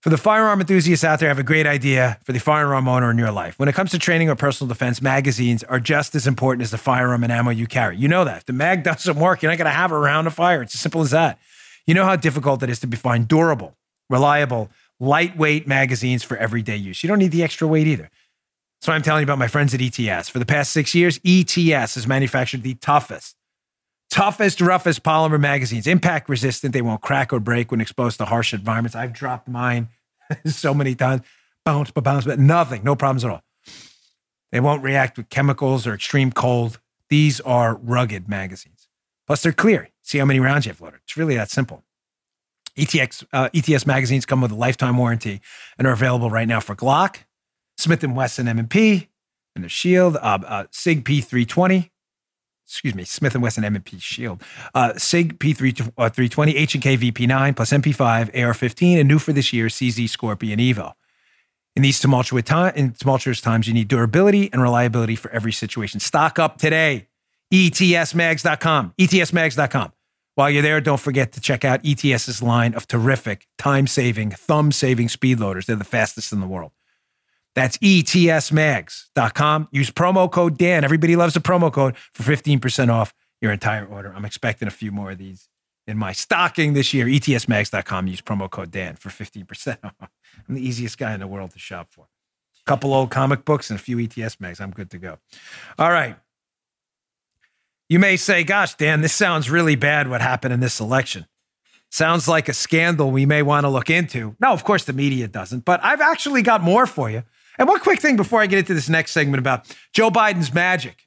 For 0.00 0.08
the 0.08 0.16
firearm 0.16 0.60
enthusiasts 0.60 1.04
out 1.04 1.20
there, 1.20 1.28
I 1.28 1.32
have 1.32 1.38
a 1.38 1.42
great 1.42 1.66
idea 1.66 2.18
for 2.24 2.32
the 2.32 2.40
firearm 2.40 2.88
owner 2.88 3.10
in 3.10 3.18
your 3.18 3.30
life. 3.30 3.58
When 3.58 3.68
it 3.68 3.74
comes 3.74 3.90
to 3.90 3.98
training 3.98 4.30
or 4.30 4.36
personal 4.36 4.68
defense, 4.68 5.02
magazines 5.02 5.62
are 5.64 5.80
just 5.80 6.14
as 6.14 6.26
important 6.26 6.62
as 6.62 6.70
the 6.70 6.78
firearm 6.78 7.22
and 7.22 7.30
ammo 7.30 7.50
you 7.50 7.66
carry. 7.66 7.98
You 7.98 8.08
know 8.08 8.24
that. 8.24 8.38
If 8.38 8.44
the 8.46 8.54
mag 8.54 8.82
doesn't 8.84 9.16
work, 9.16 9.42
you're 9.42 9.52
not 9.52 9.58
going 9.58 9.66
to 9.66 9.70
have 9.70 9.92
a 9.92 9.98
round 9.98 10.24
to 10.24 10.30
fire. 10.30 10.62
It's 10.62 10.74
as 10.74 10.80
simple 10.80 11.02
as 11.02 11.10
that. 11.10 11.38
You 11.86 11.92
know 11.92 12.06
how 12.06 12.16
difficult 12.16 12.62
it 12.62 12.70
is 12.70 12.80
to 12.80 12.86
find 12.96 13.28
durable, 13.28 13.76
reliable, 14.08 14.70
lightweight 14.98 15.66
magazines 15.68 16.22
for 16.22 16.38
everyday 16.38 16.76
use. 16.76 17.02
You 17.02 17.08
don't 17.08 17.18
need 17.18 17.32
the 17.32 17.42
extra 17.42 17.68
weight 17.68 17.86
either. 17.86 18.10
So 18.84 18.92
I'm 18.92 19.00
telling 19.00 19.22
you 19.22 19.24
about 19.24 19.38
my 19.38 19.48
friends 19.48 19.72
at 19.72 19.80
ETS. 19.80 20.28
For 20.28 20.38
the 20.38 20.44
past 20.44 20.70
six 20.70 20.94
years, 20.94 21.18
ETS 21.24 21.94
has 21.94 22.06
manufactured 22.06 22.62
the 22.62 22.74
toughest, 22.74 23.34
toughest, 24.10 24.60
roughest 24.60 25.02
polymer 25.02 25.40
magazines, 25.40 25.86
impact 25.86 26.28
resistant. 26.28 26.74
They 26.74 26.82
won't 26.82 27.00
crack 27.00 27.32
or 27.32 27.40
break 27.40 27.70
when 27.70 27.80
exposed 27.80 28.18
to 28.18 28.26
harsh 28.26 28.52
environments. 28.52 28.94
I've 28.94 29.14
dropped 29.14 29.48
mine 29.48 29.88
so 30.44 30.74
many 30.74 30.94
times, 30.94 31.22
bounce, 31.64 31.92
bounce, 31.92 32.26
but 32.26 32.38
nothing, 32.38 32.84
no 32.84 32.94
problems 32.94 33.24
at 33.24 33.30
all. 33.30 33.42
They 34.52 34.60
won't 34.60 34.82
react 34.82 35.16
with 35.16 35.30
chemicals 35.30 35.86
or 35.86 35.94
extreme 35.94 36.30
cold. 36.30 36.78
These 37.08 37.40
are 37.40 37.76
rugged 37.76 38.28
magazines. 38.28 38.86
Plus, 39.26 39.42
they're 39.42 39.52
clear. 39.52 39.88
See 40.02 40.18
how 40.18 40.26
many 40.26 40.40
rounds 40.40 40.66
you 40.66 40.72
have 40.72 40.82
loaded. 40.82 41.00
It's 41.04 41.16
really 41.16 41.36
that 41.36 41.48
simple. 41.48 41.84
ETX, 42.76 43.24
uh, 43.32 43.48
ETS 43.54 43.86
magazines 43.86 44.26
come 44.26 44.42
with 44.42 44.50
a 44.50 44.56
lifetime 44.56 44.98
warranty 44.98 45.40
and 45.78 45.86
are 45.86 45.94
available 45.94 46.28
right 46.28 46.46
now 46.46 46.60
for 46.60 46.76
Glock, 46.76 47.20
Smith 47.76 48.04
& 48.04 48.08
Wesson 48.08 48.48
M&P, 48.48 49.08
and 49.54 49.64
the 49.64 49.68
Shield, 49.68 50.16
uh, 50.16 50.38
uh, 50.46 50.64
SIG 50.70 51.04
P320, 51.04 51.90
excuse 52.66 52.94
me, 52.94 53.04
Smith 53.04 53.36
& 53.36 53.36
Wesson 53.36 53.64
M&P 53.64 53.98
Shield, 53.98 54.42
uh, 54.74 54.94
SIG 54.96 55.38
P320, 55.38 55.92
uh, 55.98 56.58
H&K 56.58 56.96
VP9, 56.96 57.56
plus 57.56 57.70
MP5, 57.70 58.28
AR-15, 58.28 59.00
and 59.00 59.08
new 59.08 59.18
for 59.18 59.32
this 59.32 59.52
year, 59.52 59.66
CZ 59.66 60.08
Scorpion 60.08 60.58
Evo. 60.58 60.92
In 61.76 61.82
these 61.82 61.98
tumultuous, 61.98 62.44
time, 62.44 62.72
in 62.76 62.92
tumultuous 62.92 63.40
times, 63.40 63.66
you 63.66 63.74
need 63.74 63.88
durability 63.88 64.52
and 64.52 64.62
reliability 64.62 65.16
for 65.16 65.30
every 65.32 65.52
situation. 65.52 65.98
Stock 65.98 66.38
up 66.38 66.56
today. 66.56 67.08
ETSmags.com. 67.52 68.94
ETSmags.com. 68.98 69.92
While 70.36 70.50
you're 70.50 70.62
there, 70.62 70.80
don't 70.80 71.00
forget 71.00 71.32
to 71.32 71.40
check 71.40 71.64
out 71.64 71.80
ETS's 71.84 72.42
line 72.42 72.74
of 72.74 72.88
terrific, 72.88 73.46
time 73.58 73.86
saving, 73.86 74.30
thumb 74.30 74.72
saving 74.72 75.08
speed 75.08 75.38
loaders. 75.38 75.66
They're 75.66 75.76
the 75.76 75.84
fastest 75.84 76.32
in 76.32 76.40
the 76.40 76.46
world. 76.46 76.72
That's 77.54 77.78
ETSmags.com. 77.78 79.68
Use 79.70 79.90
promo 79.90 80.30
code 80.30 80.58
Dan. 80.58 80.84
Everybody 80.84 81.16
loves 81.16 81.36
a 81.36 81.40
promo 81.40 81.72
code 81.72 81.96
for 82.12 82.22
15% 82.22 82.90
off 82.90 83.14
your 83.40 83.52
entire 83.52 83.86
order. 83.86 84.12
I'm 84.14 84.24
expecting 84.24 84.68
a 84.68 84.72
few 84.72 84.90
more 84.90 85.12
of 85.12 85.18
these 85.18 85.48
in 85.86 85.98
my 85.98 86.12
stocking 86.12 86.72
this 86.72 86.92
year. 86.92 87.06
ETSmags.com. 87.06 88.06
Use 88.06 88.20
promo 88.20 88.50
code 88.50 88.70
Dan 88.70 88.96
for 88.96 89.10
15% 89.10 89.78
off. 89.84 90.10
I'm 90.48 90.54
the 90.54 90.66
easiest 90.66 90.98
guy 90.98 91.14
in 91.14 91.20
the 91.20 91.26
world 91.26 91.52
to 91.52 91.58
shop 91.58 91.88
for. 91.90 92.02
A 92.02 92.64
couple 92.66 92.94
old 92.94 93.10
comic 93.10 93.44
books, 93.44 93.70
and 93.70 93.78
a 93.78 93.82
few 93.82 94.00
ETS 94.00 94.40
mags. 94.40 94.60
I'm 94.60 94.70
good 94.70 94.90
to 94.90 94.98
go. 94.98 95.18
All 95.78 95.90
right. 95.90 96.16
You 97.88 97.98
may 97.98 98.16
say, 98.16 98.42
gosh, 98.44 98.74
Dan, 98.76 99.02
this 99.02 99.12
sounds 99.12 99.50
really 99.50 99.76
bad 99.76 100.08
what 100.08 100.22
happened 100.22 100.54
in 100.54 100.60
this 100.60 100.80
election. 100.80 101.26
Sounds 101.90 102.26
like 102.26 102.48
a 102.48 102.54
scandal 102.54 103.10
we 103.10 103.26
may 103.26 103.42
want 103.42 103.64
to 103.64 103.68
look 103.68 103.90
into. 103.90 104.34
No, 104.40 104.52
of 104.52 104.64
course 104.64 104.84
the 104.84 104.92
media 104.92 105.28
doesn't, 105.28 105.64
but 105.64 105.84
I've 105.84 106.00
actually 106.00 106.42
got 106.42 106.62
more 106.62 106.86
for 106.86 107.10
you. 107.10 107.22
And 107.58 107.68
one 107.68 107.80
quick 107.80 108.00
thing 108.00 108.16
before 108.16 108.40
I 108.40 108.46
get 108.46 108.58
into 108.58 108.74
this 108.74 108.88
next 108.88 109.12
segment 109.12 109.38
about 109.38 109.74
Joe 109.92 110.10
Biden's 110.10 110.52
magic. 110.52 111.06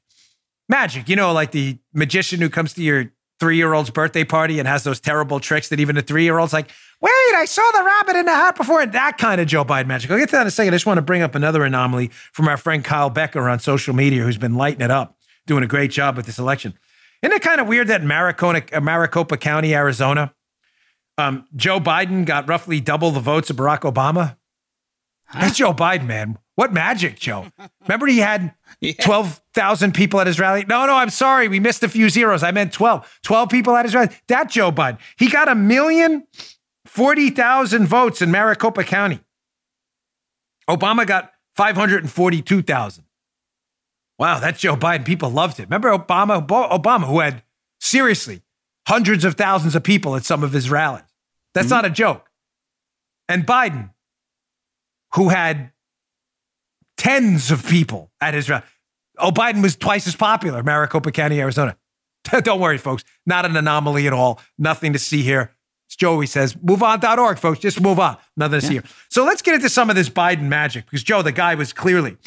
Magic, 0.69 1.07
you 1.07 1.15
know, 1.15 1.31
like 1.31 1.51
the 1.51 1.77
magician 1.93 2.41
who 2.41 2.49
comes 2.49 2.73
to 2.73 2.83
your 2.83 3.11
three 3.39 3.57
year 3.57 3.73
old's 3.73 3.89
birthday 3.89 4.23
party 4.23 4.59
and 4.59 4.67
has 4.67 4.83
those 4.83 4.99
terrible 4.99 5.39
tricks 5.39 5.69
that 5.69 5.79
even 5.79 5.97
a 5.97 6.01
three 6.01 6.23
year 6.23 6.37
old's 6.39 6.53
like, 6.53 6.69
wait, 7.01 7.11
I 7.35 7.45
saw 7.45 7.69
the 7.71 7.83
rabbit 7.83 8.19
in 8.19 8.25
the 8.25 8.33
hat 8.33 8.55
before. 8.55 8.81
And 8.81 8.91
that 8.93 9.17
kind 9.17 9.39
of 9.39 9.47
Joe 9.47 9.63
Biden 9.63 9.87
magic. 9.87 10.09
I'll 10.09 10.17
get 10.17 10.29
to 10.29 10.35
that 10.35 10.41
in 10.41 10.47
a 10.47 10.51
second. 10.51 10.73
I 10.73 10.75
just 10.75 10.85
want 10.85 10.97
to 10.97 11.03
bring 11.03 11.21
up 11.21 11.35
another 11.35 11.63
anomaly 11.63 12.09
from 12.33 12.47
our 12.47 12.57
friend 12.57 12.83
Kyle 12.83 13.09
Becker 13.09 13.47
on 13.47 13.59
social 13.59 13.93
media, 13.93 14.23
who's 14.23 14.37
been 14.37 14.55
lighting 14.55 14.81
it 14.81 14.91
up, 14.91 15.17
doing 15.45 15.63
a 15.63 15.67
great 15.67 15.91
job 15.91 16.17
with 16.17 16.25
this 16.25 16.39
election. 16.39 16.73
Isn't 17.21 17.35
it 17.35 17.41
kind 17.41 17.61
of 17.61 17.67
weird 17.67 17.87
that 17.87 18.03
Maricopa, 18.03 18.81
Maricopa 18.81 19.37
County, 19.37 19.73
Arizona, 19.73 20.33
um, 21.17 21.45
Joe 21.55 21.79
Biden 21.79 22.25
got 22.25 22.47
roughly 22.47 22.79
double 22.79 23.11
the 23.11 23.19
votes 23.19 23.49
of 23.49 23.55
Barack 23.57 23.91
Obama? 23.91 24.37
That's 25.33 25.57
Joe 25.57 25.73
Biden, 25.73 26.05
man. 26.05 26.37
What 26.55 26.73
magic, 26.73 27.19
Joe? 27.19 27.51
Remember 27.81 28.07
he 28.07 28.19
had 28.19 28.53
12,000 29.01 29.93
people 29.93 30.19
at 30.19 30.27
his 30.27 30.39
rally? 30.39 30.65
No, 30.67 30.85
no, 30.85 30.95
I'm 30.95 31.09
sorry. 31.09 31.47
We 31.47 31.59
missed 31.59 31.83
a 31.83 31.89
few 31.89 32.09
zeros. 32.09 32.43
I 32.43 32.51
meant 32.51 32.73
12. 32.73 33.19
12 33.23 33.49
people 33.49 33.75
at 33.75 33.85
his 33.85 33.93
rally. 33.93 34.09
That 34.27 34.49
Joe 34.49 34.71
Biden. 34.71 34.97
He 35.17 35.29
got 35.29 35.49
a 35.49 35.55
million 35.55 36.25
40,000 36.85 37.85
votes 37.85 38.21
in 38.21 38.31
Maricopa 38.31 38.83
County. 38.83 39.19
Obama 40.69 41.05
got 41.05 41.31
542,000. 41.55 43.03
Wow, 44.17 44.39
that's 44.39 44.59
Joe 44.59 44.75
Biden. 44.75 45.05
People 45.05 45.29
loved 45.29 45.59
it. 45.59 45.63
Remember 45.63 45.89
Obama, 45.89 46.45
Obama, 46.47 47.07
who 47.07 47.19
had 47.19 47.43
seriously 47.79 48.41
hundreds 48.87 49.25
of 49.25 49.35
thousands 49.35 49.75
of 49.75 49.83
people 49.83 50.15
at 50.15 50.25
some 50.25 50.43
of 50.43 50.53
his 50.53 50.69
rallies. 50.69 51.03
That's 51.53 51.67
mm-hmm. 51.67 51.75
not 51.75 51.85
a 51.85 51.89
joke. 51.89 52.31
And 53.29 53.45
Biden, 53.45 53.91
who 55.13 55.29
had 55.29 55.71
tens 56.97 57.51
of 57.51 57.65
people 57.65 58.11
at 58.21 58.33
his 58.33 58.49
rally. 58.49 58.63
Oh, 59.17 59.31
Biden 59.31 59.63
was 59.63 59.75
twice 59.75 60.07
as 60.07 60.15
popular, 60.15 60.63
Maricopa 60.63 61.11
County, 61.11 61.39
Arizona. 61.39 61.77
Don't 62.43 62.59
worry, 62.59 62.77
folks. 62.77 63.03
Not 63.25 63.45
an 63.45 63.55
anomaly 63.55 64.07
at 64.07 64.13
all. 64.13 64.39
Nothing 64.57 64.93
to 64.93 64.99
see 64.99 65.21
here. 65.21 65.55
As 65.89 65.95
Joey 65.95 66.27
says, 66.27 66.55
move 66.61 66.79
moveon.org, 66.79 67.39
folks. 67.39 67.59
Just 67.59 67.79
move 67.79 67.99
on. 67.99 68.17
Nothing 68.35 68.59
to 68.59 68.65
yeah. 68.65 68.69
see 68.69 68.75
here. 68.75 68.83
So 69.09 69.23
let's 69.23 69.41
get 69.41 69.55
into 69.55 69.69
some 69.69 69.89
of 69.89 69.95
this 69.95 70.09
Biden 70.09 70.43
magic 70.43 70.85
because 70.85 71.03
Joe, 71.03 71.21
the 71.21 71.31
guy 71.31 71.55
was 71.55 71.71
clearly 71.71 72.17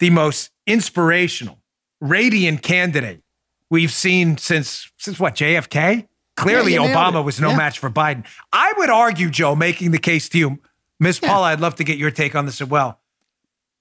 the 0.00 0.10
most 0.10 0.50
inspirational, 0.66 1.58
radiant 2.00 2.62
candidate 2.62 3.22
we've 3.70 3.92
seen 3.92 4.36
since 4.36 4.90
since 4.98 5.18
what 5.18 5.34
JFK. 5.34 6.08
Clearly, 6.36 6.74
yeah, 6.74 6.92
Obama 6.92 7.24
was 7.24 7.40
no 7.40 7.50
yeah. 7.50 7.56
match 7.56 7.78
for 7.78 7.88
Biden. 7.88 8.26
I 8.52 8.74
would 8.76 8.90
argue, 8.90 9.30
Joe, 9.30 9.54
making 9.54 9.92
the 9.92 9.98
case 9.98 10.28
to 10.30 10.38
you, 10.38 10.58
Miss 11.00 11.20
yeah. 11.22 11.28
Paula. 11.28 11.48
I'd 11.48 11.60
love 11.60 11.76
to 11.76 11.84
get 11.84 11.98
your 11.98 12.10
take 12.10 12.34
on 12.34 12.46
this 12.46 12.60
as 12.60 12.68
well. 12.68 13.00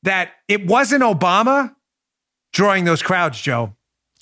That 0.03 0.31
it 0.47 0.65
wasn't 0.67 1.03
Obama 1.03 1.75
drawing 2.53 2.85
those 2.85 3.01
crowds, 3.01 3.39
Joe. 3.41 3.75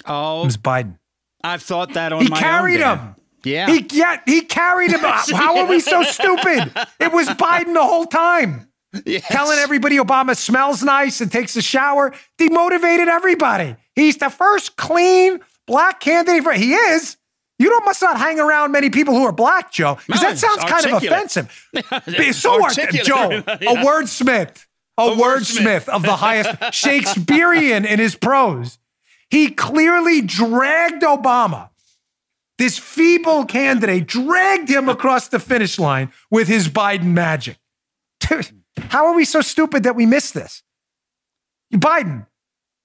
Oh, 0.05 0.41
it 0.41 0.45
was 0.45 0.57
Biden. 0.57 0.97
I've 1.43 1.61
thought 1.61 1.93
that 1.93 2.13
on 2.13 2.23
he 2.23 2.29
my 2.29 2.39
carried 2.39 2.79
him. 2.79 3.15
Yeah. 3.43 3.69
He 3.69 3.85
yeah, 3.91 4.21
he 4.25 4.41
carried 4.41 4.91
him. 4.91 4.99
How 5.03 5.57
are 5.57 5.67
we 5.67 5.79
so 5.79 6.03
stupid? 6.03 6.71
It 6.99 7.11
was 7.11 7.27
Biden 7.29 7.73
the 7.73 7.83
whole 7.83 8.05
time. 8.05 8.69
Yes. 9.05 9.27
Telling 9.27 9.57
everybody 9.57 9.97
Obama 9.97 10.35
smells 10.35 10.83
nice 10.83 11.19
and 11.19 11.31
takes 11.31 11.55
a 11.55 11.61
shower 11.61 12.13
demotivated 12.39 13.07
everybody. 13.07 13.75
He's 13.95 14.17
the 14.17 14.29
first 14.29 14.77
clean 14.77 15.39
black 15.65 15.99
candidate. 15.99 16.43
For, 16.43 16.53
he 16.53 16.73
is. 16.73 17.17
You 17.59 17.69
don't 17.69 17.85
must 17.85 18.01
not 18.01 18.17
hang 18.17 18.39
around 18.39 18.71
many 18.71 18.89
people 18.89 19.13
who 19.13 19.23
are 19.23 19.31
black, 19.31 19.71
Joe, 19.71 19.97
because 20.07 20.21
no, 20.21 20.29
that 20.29 20.37
sounds 20.37 20.63
kind 20.63 20.85
of 20.85 21.03
offensive. 21.03 21.69
so 22.35 22.63
articulate. 22.63 23.05
Joe, 23.05 23.29
a 23.47 23.75
wordsmith, 23.83 24.65
a, 24.97 25.03
a 25.03 25.15
wordsmith 25.15 25.87
of 25.87 26.01
the 26.01 26.15
highest 26.15 26.51
Shakespearean 26.73 27.85
in 27.85 27.99
his 27.99 28.15
prose. 28.15 28.79
He 29.29 29.49
clearly 29.49 30.21
dragged 30.21 31.03
Obama, 31.03 31.69
this 32.57 32.77
feeble 32.77 33.45
candidate, 33.45 34.07
dragged 34.07 34.69
him 34.69 34.89
across 34.89 35.27
the 35.27 35.39
finish 35.39 35.79
line 35.79 36.11
with 36.31 36.47
his 36.47 36.67
Biden 36.67 37.13
magic. 37.13 37.57
Dude, 38.19 38.49
how 38.89 39.07
are 39.07 39.13
we 39.13 39.25
so 39.25 39.41
stupid 39.41 39.83
that 39.83 39.95
we 39.95 40.05
miss 40.05 40.31
this? 40.31 40.63
Biden, 41.73 42.27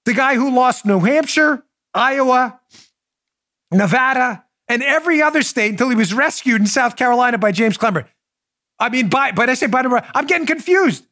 the 0.05 0.13
guy 0.13 0.35
who 0.35 0.53
lost 0.53 0.85
New 0.85 0.99
Hampshire, 0.99 1.63
Iowa, 1.93 2.59
Nevada, 3.71 4.45
and 4.69 4.83
every 4.83 5.21
other 5.21 5.41
state 5.41 5.71
until 5.71 5.89
he 5.89 5.95
was 5.95 6.13
rescued 6.13 6.61
in 6.61 6.67
South 6.67 6.95
Carolina 6.95 7.37
by 7.37 7.51
James 7.51 7.77
Clyburn. 7.77 8.05
I 8.79 8.89
mean, 8.89 9.09
by, 9.09 9.31
but 9.31 9.49
I 9.49 9.55
say 9.55 9.67
Biden, 9.67 10.07
I'm 10.15 10.27
getting 10.27 10.47
confused 10.47 11.05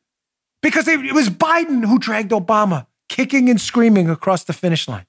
because 0.62 0.88
it 0.88 1.14
was 1.14 1.30
Biden 1.30 1.84
who 1.86 2.00
dragged 2.00 2.32
Obama 2.32 2.88
kicking 3.10 3.50
and 3.50 3.60
screaming 3.60 4.10
across 4.10 4.44
the 4.46 4.54
finish 4.54 4.88
line. 4.88 5.06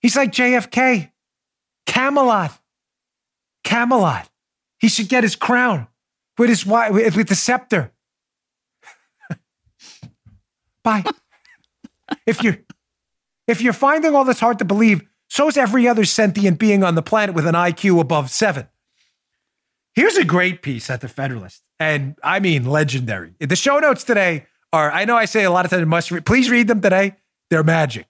He's 0.00 0.16
like 0.16 0.32
JFK, 0.32 1.10
Camelot, 1.86 2.58
Camelot. 3.64 4.30
He 4.78 4.88
should 4.88 5.08
get 5.08 5.24
his 5.24 5.36
crown 5.36 5.88
with 6.38 6.48
his 6.48 6.64
with 6.64 7.28
the 7.28 7.34
scepter. 7.34 7.92
Bye. 10.84 11.04
if 12.26 12.42
you're 12.42 12.58
if 13.46 13.60
you're 13.62 13.72
finding 13.72 14.14
all 14.14 14.24
this 14.24 14.40
hard 14.40 14.58
to 14.58 14.64
believe, 14.64 15.02
so's 15.28 15.56
every 15.56 15.86
other 15.88 16.04
sentient 16.04 16.58
being 16.58 16.84
on 16.84 16.94
the 16.94 17.02
planet 17.02 17.34
with 17.34 17.46
an 17.46 17.54
IQ 17.54 18.00
above 18.00 18.30
seven. 18.30 18.68
Here's 19.94 20.16
a 20.16 20.24
great 20.24 20.62
piece 20.62 20.90
at 20.90 21.00
the 21.00 21.08
Federalist, 21.08 21.62
and 21.78 22.16
I 22.22 22.40
mean 22.40 22.64
legendary. 22.64 23.34
The 23.38 23.56
show 23.56 23.78
notes 23.78 24.02
today 24.02 24.46
are, 24.72 24.90
I 24.90 25.04
know 25.04 25.16
I 25.16 25.24
say 25.24 25.44
a 25.44 25.50
lot 25.50 25.64
of 25.64 25.70
times 25.70 25.86
must 25.86 26.10
read, 26.10 26.26
please 26.26 26.50
read 26.50 26.66
them 26.66 26.80
today. 26.80 27.16
They're 27.48 27.62
magic. 27.62 28.06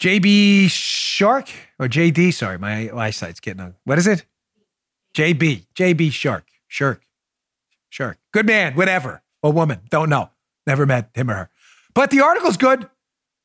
JB 0.00 0.70
Shark 0.70 1.50
or 1.78 1.86
JD, 1.86 2.32
sorry, 2.32 2.58
my 2.58 2.90
eyesight's 2.90 3.38
getting 3.38 3.60
on. 3.60 3.74
What 3.84 3.98
is 3.98 4.06
it? 4.06 4.24
JB, 5.14 5.66
JB 5.74 6.10
Shark, 6.10 6.46
Shark, 6.66 7.02
Shark. 7.90 8.18
Good 8.32 8.46
man, 8.46 8.74
whatever. 8.74 9.22
Or 9.42 9.52
woman, 9.52 9.80
don't 9.90 10.08
know. 10.08 10.30
Never 10.66 10.86
met 10.86 11.10
him 11.14 11.30
or 11.30 11.34
her. 11.34 11.50
But 11.94 12.10
the 12.10 12.20
article's 12.20 12.56
good. 12.56 12.88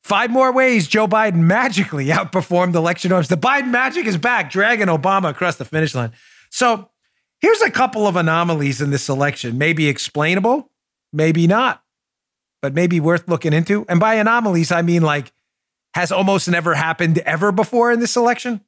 Five 0.06 0.30
more 0.30 0.52
ways 0.52 0.86
Joe 0.86 1.08
Biden 1.08 1.38
magically 1.38 2.06
outperformed 2.10 2.76
election 2.76 3.08
norms. 3.08 3.26
The 3.26 3.36
Biden 3.36 3.70
magic 3.70 4.06
is 4.06 4.16
back, 4.16 4.52
dragging 4.52 4.86
Obama 4.86 5.30
across 5.30 5.56
the 5.56 5.64
finish 5.64 5.96
line. 5.96 6.12
So 6.48 6.90
here's 7.40 7.60
a 7.60 7.72
couple 7.72 8.06
of 8.06 8.14
anomalies 8.14 8.80
in 8.80 8.90
this 8.90 9.08
election. 9.08 9.58
Maybe 9.58 9.88
explainable, 9.88 10.70
maybe 11.12 11.48
not, 11.48 11.82
but 12.62 12.72
maybe 12.72 13.00
worth 13.00 13.26
looking 13.26 13.52
into. 13.52 13.84
And 13.88 13.98
by 13.98 14.14
anomalies, 14.14 14.70
I 14.70 14.82
mean 14.82 15.02
like 15.02 15.32
has 15.94 16.12
almost 16.12 16.48
never 16.48 16.76
happened 16.76 17.18
ever 17.18 17.50
before 17.50 17.90
in 17.90 17.98
this 17.98 18.14
election. 18.14 18.60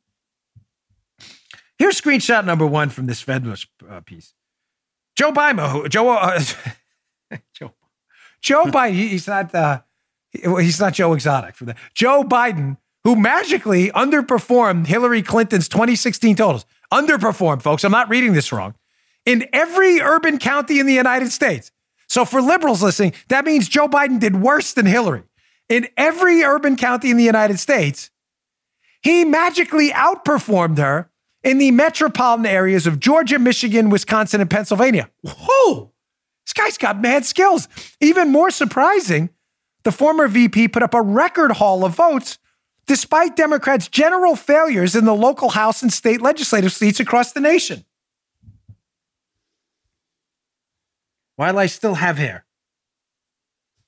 Here's 1.78 2.00
screenshot 2.00 2.46
number 2.46 2.66
one 2.66 2.90
from 2.90 3.06
this 3.06 3.20
Federalist 3.20 3.68
uh, 3.88 4.00
piece. 4.00 4.34
Joe 5.14 5.30
Biden, 5.30 5.88
Joe, 5.88 6.08
uh, 6.10 6.40
Joe, 7.54 7.74
Joe 8.40 8.64
Biden. 8.64 8.94
He's 8.94 9.28
not. 9.28 9.54
Uh, 9.54 9.82
he's 10.32 10.80
not 10.80 10.94
Joe 10.94 11.12
Exotic 11.14 11.54
for 11.54 11.64
that. 11.66 11.76
Joe 11.94 12.22
Biden, 12.22 12.76
who 13.04 13.16
magically 13.16 13.90
underperformed 13.90 14.86
Hillary 14.86 15.22
Clinton's 15.22 15.68
2016 15.68 16.36
totals. 16.36 16.66
Underperformed, 16.92 17.62
folks. 17.62 17.84
I'm 17.84 17.92
not 17.92 18.08
reading 18.08 18.32
this 18.32 18.52
wrong. 18.52 18.74
In 19.24 19.46
every 19.52 20.00
urban 20.00 20.38
county 20.38 20.78
in 20.78 20.86
the 20.86 20.94
United 20.94 21.30
States. 21.30 21.70
So 22.08 22.24
for 22.24 22.40
liberals 22.40 22.82
listening, 22.82 23.12
that 23.28 23.44
means 23.44 23.68
Joe 23.68 23.88
Biden 23.88 24.18
did 24.18 24.36
worse 24.36 24.72
than 24.72 24.86
Hillary. 24.86 25.22
In 25.68 25.88
every 25.96 26.42
urban 26.42 26.76
county 26.76 27.10
in 27.10 27.18
the 27.18 27.24
United 27.24 27.58
States, 27.58 28.10
he 29.02 29.24
magically 29.24 29.90
outperformed 29.90 30.78
her 30.78 31.10
in 31.44 31.58
the 31.58 31.70
metropolitan 31.70 32.46
areas 32.46 32.86
of 32.86 32.98
Georgia, 32.98 33.38
Michigan, 33.38 33.90
Wisconsin, 33.90 34.40
and 34.40 34.50
Pennsylvania. 34.50 35.10
Whoa! 35.22 35.92
This 36.46 36.52
guy's 36.54 36.78
got 36.78 37.00
mad 37.00 37.26
skills. 37.26 37.68
Even 38.00 38.32
more 38.32 38.50
surprising, 38.50 39.28
the 39.84 39.92
former 39.92 40.28
VP 40.28 40.68
put 40.68 40.82
up 40.82 40.94
a 40.94 41.02
record 41.02 41.52
haul 41.52 41.84
of 41.84 41.94
votes 41.94 42.38
despite 42.86 43.36
Democrats' 43.36 43.88
general 43.88 44.34
failures 44.34 44.96
in 44.96 45.04
the 45.04 45.14
local 45.14 45.50
House 45.50 45.82
and 45.82 45.92
state 45.92 46.22
legislative 46.22 46.72
seats 46.72 47.00
across 47.00 47.32
the 47.32 47.40
nation. 47.40 47.84
While 51.36 51.58
I 51.58 51.66
still 51.66 51.94
have 51.94 52.18
hair, 52.18 52.44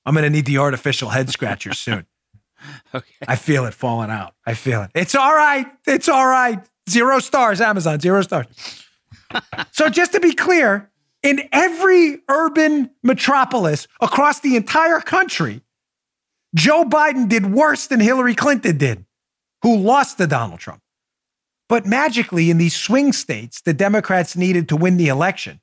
I'm 0.05 0.13
going 0.13 0.23
to 0.23 0.29
need 0.29 0.45
the 0.45 0.59
artificial 0.59 1.09
head 1.09 1.29
scratcher 1.29 1.73
soon. 1.73 2.05
okay. 2.95 3.13
I 3.27 3.35
feel 3.35 3.65
it 3.65 3.73
falling 3.73 4.09
out. 4.09 4.35
I 4.45 4.53
feel 4.53 4.83
it. 4.83 4.91
It's 4.95 5.15
all 5.15 5.35
right. 5.35 5.65
It's 5.85 6.07
all 6.07 6.27
right. 6.27 6.63
Zero 6.89 7.19
stars, 7.19 7.59
Amazon, 7.59 7.99
zero 7.99 8.21
stars. 8.21 8.47
so 9.71 9.89
just 9.89 10.13
to 10.13 10.19
be 10.19 10.33
clear, 10.33 10.89
In 11.23 11.47
every 11.51 12.19
urban 12.29 12.89
metropolis 13.03 13.87
across 13.99 14.39
the 14.39 14.55
entire 14.55 14.99
country, 14.99 15.61
Joe 16.53 16.83
Biden 16.83 17.29
did 17.29 17.45
worse 17.51 17.87
than 17.87 17.99
Hillary 17.99 18.35
Clinton 18.35 18.77
did, 18.77 19.05
who 19.63 19.77
lost 19.77 20.17
to 20.17 20.27
Donald 20.27 20.59
Trump. 20.59 20.81
But 21.69 21.85
magically, 21.85 22.49
in 22.49 22.57
these 22.57 22.75
swing 22.75 23.13
states, 23.13 23.61
the 23.61 23.73
Democrats 23.73 24.35
needed 24.35 24.67
to 24.69 24.75
win 24.75 24.97
the 24.97 25.07
election 25.07 25.61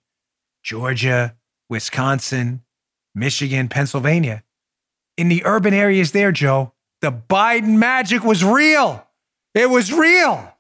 Georgia, 0.62 1.36
Wisconsin, 1.68 2.62
Michigan, 3.14 3.68
Pennsylvania. 3.68 4.42
In 5.16 5.28
the 5.28 5.42
urban 5.44 5.74
areas 5.74 6.12
there, 6.12 6.32
Joe, 6.32 6.72
the 7.00 7.12
Biden 7.12 7.78
magic 7.78 8.24
was 8.24 8.42
real. 8.42 9.06
It 9.54 9.68
was 9.68 9.92
real. 9.92 10.54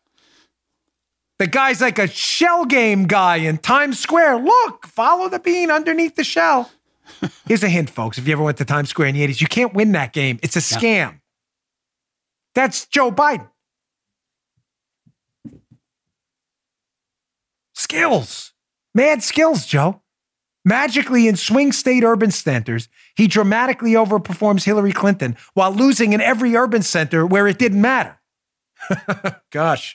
The 1.38 1.46
guy's 1.46 1.80
like 1.80 1.98
a 1.98 2.08
shell 2.08 2.64
game 2.64 3.06
guy 3.06 3.36
in 3.36 3.58
Times 3.58 3.98
Square. 4.00 4.38
Look, 4.40 4.86
follow 4.86 5.28
the 5.28 5.38
bean 5.38 5.70
underneath 5.70 6.16
the 6.16 6.24
shell. 6.24 6.70
Here's 7.46 7.62
a 7.62 7.68
hint, 7.68 7.90
folks. 7.90 8.18
If 8.18 8.26
you 8.26 8.32
ever 8.32 8.42
went 8.42 8.58
to 8.58 8.64
Times 8.64 8.90
Square 8.90 9.08
in 9.08 9.14
the 9.14 9.26
80s, 9.26 9.40
you 9.40 9.46
can't 9.46 9.74
win 9.74 9.92
that 9.92 10.12
game. 10.12 10.38
It's 10.42 10.56
a 10.56 10.60
scam. 10.60 11.20
That's 12.54 12.86
Joe 12.86 13.10
Biden. 13.10 13.48
Skills, 17.74 18.52
mad 18.94 19.22
skills, 19.22 19.64
Joe. 19.64 20.02
Magically, 20.64 21.28
in 21.28 21.36
swing 21.36 21.72
state 21.72 22.02
urban 22.02 22.30
centers, 22.30 22.88
he 23.16 23.26
dramatically 23.26 23.92
overperforms 23.92 24.64
Hillary 24.64 24.92
Clinton 24.92 25.36
while 25.54 25.72
losing 25.72 26.12
in 26.12 26.20
every 26.20 26.56
urban 26.56 26.82
center 26.82 27.24
where 27.24 27.46
it 27.46 27.58
didn't 27.58 27.80
matter. 27.80 28.20
Gosh. 29.50 29.94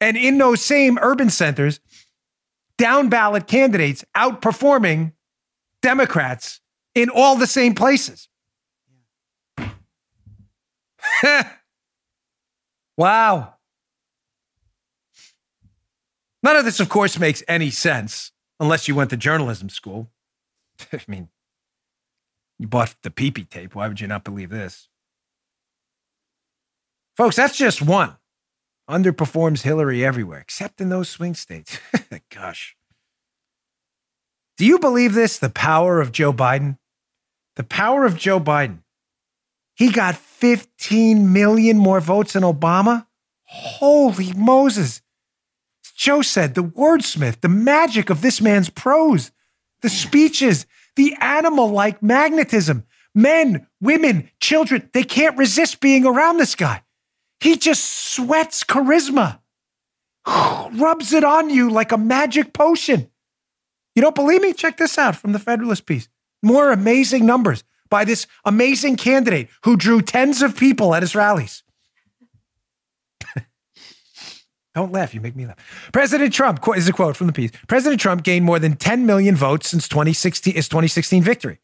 And 0.00 0.16
in 0.16 0.38
those 0.38 0.64
same 0.64 0.98
urban 1.00 1.30
centers, 1.30 1.80
down 2.78 3.08
ballot 3.08 3.46
candidates 3.46 4.04
outperforming 4.16 5.12
Democrats 5.86 6.60
in 6.96 7.08
all 7.10 7.36
the 7.36 7.46
same 7.46 7.72
places. 7.72 8.28
wow. 12.96 13.54
None 16.42 16.56
of 16.56 16.64
this, 16.64 16.80
of 16.80 16.88
course, 16.88 17.20
makes 17.20 17.44
any 17.46 17.70
sense 17.70 18.32
unless 18.58 18.88
you 18.88 18.96
went 18.96 19.10
to 19.10 19.16
journalism 19.16 19.68
school. 19.68 20.10
I 20.92 20.98
mean, 21.06 21.28
you 22.58 22.66
bought 22.66 22.96
the 23.02 23.10
peepee 23.10 23.48
tape. 23.48 23.76
Why 23.76 23.86
would 23.86 24.00
you 24.00 24.08
not 24.08 24.24
believe 24.24 24.50
this? 24.50 24.88
Folks, 27.16 27.36
that's 27.36 27.56
just 27.56 27.80
one. 27.80 28.16
Underperforms 28.90 29.62
Hillary 29.62 30.04
everywhere, 30.04 30.40
except 30.40 30.80
in 30.80 30.88
those 30.88 31.08
swing 31.08 31.34
states. 31.34 31.78
Gosh. 32.34 32.74
Do 34.56 34.64
you 34.64 34.78
believe 34.78 35.14
this? 35.14 35.38
The 35.38 35.50
power 35.50 36.00
of 36.00 36.12
Joe 36.12 36.32
Biden? 36.32 36.78
The 37.56 37.64
power 37.64 38.04
of 38.04 38.16
Joe 38.16 38.40
Biden. 38.40 38.80
He 39.74 39.90
got 39.90 40.16
15 40.16 41.32
million 41.32 41.76
more 41.76 42.00
votes 42.00 42.32
than 42.32 42.42
Obama. 42.42 43.06
Holy 43.44 44.32
Moses. 44.32 45.02
Joe 45.94 46.22
said 46.22 46.54
the 46.54 46.64
wordsmith, 46.64 47.40
the 47.40 47.48
magic 47.48 48.10
of 48.10 48.20
this 48.20 48.40
man's 48.40 48.68
prose, 48.68 49.30
the 49.80 49.88
speeches, 49.88 50.66
the 50.96 51.16
animal 51.20 51.68
like 51.68 52.02
magnetism. 52.02 52.84
Men, 53.14 53.66
women, 53.80 54.30
children, 54.40 54.90
they 54.92 55.02
can't 55.02 55.38
resist 55.38 55.80
being 55.80 56.04
around 56.04 56.36
this 56.36 56.54
guy. 56.54 56.82
He 57.40 57.56
just 57.56 57.84
sweats 57.84 58.64
charisma, 58.64 59.40
rubs 60.26 61.12
it 61.12 61.24
on 61.24 61.48
you 61.50 61.70
like 61.70 61.92
a 61.92 61.98
magic 61.98 62.52
potion. 62.52 63.10
You 63.96 64.02
don't 64.02 64.14
believe 64.14 64.42
me? 64.42 64.52
Check 64.52 64.76
this 64.76 64.98
out 64.98 65.16
from 65.16 65.32
the 65.32 65.38
Federalist 65.38 65.86
piece. 65.86 66.08
More 66.42 66.70
amazing 66.70 67.24
numbers 67.24 67.64
by 67.88 68.04
this 68.04 68.26
amazing 68.44 68.96
candidate 68.96 69.48
who 69.64 69.76
drew 69.76 70.02
tens 70.02 70.42
of 70.42 70.56
people 70.56 70.94
at 70.94 71.02
his 71.02 71.14
rallies. 71.14 71.62
Don't 74.74 74.92
laugh. 74.92 75.14
You 75.14 75.22
make 75.22 75.34
me 75.34 75.46
laugh. 75.46 75.56
President 75.92 76.34
Trump, 76.34 76.60
is 76.76 76.86
a 76.88 76.92
quote 76.92 77.16
from 77.16 77.26
the 77.26 77.32
piece. 77.32 77.52
President 77.68 78.00
Trump 78.00 78.22
gained 78.22 78.44
more 78.44 78.58
than 78.58 78.76
10 78.76 79.06
million 79.06 79.34
votes 79.34 79.70
since 79.70 79.88
2016, 79.88 80.54
his 80.54 80.68
2016 80.68 81.22
victory. 81.22 81.58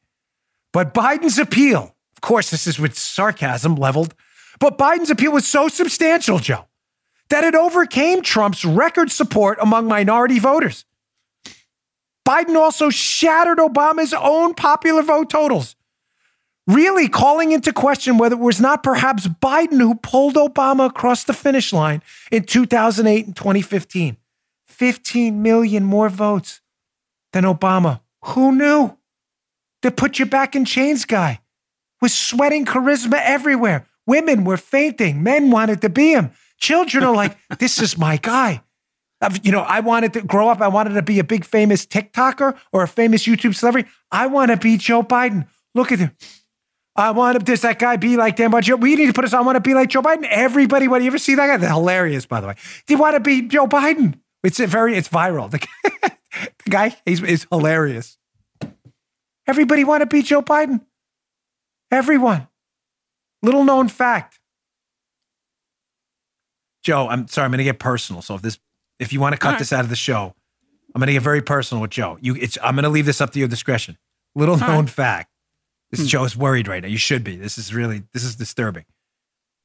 But 0.72 0.94
Biden's 0.94 1.38
appeal, 1.38 1.94
of 2.16 2.20
course, 2.22 2.50
this 2.50 2.66
is 2.66 2.78
with 2.78 2.96
sarcasm 2.96 3.74
leveled, 3.74 4.14
but 4.58 4.78
Biden's 4.78 5.10
appeal 5.10 5.32
was 5.32 5.46
so 5.46 5.68
substantial, 5.68 6.38
Joe, 6.38 6.64
that 7.28 7.44
it 7.44 7.54
overcame 7.54 8.22
Trump's 8.22 8.64
record 8.64 9.10
support 9.10 9.58
among 9.60 9.86
minority 9.86 10.38
voters. 10.38 10.86
Biden 12.26 12.56
also 12.56 12.90
shattered 12.90 13.58
Obama's 13.58 14.14
own 14.14 14.54
popular 14.54 15.02
vote 15.02 15.30
totals, 15.30 15.76
really 16.66 17.08
calling 17.08 17.52
into 17.52 17.72
question 17.72 18.18
whether 18.18 18.36
it 18.36 18.40
was 18.40 18.60
not 18.60 18.82
perhaps 18.82 19.26
Biden 19.26 19.78
who 19.78 19.96
pulled 19.96 20.34
Obama 20.34 20.86
across 20.86 21.24
the 21.24 21.32
finish 21.32 21.72
line 21.72 22.02
in 22.30 22.44
2008 22.44 23.26
and 23.26 23.36
2015. 23.36 24.16
15 24.66 25.42
million 25.42 25.84
more 25.84 26.08
votes 26.08 26.60
than 27.32 27.44
Obama. 27.44 28.00
Who 28.24 28.54
knew? 28.54 28.96
The 29.82 29.90
put 29.90 30.18
you 30.18 30.26
back 30.26 30.54
in 30.54 30.64
chains 30.64 31.04
guy 31.04 31.40
was 32.00 32.14
sweating 32.14 32.64
charisma 32.64 33.20
everywhere. 33.22 33.86
Women 34.06 34.44
were 34.44 34.56
fainting. 34.56 35.22
Men 35.22 35.50
wanted 35.50 35.80
to 35.82 35.88
be 35.88 36.12
him. 36.12 36.30
Children 36.58 37.04
are 37.04 37.14
like, 37.14 37.36
this 37.58 37.80
is 37.80 37.98
my 37.98 38.16
guy. 38.16 38.62
You 39.42 39.52
know, 39.52 39.60
I 39.60 39.80
wanted 39.80 40.12
to 40.14 40.22
grow 40.22 40.48
up. 40.48 40.60
I 40.60 40.68
wanted 40.68 40.94
to 40.94 41.02
be 41.02 41.18
a 41.18 41.24
big 41.24 41.44
famous 41.44 41.86
TikToker 41.86 42.56
or 42.72 42.82
a 42.82 42.88
famous 42.88 43.24
YouTube 43.24 43.54
celebrity. 43.54 43.88
I 44.10 44.26
want 44.26 44.50
to 44.50 44.56
be 44.56 44.76
Joe 44.76 45.02
Biden. 45.02 45.46
Look 45.74 45.92
at 45.92 46.00
him. 46.00 46.16
I 46.94 47.12
want 47.12 47.38
to, 47.38 47.44
does 47.44 47.62
that 47.62 47.78
guy 47.78 47.96
be 47.96 48.16
like 48.16 48.36
Dan 48.36 48.52
Joe? 48.62 48.76
We 48.76 48.96
need 48.96 49.06
to 49.06 49.12
put 49.12 49.24
us, 49.24 49.32
on. 49.32 49.40
I 49.40 49.42
want 49.46 49.56
to 49.56 49.60
be 49.60 49.74
like 49.74 49.88
Joe 49.88 50.02
Biden. 50.02 50.26
Everybody, 50.28 50.88
when 50.88 51.02
you 51.02 51.06
ever 51.06 51.18
see 51.18 51.34
that 51.36 51.46
guy? 51.46 51.56
They're 51.56 51.70
hilarious, 51.70 52.26
by 52.26 52.40
the 52.40 52.48
way. 52.48 52.54
Do 52.86 52.94
you 52.94 52.98
want 52.98 53.14
to 53.14 53.20
be 53.20 53.42
Joe 53.42 53.66
Biden? 53.66 54.18
It's 54.42 54.60
a 54.60 54.66
very, 54.66 54.96
it's 54.96 55.08
viral. 55.08 55.50
The, 55.50 55.66
the 56.64 56.70
guy 56.70 56.96
is, 57.06 57.22
is 57.22 57.46
hilarious. 57.50 58.18
Everybody 59.46 59.84
want 59.84 60.02
to 60.02 60.06
be 60.06 60.22
Joe 60.22 60.42
Biden. 60.42 60.84
Everyone. 61.90 62.48
Little 63.42 63.64
known 63.64 63.88
fact. 63.88 64.38
Joe, 66.82 67.08
I'm 67.08 67.28
sorry, 67.28 67.46
I'm 67.46 67.50
going 67.52 67.58
to 67.58 67.64
get 67.64 67.78
personal. 67.78 68.22
So 68.22 68.34
if 68.34 68.42
this, 68.42 68.58
if 69.02 69.12
you 69.12 69.20
want 69.20 69.34
to 69.34 69.38
cut 69.38 69.58
this 69.58 69.72
out 69.72 69.84
of 69.84 69.90
the 69.90 69.96
show, 69.96 70.34
I'm 70.94 71.00
going 71.00 71.06
to 71.08 71.12
get 71.12 71.22
very 71.22 71.42
personal 71.42 71.80
with 71.82 71.90
Joe. 71.90 72.16
You, 72.20 72.34
it's, 72.36 72.56
I'm 72.62 72.74
going 72.74 72.84
to 72.84 72.88
leave 72.90 73.06
this 73.06 73.20
up 73.20 73.30
to 73.32 73.38
your 73.38 73.48
discretion. 73.48 73.98
Little 74.34 74.54
All 74.54 74.60
known 74.68 74.84
right. 74.84 74.90
fact. 74.90 75.30
This 75.90 76.00
Hmm. 76.00 76.06
Joe's 76.06 76.36
worried 76.36 76.68
right 76.68 76.82
now. 76.82 76.88
You 76.88 76.96
should 76.98 77.22
be. 77.24 77.36
This 77.36 77.58
is 77.58 77.74
really, 77.74 78.04
this 78.12 78.24
is 78.24 78.36
disturbing. 78.36 78.84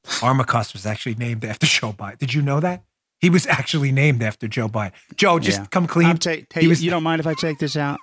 Armacost 0.06 0.74
was 0.74 0.86
actually 0.86 1.16
named 1.16 1.44
after 1.46 1.66
Joe 1.78 1.94
Biden. 1.94 2.18
Did 2.18 2.34
you 2.34 2.42
know 2.42 2.60
that? 2.60 2.84
He 3.20 3.30
was 3.30 3.48
actually 3.48 3.92
named 3.92 4.22
after 4.22 4.48
Joe 4.48 4.68
Biden. 4.70 4.92
Joe, 5.16 5.40
just 5.40 5.60
Yeah. 5.60 5.66
come 5.68 5.88
clean. 5.88 6.08
I'm 6.10 6.18
ta- 6.18 6.36
was- 6.68 6.84
you 6.84 6.92
don't 6.92 7.04
mind 7.04 7.20
if 7.20 7.28
I 7.28 7.34
take 7.34 7.60
this 7.60 7.76
out? 7.78 8.00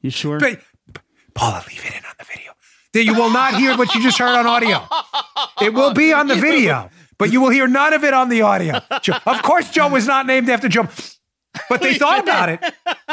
You 0.00 0.10
sure? 0.10 0.38
But- 0.38 0.60
Paula, 1.34 1.64
leave 1.68 1.84
it 1.84 1.90
in 1.92 2.04
on 2.04 2.14
the 2.18 2.24
video. 2.24 2.52
You 2.94 3.14
will 3.20 3.30
not 3.30 3.56
hear 3.56 3.76
what 3.76 3.92
you 3.94 4.00
just 4.02 4.18
heard 4.18 4.36
on 4.38 4.46
audio. 4.46 4.86
It 5.60 5.74
will 5.74 5.92
be 5.92 6.12
on 6.12 6.28
the 6.28 6.36
video, 6.36 6.88
but 7.18 7.32
you 7.32 7.40
will 7.40 7.50
hear 7.50 7.66
none 7.66 7.92
of 7.92 8.04
it 8.04 8.14
on 8.14 8.28
the 8.28 8.42
audio. 8.42 8.80
Of 9.26 9.42
course, 9.42 9.70
Joe 9.70 9.88
was 9.88 10.06
not 10.06 10.26
named 10.26 10.48
after 10.48 10.68
Joe, 10.68 10.88
but 11.68 11.80
they 11.80 11.94
thought 11.94 12.20
about 12.20 12.48
it 12.48 12.60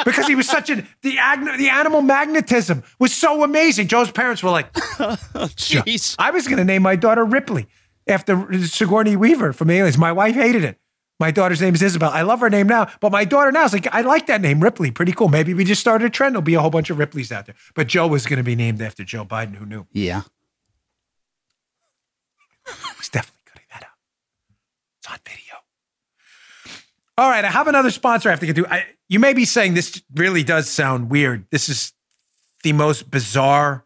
because 0.05 0.27
he 0.27 0.35
was 0.35 0.47
such 0.47 0.69
a 0.69 0.85
the 1.01 1.17
ag- 1.19 1.57
the 1.57 1.69
animal 1.69 2.01
magnetism 2.01 2.83
was 2.99 3.13
so 3.13 3.43
amazing. 3.43 3.87
Joe's 3.87 4.11
parents 4.11 4.41
were 4.43 4.49
like, 4.49 4.71
Jeez. 4.73 6.15
I 6.19 6.31
was 6.31 6.45
going 6.47 6.57
to 6.57 6.65
name 6.65 6.81
my 6.81 6.95
daughter 6.95 7.23
Ripley 7.25 7.67
after 8.07 8.47
Sigourney 8.65 9.15
Weaver 9.15 9.53
from 9.53 9.69
Aliens. 9.69 9.97
My 9.97 10.11
wife 10.11 10.35
hated 10.35 10.63
it. 10.63 10.77
My 11.19 11.29
daughter's 11.29 11.61
name 11.61 11.75
is 11.75 11.83
Isabel. 11.83 12.09
I 12.09 12.23
love 12.23 12.39
her 12.39 12.49
name 12.49 12.65
now, 12.65 12.87
but 12.99 13.11
my 13.11 13.25
daughter 13.25 13.51
now 13.51 13.63
is 13.65 13.73
like, 13.73 13.85
I 13.93 14.01
like 14.01 14.25
that 14.25 14.41
name, 14.41 14.59
Ripley. 14.59 14.89
Pretty 14.89 15.11
cool. 15.11 15.29
Maybe 15.29 15.53
we 15.53 15.63
just 15.63 15.79
started 15.79 16.05
a 16.05 16.09
trend. 16.09 16.33
There'll 16.33 16.41
be 16.41 16.55
a 16.55 16.59
whole 16.61 16.71
bunch 16.71 16.89
of 16.89 16.97
Ripleys 16.97 17.31
out 17.31 17.45
there. 17.45 17.53
But 17.75 17.85
Joe 17.87 18.07
was 18.07 18.25
going 18.25 18.37
to 18.37 18.43
be 18.43 18.55
named 18.55 18.81
after 18.81 19.03
Joe 19.03 19.23
Biden. 19.23 19.53
Who 19.53 19.67
knew? 19.67 19.85
Yeah. 19.91 20.23
He's 22.97 23.09
definitely 23.09 23.41
cutting 23.45 23.67
that 23.71 23.83
out. 23.83 23.89
It's 24.99 25.11
on 25.11 25.17
video. 25.23 25.55
All 27.21 27.29
right, 27.29 27.45
I 27.45 27.51
have 27.51 27.67
another 27.67 27.91
sponsor 27.91 28.29
I 28.29 28.31
have 28.31 28.39
to 28.39 28.47
get 28.47 28.55
to. 28.55 28.65
I, 28.65 28.83
you 29.07 29.19
may 29.19 29.33
be 29.33 29.45
saying 29.45 29.75
this 29.75 30.01
really 30.15 30.41
does 30.43 30.67
sound 30.67 31.11
weird. 31.11 31.45
This 31.51 31.69
is 31.69 31.93
the 32.63 32.73
most 32.73 33.11
bizarre 33.11 33.85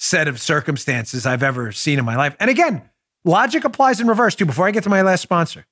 set 0.00 0.26
of 0.26 0.40
circumstances 0.40 1.26
I've 1.26 1.44
ever 1.44 1.70
seen 1.70 1.96
in 1.96 2.04
my 2.04 2.16
life. 2.16 2.34
And 2.40 2.50
again, 2.50 2.82
logic 3.24 3.62
applies 3.62 4.00
in 4.00 4.08
reverse 4.08 4.34
too. 4.34 4.46
Before 4.46 4.66
I 4.66 4.72
get 4.72 4.82
to 4.82 4.90
my 4.90 5.02
last 5.02 5.20
sponsor, 5.20 5.64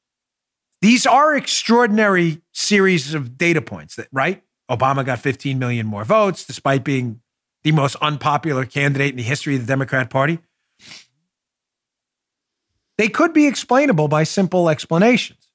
these 0.80 1.04
are 1.04 1.34
extraordinary 1.34 2.40
series 2.52 3.12
of 3.12 3.36
data 3.36 3.60
points. 3.60 3.96
That 3.96 4.06
right? 4.12 4.40
Obama 4.70 5.04
got 5.04 5.18
15 5.18 5.58
million 5.58 5.84
more 5.84 6.04
votes, 6.04 6.44
despite 6.44 6.84
being 6.84 7.22
the 7.64 7.72
most 7.72 7.96
unpopular 7.96 8.66
candidate 8.66 9.10
in 9.10 9.16
the 9.16 9.24
history 9.24 9.56
of 9.56 9.62
the 9.62 9.66
Democrat 9.66 10.10
Party. 10.10 10.38
They 12.98 13.08
could 13.08 13.32
be 13.32 13.48
explainable 13.48 14.06
by 14.06 14.22
simple 14.22 14.68
explanations. 14.68 15.51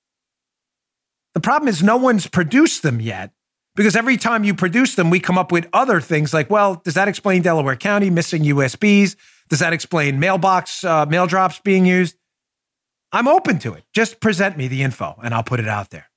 The 1.38 1.42
problem 1.42 1.68
is 1.68 1.84
no 1.84 1.98
one's 1.98 2.26
produced 2.26 2.82
them 2.82 3.00
yet 3.00 3.32
Because 3.76 3.96
every 3.96 4.18
time 4.18 4.44
you 4.44 4.56
produce 4.56 4.96
them, 4.96 5.12
we 5.12 5.20
come 5.20 5.38
up 5.38 5.52
with 5.52 5.68
other 5.72 6.02
things 6.02 6.34
like, 6.34 6.50
well, 6.50 6.82
does 6.84 6.96
that 6.96 7.08
explain 7.08 7.44
Delaware 7.44 7.76
County 7.76 8.10
missing 8.10 8.42
USBs? 8.42 9.16
Does 9.48 9.60
that 9.60 9.72
explain 9.72 10.20
mailbox 10.20 10.84
uh, 10.84 11.06
mail 11.06 11.28
drops 11.28 11.60
being 11.60 11.86
used? 11.86 12.16
I'm 13.12 13.28
open 13.28 13.60
to 13.60 13.76
it. 13.76 13.84
Just 13.94 14.20
present 14.20 14.58
me 14.58 14.68
the 14.68 14.82
info 14.82 15.14
and 15.24 15.32
I'll 15.32 15.44
put 15.44 15.60
it 15.60 15.68
out 15.68 15.92
there. 15.92 16.10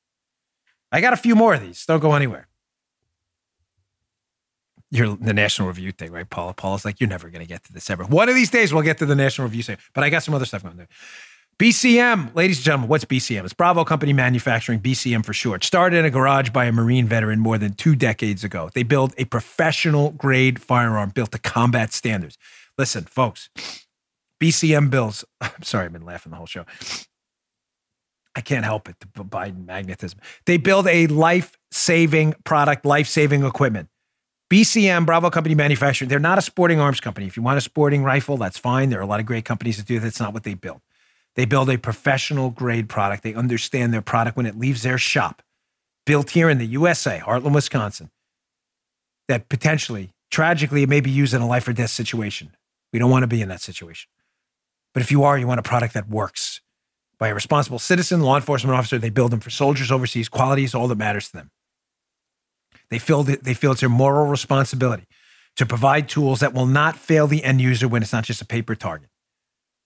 I 0.91 1.03
got 1.03 1.13
a 1.13 1.19
few 1.19 1.35
more 1.35 1.53
of 1.53 1.61
these. 1.61 1.85
Don't 1.85 2.01
go 2.01 2.15
anywhere. 2.15 2.49
You're 4.91 5.15
the 5.17 5.35
National 5.35 5.69
Review 5.69 5.93
thing, 5.93 6.13
right, 6.13 6.29
Paula? 6.31 6.55
Paula's 6.55 6.87
like, 6.87 6.99
you're 6.99 7.11
never 7.11 7.29
going 7.29 7.43
to 7.43 7.47
get 7.47 7.63
to 7.65 7.75
this 7.75 7.91
ever. 7.91 8.05
One 8.05 8.31
of 8.31 8.35
these 8.35 8.51
days, 8.51 8.73
we'll 8.73 8.85
get 8.85 8.97
to 8.99 9.07
the 9.07 9.15
National 9.15 9.47
Review 9.47 9.65
thing. 9.65 9.77
But 9.95 10.03
I 10.03 10.09
got 10.09 10.23
some 10.23 10.33
other 10.33 10.47
stuff 10.47 10.63
going 10.63 10.79
there. 10.79 10.89
BCM, 11.61 12.35
ladies 12.35 12.57
and 12.57 12.65
gentlemen, 12.65 12.89
what's 12.89 13.05
BCM? 13.05 13.45
It's 13.45 13.53
Bravo 13.53 13.85
Company 13.85 14.15
Manufacturing, 14.15 14.81
BCM 14.81 15.23
for 15.23 15.35
short. 15.35 15.63
Started 15.63 15.99
in 15.99 16.07
a 16.07 16.11
garage 16.11 16.49
by 16.49 16.65
a 16.65 16.73
Marine 16.73 17.07
veteran 17.07 17.39
more 17.39 17.59
than 17.59 17.75
two 17.75 17.95
decades 17.95 18.43
ago. 18.43 18.71
They 18.73 18.83
build 18.83 19.13
a 19.19 19.27
professional 19.27 20.13
grade 20.13 20.63
firearm 20.63 21.11
built 21.11 21.33
to 21.33 21.39
combat 21.39 21.93
standards. 21.93 22.39
Listen, 22.79 23.05
folks, 23.05 23.51
BCM 24.41 24.89
bills. 24.89 25.23
I'm 25.43 25.63
sorry, 25.63 25.85
I've 25.85 25.93
been 25.93 26.07
laughing 26.07 26.31
the 26.31 26.39
whole 26.39 26.47
show. 26.47 26.65
I 28.35 28.41
can't 28.41 28.65
help 28.65 28.89
it. 28.89 28.97
The 28.99 29.23
Biden 29.23 29.67
magnetism. 29.67 30.19
They 30.47 30.57
build 30.57 30.87
a 30.87 31.09
life 31.09 31.59
saving 31.71 32.37
product, 32.45 32.87
life 32.87 33.07
saving 33.07 33.45
equipment. 33.45 33.91
BCM, 34.49 35.05
Bravo 35.05 35.29
Company 35.29 35.55
Manufacturing, 35.55 36.09
they're 36.09 36.19
not 36.21 36.39
a 36.39 36.43
sporting 36.43 36.81
arms 36.81 37.01
company. 37.01 37.27
If 37.27 37.37
you 37.37 37.43
want 37.43 37.59
a 37.59 37.61
sporting 37.61 38.03
rifle, 38.03 38.39
that's 38.39 38.57
fine. 38.57 38.89
There 38.89 38.99
are 38.99 39.03
a 39.03 39.07
lot 39.07 39.21
of 39.21 39.27
great 39.27 39.45
companies 39.45 39.77
that 39.77 39.85
do 39.85 39.99
that. 39.99 40.05
That's 40.05 40.21
not 40.21 40.33
what 40.33 40.45
they 40.45 40.55
build. 40.55 40.81
They 41.37 41.45
build 41.45 41.71
a 41.71 41.79
professional 41.79 42.51
grade 42.51 42.89
product. 42.89 43.23
They 43.23 43.35
understand 43.35 43.93
their 43.93 44.03
product 44.03 44.37
when 44.37 44.47
it 44.47 44.59
leaves 44.59 44.83
their 44.83 44.99
shop, 44.99 45.43
built 46.05 46.31
here 46.31 46.51
in 46.51 46.59
the 46.59 46.67
USA, 46.67 47.21
Heartland, 47.25 47.55
Wisconsin, 47.55 48.11
that 49.29 49.49
potentially, 49.49 50.11
tragically, 50.31 50.83
it 50.83 50.89
may 50.89 51.01
be 51.01 51.11
used 51.11 51.35
in 51.35 51.41
a 51.41 51.47
life 51.47 51.69
or 51.69 51.73
death 51.73 51.91
situation. 51.91 52.57
We 52.93 52.99
don't 52.99 53.11
want 53.11 53.23
to 53.23 53.29
be 53.29 53.43
in 53.43 53.49
that 53.49 53.61
situation. 53.61 54.09
But 54.93 55.03
if 55.03 55.13
you 55.13 55.23
are, 55.23 55.39
you 55.39 55.47
want 55.47 55.61
a 55.61 55.65
product 55.65 55.95
that 55.95 56.09
works. 56.09 56.61
By 57.19 57.29
a 57.29 57.35
responsible 57.35 57.79
citizen, 57.79 58.23
law 58.23 58.37
enforcement 58.37 58.77
officer, 58.77 58.99
they 58.99 59.11
build 59.11 59.31
them 59.31 59.41
for 59.41 59.51
soldiers 59.51 59.93
overseas. 59.93 60.29
Quality 60.29 60.65
is 60.65 60.75
all 60.75 60.89
that 60.89 60.99
matters 60.99 61.29
to 61.29 61.35
them. 61.35 61.51
They 62.89 62.99
feel, 62.99 63.23
that, 63.25 63.45
they 63.45 63.55
feel 63.55 63.73
it's 63.73 63.81
their 63.81 63.89
moral 63.89 64.27
responsibility 64.27 65.07
to 65.57 65.67
provide 65.67 66.09
tools 66.09 66.41
that 66.41 66.55
will 66.55 66.67
not 66.67 66.97
fail 66.97 67.27
the 67.27 67.45
end 67.45 67.61
user 67.61 67.87
when 67.87 68.03
it's 68.03 68.13
not 68.13 68.25
just 68.25 68.41
a 68.41 68.47
paper 68.47 68.75
target, 68.75 69.10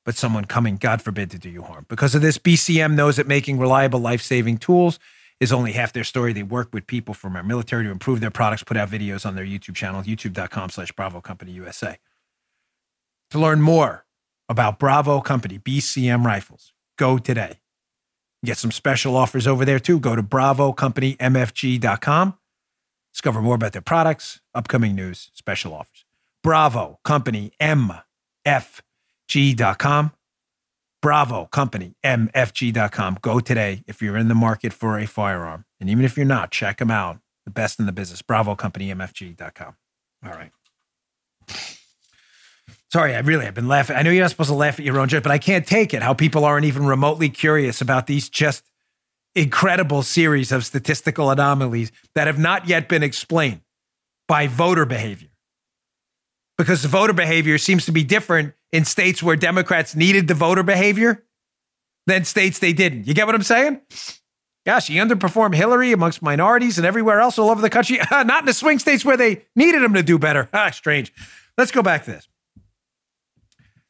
but 0.04 0.16
someone 0.16 0.44
coming, 0.44 0.76
God 0.76 1.02
forbid, 1.02 1.30
to 1.30 1.38
do 1.38 1.48
you 1.48 1.62
harm. 1.62 1.86
Because 1.88 2.14
of 2.14 2.20
this, 2.22 2.38
BCM 2.38 2.94
knows 2.94 3.16
that 3.16 3.26
making 3.26 3.58
reliable, 3.58 3.98
life 4.00 4.22
saving 4.22 4.58
tools 4.58 5.00
is 5.40 5.52
only 5.52 5.72
half 5.72 5.92
their 5.92 6.04
story. 6.04 6.32
They 6.32 6.42
work 6.42 6.72
with 6.72 6.86
people 6.86 7.14
from 7.14 7.36
our 7.36 7.42
military 7.42 7.84
to 7.84 7.90
improve 7.90 8.20
their 8.20 8.30
products, 8.30 8.62
put 8.62 8.76
out 8.76 8.90
videos 8.90 9.26
on 9.26 9.34
their 9.34 9.44
YouTube 9.44 9.74
channel, 9.74 10.02
youtube.com 10.02 10.70
slash 10.70 10.92
Bravo 10.92 11.20
Company 11.20 11.50
USA. 11.52 11.98
To 13.30 13.38
learn 13.38 13.60
more 13.60 14.06
about 14.48 14.78
Bravo 14.78 15.20
Company 15.20 15.58
BCM 15.58 16.24
rifles, 16.24 16.72
go 16.98 17.18
today. 17.18 17.60
Get 18.44 18.58
some 18.58 18.70
special 18.70 19.16
offers 19.16 19.46
over 19.46 19.64
there 19.64 19.80
too. 19.80 19.98
Go 19.98 20.14
to 20.14 20.22
bravocompanymfg.com 20.22 22.38
Discover 23.14 23.42
more 23.42 23.54
about 23.54 23.72
their 23.72 23.80
products, 23.80 24.40
upcoming 24.56 24.96
news, 24.96 25.30
special 25.34 25.72
offers. 25.72 26.04
Bravo 26.42 26.98
Company 27.04 27.52
MFG.com. 29.28 30.12
Bravo 31.02 31.46
Company 31.46 31.94
MFG.com. 32.04 33.18
Go 33.20 33.40
today 33.40 33.84
if 33.86 34.00
you're 34.00 34.16
in 34.16 34.28
the 34.28 34.34
market 34.34 34.72
for 34.72 34.98
a 34.98 35.06
firearm. 35.06 35.66
And 35.78 35.90
even 35.90 36.04
if 36.04 36.16
you're 36.16 36.24
not, 36.24 36.50
check 36.50 36.78
them 36.78 36.90
out. 36.90 37.18
The 37.44 37.50
best 37.50 37.78
in 37.78 37.84
the 37.84 37.92
business. 37.92 38.22
Bravo 38.22 38.54
Company 38.54 38.88
MFG.com. 38.88 39.76
All 40.24 40.32
right. 40.32 40.50
Sorry, 42.90 43.14
I 43.14 43.18
really 43.18 43.44
have 43.44 43.54
been 43.54 43.68
laughing. 43.68 43.96
I 43.96 44.02
know 44.02 44.10
you're 44.10 44.22
not 44.22 44.30
supposed 44.30 44.48
to 44.48 44.54
laugh 44.54 44.78
at 44.78 44.84
your 44.84 44.98
own 44.98 45.08
joke, 45.08 45.24
but 45.24 45.32
I 45.32 45.38
can't 45.38 45.66
take 45.66 45.92
it 45.92 46.02
how 46.02 46.14
people 46.14 46.44
aren't 46.44 46.64
even 46.64 46.86
remotely 46.86 47.28
curious 47.28 47.80
about 47.80 48.06
these 48.06 48.30
just 48.30 48.64
incredible 49.34 50.02
series 50.02 50.52
of 50.52 50.64
statistical 50.64 51.30
anomalies 51.30 51.90
that 52.14 52.28
have 52.28 52.38
not 52.38 52.68
yet 52.68 52.88
been 52.88 53.02
explained 53.02 53.60
by 54.28 54.46
voter 54.46 54.86
behavior. 54.86 55.28
Because 56.56 56.82
the 56.82 56.88
voter 56.88 57.12
behavior 57.12 57.58
seems 57.58 57.84
to 57.86 57.92
be 57.92 58.04
different 58.04 58.54
in 58.74 58.84
states 58.84 59.22
where 59.22 59.36
Democrats 59.36 59.94
needed 59.94 60.26
the 60.26 60.34
voter 60.34 60.64
behavior 60.64 61.22
than 62.08 62.24
states 62.24 62.58
they 62.58 62.72
didn't. 62.72 63.06
You 63.06 63.14
get 63.14 63.24
what 63.24 63.36
I'm 63.36 63.44
saying? 63.44 63.80
Gosh, 64.66 64.88
he 64.88 64.96
underperformed 64.96 65.54
Hillary 65.54 65.92
amongst 65.92 66.22
minorities 66.22 66.76
and 66.76 66.84
everywhere 66.84 67.20
else 67.20 67.38
all 67.38 67.50
over 67.50 67.62
the 67.62 67.70
country. 67.70 68.00
not 68.10 68.40
in 68.40 68.46
the 68.46 68.52
swing 68.52 68.80
states 68.80 69.04
where 69.04 69.16
they 69.16 69.44
needed 69.54 69.80
him 69.80 69.94
to 69.94 70.02
do 70.02 70.18
better. 70.18 70.48
Ah, 70.52 70.70
strange. 70.70 71.12
Let's 71.56 71.70
go 71.70 71.82
back 71.82 72.04
to 72.06 72.10
this. 72.10 72.28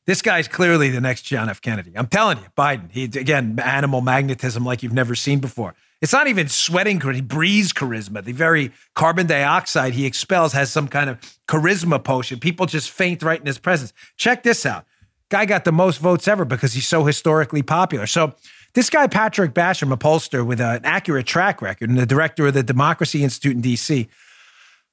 This 0.07 0.21
guy's 0.21 0.49
clearly 0.49 0.91
the 0.91 1.01
next 1.01 1.23
John 1.23 1.49
F. 1.49 1.63
Kennedy. 1.63 1.93
I'm 1.97 2.09
telling 2.09 2.37
you, 2.37 2.45
Biden. 2.55 2.91
He 2.91 3.05
again, 3.05 3.59
animal 3.59 4.03
magnetism 4.03 4.67
like 4.67 4.83
you've 4.83 4.93
never 4.93 5.15
seen 5.15 5.39
before. 5.39 5.75
It's 6.01 6.13
not 6.13 6.27
even 6.27 6.49
sweating; 6.49 7.01
he 7.01 7.21
breathes 7.21 7.73
charisma. 7.73 8.23
The 8.23 8.33
very 8.33 8.73
carbon 8.95 9.27
dioxide 9.27 9.95
he 9.95 10.07
expels 10.07 10.53
has 10.53 10.71
some 10.71 10.89
kind 10.89 11.09
of 11.11 11.19
charisma 11.49 12.03
potion. 12.03 12.41
People 12.41 12.67
just 12.67 12.91
faint 12.91 13.23
right 13.23 13.41
in 13.41 13.47
his 13.47 13.59
presence. 13.59 13.93
Check 14.17 14.43
this 14.43 14.67
out. 14.67 14.87
Guy 15.31 15.47
got 15.47 15.65
the 15.65 15.73
most 15.73 15.99
votes 15.99 16.29
ever 16.29 16.45
because 16.45 16.75
he's 16.75 16.87
so 16.87 17.05
historically 17.05 17.63
popular. 17.63 18.07
So 18.07 18.35
this 18.75 18.91
guy, 18.91 19.07
Patrick 19.07 19.55
Basham, 19.55 19.93
a 19.93 19.97
pollster 19.97 20.45
with 20.45 20.61
an 20.61 20.81
accurate 20.85 21.27
track 21.27 21.63
record 21.63 21.89
and 21.91 21.99
the 21.99 22.07
director 22.07 22.47
of 22.47 22.55
the 22.55 22.63
Democracy 22.63 23.23
Institute 23.23 23.57
in 23.57 23.63
DC, 23.63 24.09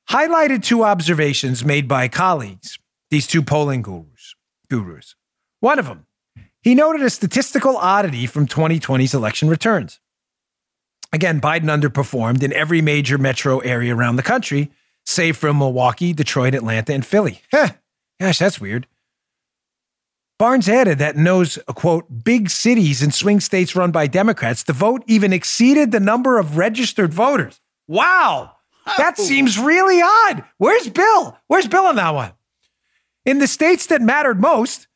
highlighted 0.09 0.63
two 0.63 0.83
observations 0.83 1.65
made 1.65 1.87
by 1.87 2.07
colleagues, 2.07 2.77
these 3.09 3.27
two 3.27 3.41
polling 3.41 3.81
gurus 3.81 4.35
gurus. 4.69 5.15
One 5.59 5.79
of 5.79 5.85
them, 5.85 6.05
he 6.61 6.73
noted 6.75 7.01
a 7.01 7.09
statistical 7.09 7.77
oddity 7.77 8.25
from 8.25 8.47
2020's 8.47 9.13
election 9.13 9.49
returns. 9.49 9.99
Again, 11.13 11.41
Biden 11.41 11.65
underperformed 11.65 12.41
in 12.41 12.53
every 12.53 12.81
major 12.81 13.17
metro 13.17 13.59
area 13.59 13.93
around 13.93 14.15
the 14.15 14.23
country, 14.23 14.71
save 15.05 15.35
for 15.35 15.53
Milwaukee, 15.53 16.13
Detroit, 16.13 16.55
Atlanta, 16.55 16.93
and 16.93 17.05
Philly. 17.05 17.41
Huh, 17.51 17.69
gosh, 18.19 18.39
that's 18.39 18.61
weird. 18.61 18.87
Barnes 20.39 20.69
added 20.69 20.97
that 20.99 21.15
in 21.15 21.23
those, 21.23 21.59
quote, 21.67 22.23
big 22.23 22.49
cities 22.49 23.03
and 23.03 23.13
swing 23.13 23.39
states 23.39 23.75
run 23.75 23.91
by 23.91 24.07
Democrats, 24.07 24.63
the 24.63 24.73
vote 24.73 25.03
even 25.05 25.33
exceeded 25.33 25.91
the 25.91 25.99
number 25.99 26.39
of 26.39 26.57
registered 26.57 27.13
voters. 27.13 27.59
Wow, 27.87 28.55
that 28.97 29.17
seems 29.17 29.59
really 29.59 30.01
odd. 30.01 30.43
Where's 30.57 30.89
Bill? 30.89 31.37
Where's 31.47 31.67
Bill 31.67 31.85
on 31.85 31.97
that 31.97 32.15
one? 32.15 32.31
In 33.25 33.37
the 33.37 33.47
states 33.47 33.87
that 33.87 34.01
mattered 34.01 34.41
most, 34.41 34.87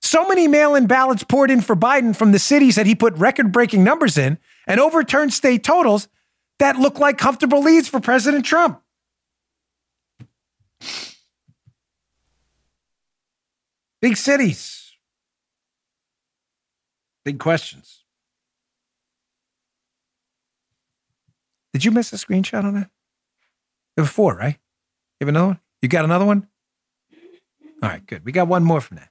so 0.00 0.26
many 0.26 0.48
mail 0.48 0.74
in 0.74 0.86
ballots 0.86 1.24
poured 1.24 1.50
in 1.50 1.60
for 1.60 1.76
Biden 1.76 2.16
from 2.16 2.32
the 2.32 2.38
cities 2.38 2.76
that 2.76 2.86
he 2.86 2.94
put 2.94 3.14
record 3.14 3.52
breaking 3.52 3.84
numbers 3.84 4.16
in 4.16 4.38
and 4.66 4.80
overturned 4.80 5.32
state 5.32 5.64
totals 5.64 6.08
that 6.58 6.76
look 6.76 6.98
like 6.98 7.18
comfortable 7.18 7.62
leads 7.62 7.88
for 7.88 8.00
President 8.00 8.44
Trump. 8.44 8.80
Big 14.00 14.16
cities. 14.16 14.92
Big 17.24 17.38
questions. 17.38 18.04
Did 21.72 21.84
you 21.84 21.90
miss 21.90 22.12
a 22.12 22.16
screenshot 22.16 22.64
on 22.64 22.74
that? 22.74 22.90
There 23.96 24.04
were 24.04 24.08
four, 24.08 24.34
right? 24.34 24.58
You 25.20 25.26
have 25.26 25.28
another 25.28 25.46
one? 25.46 25.60
You 25.80 25.88
got 25.88 26.04
another 26.04 26.24
one? 26.24 26.48
All 27.82 27.88
right, 27.88 28.06
good. 28.06 28.24
We 28.24 28.32
got 28.32 28.46
one 28.46 28.62
more 28.62 28.80
from 28.80 28.98
that. 28.98 29.08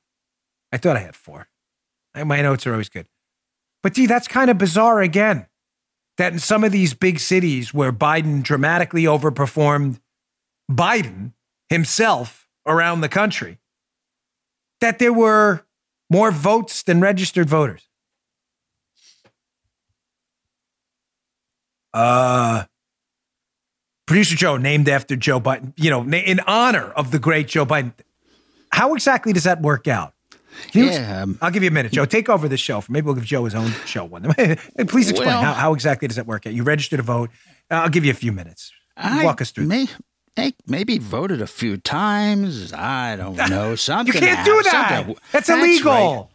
I 0.72 0.78
thought 0.78 0.95
I 0.95 1.01
had 1.01 1.16
four. 1.16 1.47
My 2.16 2.41
notes 2.41 2.66
are 2.68 2.72
always 2.72 2.89
good. 2.89 3.08
But 3.84 3.93
gee, 3.93 4.07
that's 4.07 4.27
kind 4.27 4.49
of 4.49 4.57
bizarre 4.57 5.01
again. 5.01 5.45
That 6.17 6.31
in 6.31 6.39
some 6.39 6.63
of 6.63 6.71
these 6.71 6.93
big 6.93 7.19
cities 7.19 7.73
where 7.73 7.91
Biden 7.91 8.41
dramatically 8.41 9.03
overperformed 9.03 9.99
Biden 10.71 11.34
himself 11.69 12.47
around 12.65 13.01
the 13.01 13.09
country, 13.09 13.59
that 14.79 14.99
there 14.99 15.13
were 15.13 15.65
more 16.09 16.31
votes 16.31 16.84
than 16.84 17.01
registered 17.01 17.49
voters. 17.49 17.88
Uh, 21.93 22.65
producer 24.05 24.36
Joe, 24.36 24.57
named 24.57 24.88
after 24.88 25.15
Joe 25.15 25.39
Biden, 25.39 25.73
you 25.75 25.89
know, 25.89 26.03
in 26.03 26.39
honor 26.41 26.91
of 26.91 27.11
the 27.11 27.19
great 27.19 27.47
Joe 27.47 27.65
Biden. 27.65 27.93
How 28.71 28.93
exactly 28.93 29.34
does 29.34 29.43
that 29.43 29.61
work 29.61 29.88
out? 29.88 30.12
Yeah, 30.74 31.22
um, 31.24 31.38
I'll 31.41 31.51
give 31.51 31.64
you 31.64 31.70
a 31.70 31.74
minute, 31.74 31.91
Joe. 31.91 32.06
Take 32.06 32.30
over 32.30 32.47
the 32.47 32.58
show. 32.58 32.84
Maybe 32.89 33.06
we'll 33.06 33.16
give 33.16 33.26
Joe 33.26 33.45
his 33.45 33.56
own 33.56 33.72
show 33.86 34.06
one. 34.06 34.24
Please 34.88 35.10
explain 35.10 35.28
well, 35.28 35.41
how, 35.41 35.54
how 35.54 35.74
exactly 35.74 36.08
does 36.08 36.18
that 36.18 36.28
work? 36.28 36.45
You 36.45 36.64
registered 36.64 36.97
to 36.97 37.04
vote. 37.04 37.30
Uh, 37.72 37.76
I'll 37.76 37.89
give 37.89 38.06
you 38.06 38.12
a 38.12 38.16
few 38.16 38.32
minutes. 38.32 38.72
I 38.95 39.24
Walk 39.26 39.41
us 39.41 39.51
through. 39.51 39.66
May, 39.66 39.88
maybe 40.68 40.97
voted 40.97 41.41
a 41.41 41.47
few 41.47 41.78
times. 41.78 42.74
I 42.74 43.16
don't 43.16 43.36
know. 43.49 43.76
Something. 43.76 44.14
you 44.14 44.20
can't 44.20 44.45
do 44.45 44.62
that. 44.64 45.06
That's, 45.08 45.47
That's 45.47 45.49
illegal. 45.49 45.91
Right. 45.91 46.26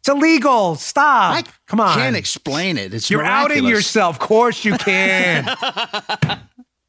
It's 0.00 0.08
illegal. 0.08 0.76
Stop. 0.76 1.34
I 1.36 1.44
Come 1.66 1.80
on. 1.80 1.94
Can't 1.96 2.16
explain 2.16 2.78
it. 2.78 2.94
It's 2.94 3.10
You're 3.10 3.20
miraculous. 3.22 3.58
outing 3.58 3.68
yourself. 3.68 4.16
Of 4.16 4.20
course 4.20 4.64
you 4.64 4.78
can. 4.78 5.44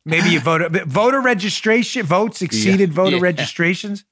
Maybe 0.06 0.30
you 0.30 0.40
voted 0.40 0.86
voter 0.86 1.22
registration 1.22 2.06
votes 2.06 2.42
exceeded 2.42 2.90
Yeah. 2.90 2.96
voter 2.96 3.16
Yeah. 3.18 3.22
registrations. 3.24 4.04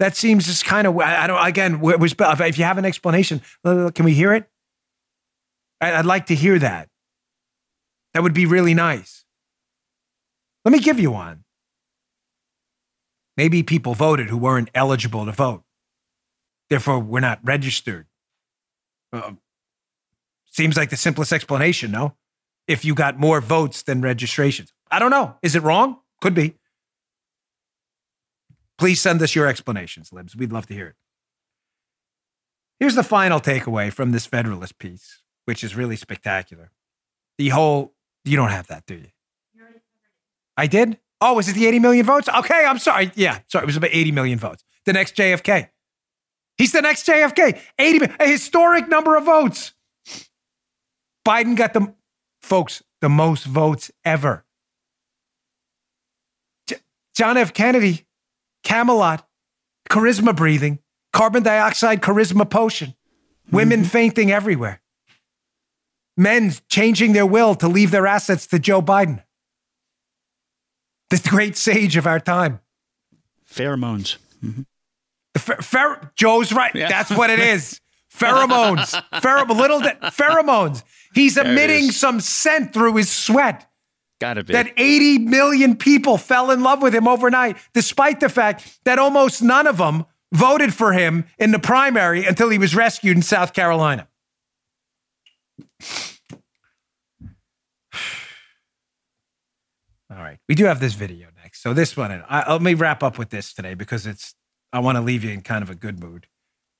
That 0.00 0.16
seems 0.16 0.46
just 0.46 0.64
kind 0.64 0.86
of. 0.86 0.98
I 0.98 1.26
don't. 1.26 1.46
Again, 1.46 1.80
was. 1.80 2.14
If 2.18 2.58
you 2.58 2.64
have 2.64 2.78
an 2.78 2.86
explanation, 2.86 3.42
can 3.62 4.04
we 4.04 4.14
hear 4.14 4.32
it? 4.32 4.50
I'd 5.80 6.06
like 6.06 6.26
to 6.26 6.34
hear 6.34 6.58
that. 6.58 6.88
That 8.14 8.22
would 8.22 8.34
be 8.34 8.46
really 8.46 8.74
nice. 8.74 9.24
Let 10.64 10.72
me 10.72 10.80
give 10.80 10.98
you 10.98 11.10
one. 11.10 11.44
Maybe 13.36 13.62
people 13.62 13.94
voted 13.94 14.30
who 14.30 14.38
weren't 14.38 14.70
eligible 14.74 15.26
to 15.26 15.32
vote. 15.32 15.64
Therefore, 16.70 16.98
we're 16.98 17.20
not 17.20 17.40
registered. 17.42 18.06
Uh, 19.12 19.32
seems 20.46 20.76
like 20.76 20.90
the 20.90 20.96
simplest 20.96 21.32
explanation, 21.32 21.90
no? 21.90 22.16
If 22.66 22.84
you 22.84 22.94
got 22.94 23.18
more 23.18 23.40
votes 23.40 23.82
than 23.82 24.00
registrations. 24.00 24.72
I 24.90 24.98
don't 24.98 25.10
know. 25.10 25.36
Is 25.42 25.54
it 25.54 25.62
wrong? 25.62 25.98
Could 26.20 26.34
be. 26.34 26.54
Please 28.80 28.98
send 28.98 29.20
us 29.20 29.34
your 29.34 29.46
explanations, 29.46 30.10
Libs. 30.10 30.34
We'd 30.34 30.52
love 30.52 30.66
to 30.68 30.74
hear 30.74 30.86
it. 30.86 30.94
Here's 32.78 32.94
the 32.94 33.02
final 33.02 33.38
takeaway 33.38 33.92
from 33.92 34.12
this 34.12 34.24
Federalist 34.24 34.78
piece, 34.78 35.20
which 35.44 35.62
is 35.62 35.76
really 35.76 35.96
spectacular. 35.96 36.70
The 37.36 37.50
whole, 37.50 37.92
you 38.24 38.38
don't 38.38 38.48
have 38.48 38.68
that, 38.68 38.86
do 38.86 38.94
you? 38.94 39.08
I 40.56 40.66
did? 40.66 40.98
Oh, 41.20 41.34
was 41.34 41.46
it 41.46 41.56
the 41.56 41.66
80 41.66 41.78
million 41.78 42.06
votes? 42.06 42.26
Okay, 42.30 42.64
I'm 42.64 42.78
sorry. 42.78 43.12
Yeah, 43.16 43.40
sorry. 43.48 43.64
It 43.64 43.66
was 43.66 43.76
about 43.76 43.90
80 43.92 44.12
million 44.12 44.38
votes. 44.38 44.64
The 44.86 44.94
next 44.94 45.14
JFK. 45.14 45.68
He's 46.56 46.72
the 46.72 46.80
next 46.80 47.06
JFK. 47.06 47.60
80, 47.78 48.14
a 48.18 48.26
historic 48.26 48.88
number 48.88 49.14
of 49.14 49.24
votes. 49.24 49.74
Biden 51.28 51.54
got 51.54 51.74
the, 51.74 51.92
folks, 52.40 52.82
the 53.02 53.10
most 53.10 53.44
votes 53.44 53.90
ever. 54.06 54.46
J- 56.66 56.76
John 57.14 57.36
F. 57.36 57.52
Kennedy, 57.52 58.06
Camelot, 58.62 59.26
charisma 59.88 60.34
breathing, 60.34 60.78
carbon 61.12 61.42
dioxide 61.42 62.00
charisma 62.00 62.48
potion, 62.48 62.94
women 63.50 63.80
mm-hmm. 63.80 63.88
fainting 63.88 64.30
everywhere, 64.30 64.80
men 66.16 66.52
changing 66.68 67.12
their 67.12 67.26
will 67.26 67.54
to 67.56 67.68
leave 67.68 67.90
their 67.90 68.06
assets 68.06 68.46
to 68.48 68.58
Joe 68.58 68.82
Biden. 68.82 69.22
The 71.10 71.20
great 71.28 71.56
sage 71.56 71.96
of 71.96 72.06
our 72.06 72.20
time. 72.20 72.60
Pheromones. 73.50 74.16
The 74.42 75.40
pher- 75.40 75.58
pher- 75.58 76.14
Joe's 76.14 76.52
right. 76.52 76.72
That's 76.72 77.10
what 77.10 77.30
it 77.30 77.40
is. 77.40 77.80
Pheromones. 78.14 79.00
Pherom- 79.20 79.56
little 79.56 79.80
di- 79.80 79.96
pheromones. 80.02 80.82
He's 81.14 81.36
it 81.36 81.46
emitting 81.46 81.90
some 81.90 82.20
scent 82.20 82.72
through 82.72 82.96
his 82.96 83.10
sweat. 83.10 83.69
Gotta 84.20 84.44
be. 84.44 84.52
That 84.52 84.72
80 84.76 85.18
million 85.20 85.76
people 85.76 86.18
fell 86.18 86.50
in 86.50 86.62
love 86.62 86.82
with 86.82 86.94
him 86.94 87.08
overnight, 87.08 87.56
despite 87.72 88.20
the 88.20 88.28
fact 88.28 88.78
that 88.84 88.98
almost 88.98 89.42
none 89.42 89.66
of 89.66 89.78
them 89.78 90.04
voted 90.32 90.74
for 90.74 90.92
him 90.92 91.24
in 91.38 91.52
the 91.52 91.58
primary 91.58 92.26
until 92.26 92.50
he 92.50 92.58
was 92.58 92.76
rescued 92.76 93.16
in 93.16 93.22
South 93.22 93.54
Carolina. 93.54 94.06
All 100.10 100.18
right. 100.18 100.38
We 100.48 100.54
do 100.54 100.66
have 100.66 100.80
this 100.80 100.94
video 100.94 101.28
next. 101.42 101.62
So 101.62 101.72
this 101.72 101.96
one, 101.96 102.22
I, 102.28 102.52
let 102.52 102.62
me 102.62 102.74
wrap 102.74 103.02
up 103.02 103.16
with 103.18 103.30
this 103.30 103.54
today 103.54 103.74
because 103.74 104.06
it's, 104.06 104.34
I 104.72 104.80
want 104.80 104.96
to 104.96 105.02
leave 105.02 105.24
you 105.24 105.30
in 105.30 105.40
kind 105.40 105.62
of 105.62 105.70
a 105.70 105.74
good 105.74 105.98
mood. 105.98 106.26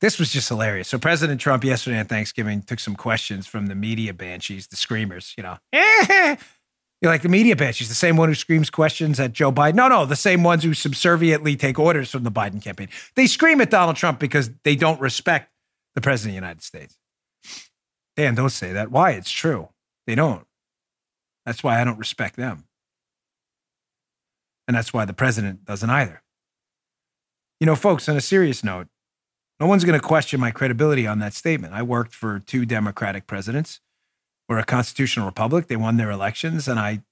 This 0.00 0.18
was 0.18 0.30
just 0.32 0.48
hilarious. 0.48 0.88
So 0.88 0.98
President 0.98 1.40
Trump 1.40 1.62
yesterday 1.62 1.98
on 1.98 2.06
Thanksgiving 2.06 2.62
took 2.62 2.80
some 2.80 2.96
questions 2.96 3.46
from 3.46 3.66
the 3.66 3.74
media 3.74 4.12
banshees, 4.14 4.66
the 4.66 4.76
screamers, 4.76 5.34
you 5.36 5.42
know. 5.42 5.58
Eh, 5.72 6.36
You're 7.00 7.10
like 7.10 7.22
the 7.22 7.30
media 7.30 7.56
banshees, 7.56 7.88
the 7.88 7.94
same 7.94 8.16
one 8.16 8.28
who 8.28 8.34
screams 8.34 8.68
questions 8.68 9.18
at 9.18 9.32
Joe 9.32 9.50
Biden. 9.50 9.74
No, 9.74 9.88
no, 9.88 10.04
the 10.04 10.16
same 10.16 10.42
ones 10.42 10.64
who 10.64 10.74
subserviently 10.74 11.56
take 11.56 11.78
orders 11.78 12.10
from 12.10 12.24
the 12.24 12.30
Biden 12.30 12.62
campaign. 12.62 12.88
They 13.14 13.26
scream 13.26 13.60
at 13.62 13.70
Donald 13.70 13.96
Trump 13.96 14.18
because 14.18 14.50
they 14.64 14.76
don't 14.76 15.00
respect 15.00 15.50
the 15.94 16.02
president 16.02 16.32
of 16.32 16.40
the 16.40 16.46
United 16.46 16.62
States. 16.62 16.98
Dan, 18.16 18.34
don't 18.34 18.50
say 18.50 18.72
that. 18.72 18.90
Why? 18.90 19.12
It's 19.12 19.30
true. 19.30 19.70
They 20.06 20.14
don't. 20.14 20.46
That's 21.46 21.64
why 21.64 21.80
I 21.80 21.84
don't 21.84 21.98
respect 21.98 22.36
them. 22.36 22.64
And 24.68 24.76
that's 24.76 24.92
why 24.92 25.06
the 25.06 25.14
president 25.14 25.64
doesn't 25.64 25.88
either. 25.88 26.22
You 27.60 27.66
know, 27.66 27.76
folks, 27.76 28.08
on 28.08 28.16
a 28.16 28.20
serious 28.20 28.62
note, 28.62 28.88
no 29.58 29.66
one's 29.66 29.84
going 29.84 29.98
to 29.98 30.06
question 30.06 30.38
my 30.38 30.50
credibility 30.50 31.06
on 31.06 31.18
that 31.20 31.34
statement. 31.34 31.72
I 31.74 31.82
worked 31.82 32.14
for 32.14 32.40
two 32.40 32.66
Democratic 32.66 33.26
presidents. 33.26 33.80
We're 34.50 34.58
a 34.58 34.64
constitutional 34.64 35.26
republic. 35.26 35.68
They 35.68 35.76
won 35.76 35.96
their 35.96 36.10
elections, 36.10 36.66
and 36.66 36.80
I 36.80 37.02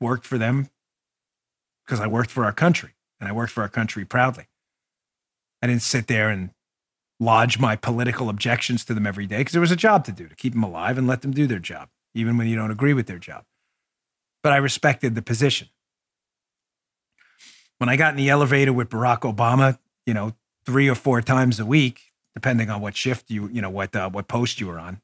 worked 0.00 0.24
for 0.24 0.38
them 0.38 0.70
because 1.84 2.00
I 2.00 2.06
worked 2.06 2.30
for 2.30 2.46
our 2.46 2.52
country, 2.52 2.94
and 3.20 3.28
I 3.28 3.32
worked 3.32 3.52
for 3.52 3.60
our 3.60 3.68
country 3.68 4.06
proudly. 4.06 4.46
I 5.60 5.66
didn't 5.66 5.82
sit 5.82 6.06
there 6.06 6.30
and 6.30 6.48
lodge 7.20 7.58
my 7.58 7.76
political 7.76 8.30
objections 8.30 8.86
to 8.86 8.94
them 8.94 9.06
every 9.06 9.26
day 9.26 9.38
because 9.38 9.52
there 9.52 9.60
was 9.60 9.70
a 9.70 9.76
job 9.76 10.06
to 10.06 10.12
do 10.12 10.26
to 10.28 10.34
keep 10.34 10.54
them 10.54 10.62
alive 10.62 10.96
and 10.96 11.06
let 11.06 11.20
them 11.20 11.32
do 11.32 11.46
their 11.46 11.58
job, 11.58 11.90
even 12.14 12.38
when 12.38 12.46
you 12.46 12.56
don't 12.56 12.70
agree 12.70 12.94
with 12.94 13.06
their 13.06 13.18
job. 13.18 13.44
But 14.42 14.54
I 14.54 14.56
respected 14.56 15.14
the 15.14 15.20
position. 15.20 15.68
When 17.76 17.90
I 17.90 17.96
got 17.96 18.14
in 18.14 18.16
the 18.16 18.30
elevator 18.30 18.72
with 18.72 18.88
Barack 18.88 19.30
Obama, 19.30 19.78
you 20.06 20.14
know, 20.14 20.32
three 20.64 20.88
or 20.88 20.94
four 20.94 21.20
times 21.20 21.60
a 21.60 21.66
week, 21.66 22.00
depending 22.34 22.70
on 22.70 22.80
what 22.80 22.96
shift 22.96 23.30
you, 23.30 23.50
you 23.52 23.60
know, 23.60 23.68
what 23.68 23.94
uh, 23.94 24.08
what 24.08 24.26
post 24.26 24.58
you 24.58 24.68
were 24.68 24.78
on, 24.78 25.02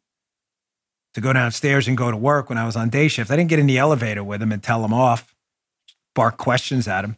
to 1.19 1.23
go 1.23 1.33
downstairs 1.33 1.89
and 1.89 1.97
go 1.97 2.11
to 2.11 2.17
work 2.17 2.49
when 2.49 2.59
I 2.59 2.65
was 2.65 2.77
on 2.77 2.91
day 2.91 3.09
shift. 3.09 3.31
I 3.31 3.37
didn't 3.37 3.51
get 3.51 3.59
in 3.59 3.67
the 3.67 3.79
elevator 3.79 4.23
with 4.23 4.41
him 4.41 4.53
and 4.53 4.63
tell 4.63 4.85
him 4.85 4.95
off, 4.95 5.35
bark 6.15 6.39
questions 6.39 6.87
at 6.87 7.05
him. 7.05 7.17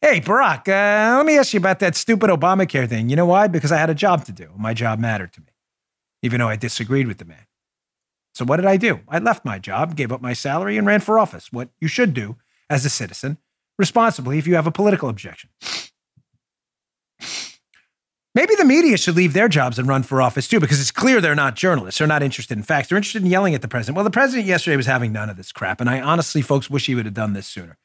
Hey, 0.00 0.20
Barack, 0.20 0.68
uh, 0.68 1.16
let 1.16 1.26
me 1.26 1.38
ask 1.38 1.52
you 1.54 1.58
about 1.58 1.80
that 1.80 1.96
stupid 1.96 2.30
Obamacare 2.30 2.88
thing. 2.88 3.08
You 3.08 3.16
know 3.16 3.26
why? 3.26 3.48
Because 3.48 3.72
I 3.72 3.78
had 3.78 3.90
a 3.90 3.94
job 3.94 4.24
to 4.26 4.32
do. 4.32 4.50
My 4.56 4.74
job 4.74 5.00
mattered 5.00 5.32
to 5.32 5.40
me, 5.40 5.48
even 6.22 6.38
though 6.38 6.48
I 6.48 6.56
disagreed 6.56 7.08
with 7.08 7.18
the 7.18 7.24
man. 7.24 7.46
So 8.34 8.44
what 8.44 8.56
did 8.56 8.66
I 8.66 8.76
do? 8.76 9.00
I 9.08 9.18
left 9.18 9.44
my 9.44 9.58
job, 9.58 9.96
gave 9.96 10.12
up 10.12 10.20
my 10.20 10.34
salary, 10.34 10.76
and 10.76 10.86
ran 10.86 11.00
for 11.00 11.18
office. 11.18 11.50
What 11.50 11.70
you 11.80 11.88
should 11.88 12.14
do 12.14 12.36
as 12.70 12.84
a 12.84 12.90
citizen, 12.90 13.38
responsibly, 13.78 14.38
if 14.38 14.46
you 14.46 14.54
have 14.54 14.66
a 14.66 14.70
political 14.70 15.08
objection. 15.08 15.50
Maybe 18.38 18.54
the 18.54 18.64
media 18.64 18.96
should 18.96 19.16
leave 19.16 19.32
their 19.32 19.48
jobs 19.48 19.80
and 19.80 19.88
run 19.88 20.04
for 20.04 20.22
office 20.22 20.46
too, 20.46 20.60
because 20.60 20.80
it's 20.80 20.92
clear 20.92 21.20
they're 21.20 21.34
not 21.34 21.56
journalists. 21.56 21.98
They're 21.98 22.06
not 22.06 22.22
interested 22.22 22.56
in 22.56 22.62
facts. 22.62 22.86
They're 22.86 22.96
interested 22.96 23.24
in 23.24 23.28
yelling 23.28 23.52
at 23.52 23.62
the 23.62 23.66
president. 23.66 23.96
Well, 23.96 24.04
the 24.04 24.12
president 24.12 24.46
yesterday 24.46 24.76
was 24.76 24.86
having 24.86 25.10
none 25.10 25.28
of 25.28 25.36
this 25.36 25.50
crap. 25.50 25.80
And 25.80 25.90
I 25.90 26.00
honestly, 26.00 26.40
folks, 26.40 26.70
wish 26.70 26.86
he 26.86 26.94
would 26.94 27.04
have 27.04 27.14
done 27.14 27.32
this 27.32 27.48
sooner. 27.48 27.78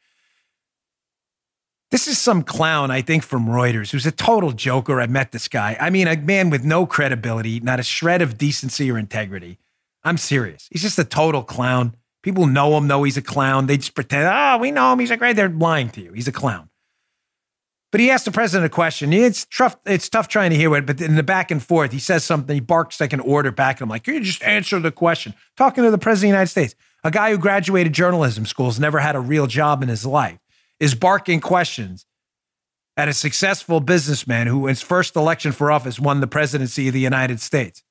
This 1.89 2.07
is 2.07 2.19
some 2.19 2.43
clown, 2.43 2.91
I 2.91 3.01
think, 3.01 3.23
from 3.23 3.47
Reuters, 3.47 3.89
who's 3.89 4.05
a 4.05 4.11
total 4.11 4.51
joker. 4.51 5.01
I 5.01 5.07
met 5.07 5.31
this 5.31 5.47
guy. 5.47 5.75
I 5.81 5.89
mean, 5.89 6.07
a 6.07 6.17
man 6.17 6.51
with 6.51 6.63
no 6.63 6.85
credibility, 6.85 7.59
not 7.59 7.79
a 7.79 7.83
shred 7.83 8.21
of 8.21 8.37
decency 8.37 8.91
or 8.91 8.99
integrity. 8.99 9.57
I'm 10.03 10.17
serious. 10.17 10.67
He's 10.69 10.83
just 10.83 10.99
a 10.99 11.03
total 11.03 11.41
clown. 11.41 11.95
People 12.21 12.45
know 12.45 12.77
him, 12.77 12.85
know 12.85 13.01
he's 13.01 13.17
a 13.17 13.23
clown. 13.23 13.65
They 13.65 13.77
just 13.77 13.95
pretend, 13.95 14.29
oh, 14.31 14.59
we 14.59 14.69
know 14.69 14.93
him. 14.93 14.99
He's 14.99 15.09
a 15.09 15.17
great. 15.17 15.35
They're 15.35 15.49
lying 15.49 15.89
to 15.89 16.01
you. 16.01 16.13
He's 16.13 16.27
a 16.27 16.31
clown. 16.31 16.69
But 17.93 17.99
he 17.99 18.09
asked 18.09 18.25
the 18.25 18.31
president 18.31 18.65
a 18.65 18.73
question. 18.73 19.13
It's 19.13 19.45
tough. 19.45 19.77
It's 19.85 20.09
tough 20.09 20.27
trying 20.27 20.49
to 20.49 20.55
hear 20.55 20.75
it. 20.75 20.87
But 20.87 20.99
in 20.99 21.15
the 21.15 21.21
back 21.21 21.51
and 21.51 21.61
forth, 21.61 21.91
he 21.91 21.99
says 21.99 22.23
something. 22.23 22.55
He 22.55 22.59
barks 22.59 22.99
like 22.99 23.13
an 23.13 23.19
order 23.19 23.51
back. 23.51 23.77
And 23.77 23.83
I'm 23.83 23.89
like, 23.89 24.05
can 24.05 24.15
you 24.15 24.21
just 24.21 24.41
answer 24.41 24.79
the 24.79 24.91
question? 24.91 25.35
Talking 25.57 25.83
to 25.83 25.91
the 25.91 25.99
president 25.99 26.29
of 26.29 26.33
the 26.33 26.37
United 26.39 26.49
States, 26.49 26.75
a 27.03 27.11
guy 27.11 27.29
who 27.29 27.37
graduated 27.37 27.93
journalism 27.93 28.47
schools, 28.47 28.79
never 28.79 28.97
had 28.97 29.15
a 29.15 29.19
real 29.19 29.45
job 29.45 29.83
in 29.83 29.89
his 29.89 30.07
life, 30.07 30.39
is 30.79 30.95
barking 30.95 31.39
questions 31.39 32.07
at 32.97 33.07
a 33.07 33.13
successful 33.13 33.79
businessman 33.79 34.47
who, 34.47 34.65
in 34.65 34.69
his 34.69 34.81
first 34.81 35.15
election 35.15 35.51
for 35.51 35.71
office, 35.71 35.99
won 35.99 36.19
the 36.19 36.25
presidency 36.25 36.87
of 36.87 36.95
the 36.95 36.99
United 36.99 37.39
States 37.41 37.83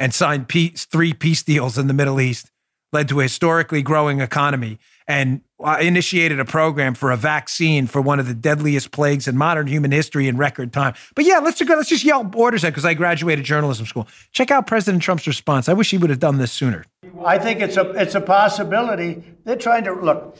and 0.00 0.12
signed 0.12 0.48
peace, 0.48 0.84
three 0.84 1.12
peace 1.12 1.44
deals 1.44 1.78
in 1.78 1.86
the 1.86 1.94
Middle 1.94 2.20
East, 2.20 2.50
led 2.92 3.08
to 3.08 3.20
a 3.20 3.22
historically 3.22 3.82
growing 3.82 4.20
economy, 4.20 4.80
and 5.08 5.40
initiated 5.80 6.38
a 6.38 6.44
program 6.44 6.94
for 6.94 7.10
a 7.10 7.16
vaccine 7.16 7.86
for 7.86 8.00
one 8.00 8.20
of 8.20 8.28
the 8.28 8.34
deadliest 8.34 8.92
plagues 8.92 9.26
in 9.26 9.36
modern 9.36 9.66
human 9.66 9.90
history 9.90 10.28
in 10.28 10.36
record 10.36 10.72
time. 10.72 10.94
But 11.16 11.24
yeah, 11.24 11.38
let's 11.38 11.58
just, 11.58 11.68
let's 11.68 11.88
just 11.88 12.04
yell 12.04 12.30
orders 12.34 12.62
at 12.62 12.70
because 12.70 12.84
I 12.84 12.94
graduated 12.94 13.44
journalism 13.44 13.86
school. 13.86 14.06
Check 14.32 14.50
out 14.50 14.66
President 14.66 15.02
Trump's 15.02 15.26
response. 15.26 15.68
I 15.68 15.72
wish 15.72 15.90
he 15.90 15.98
would 15.98 16.10
have 16.10 16.20
done 16.20 16.36
this 16.36 16.52
sooner. 16.52 16.84
I 17.24 17.38
think 17.38 17.60
it's 17.60 17.76
a 17.76 17.90
it's 17.92 18.14
a 18.14 18.20
possibility. 18.20 19.24
They're 19.44 19.56
trying 19.56 19.84
to 19.84 19.92
look 19.94 20.36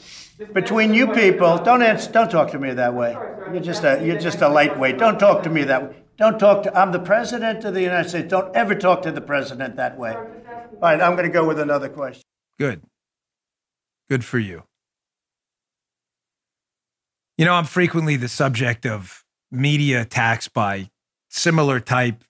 between 0.53 0.93
you 0.93 1.07
people. 1.07 1.57
Don't 1.57 1.81
answer, 1.81 2.11
don't 2.11 2.29
talk 2.29 2.51
to 2.51 2.59
me 2.59 2.71
that 2.73 2.93
way. 2.93 3.17
You're 3.51 3.61
just 3.61 3.83
a 3.83 4.05
you're 4.05 4.19
just 4.19 4.41
a 4.41 4.47
lightweight. 4.47 4.97
Don't 4.97 5.19
talk 5.19 5.43
to 5.43 5.49
me 5.49 5.63
that 5.63 5.89
way. 5.89 5.95
Don't 6.17 6.37
talk 6.37 6.63
to. 6.63 6.77
I'm 6.77 6.91
the 6.91 6.99
president 6.99 7.65
of 7.65 7.73
the 7.73 7.81
United 7.81 8.09
States. 8.09 8.29
Don't 8.29 8.55
ever 8.55 8.75
talk 8.75 9.01
to 9.01 9.11
the 9.11 9.21
president 9.21 9.77
that 9.77 9.97
way. 9.97 10.13
All 10.13 10.79
right, 10.81 11.01
I'm 11.01 11.13
going 11.13 11.25
to 11.25 11.33
go 11.33 11.45
with 11.45 11.59
another 11.59 11.89
question. 11.89 12.23
Good. 12.57 12.81
Good 14.09 14.25
for 14.25 14.39
you. 14.39 14.63
You 17.37 17.45
know, 17.45 17.53
I'm 17.53 17.65
frequently 17.65 18.15
the 18.15 18.27
subject 18.27 18.85
of 18.85 19.23
media 19.51 20.01
attacks 20.01 20.47
by 20.47 20.89
similar 21.29 21.79
type 21.79 22.23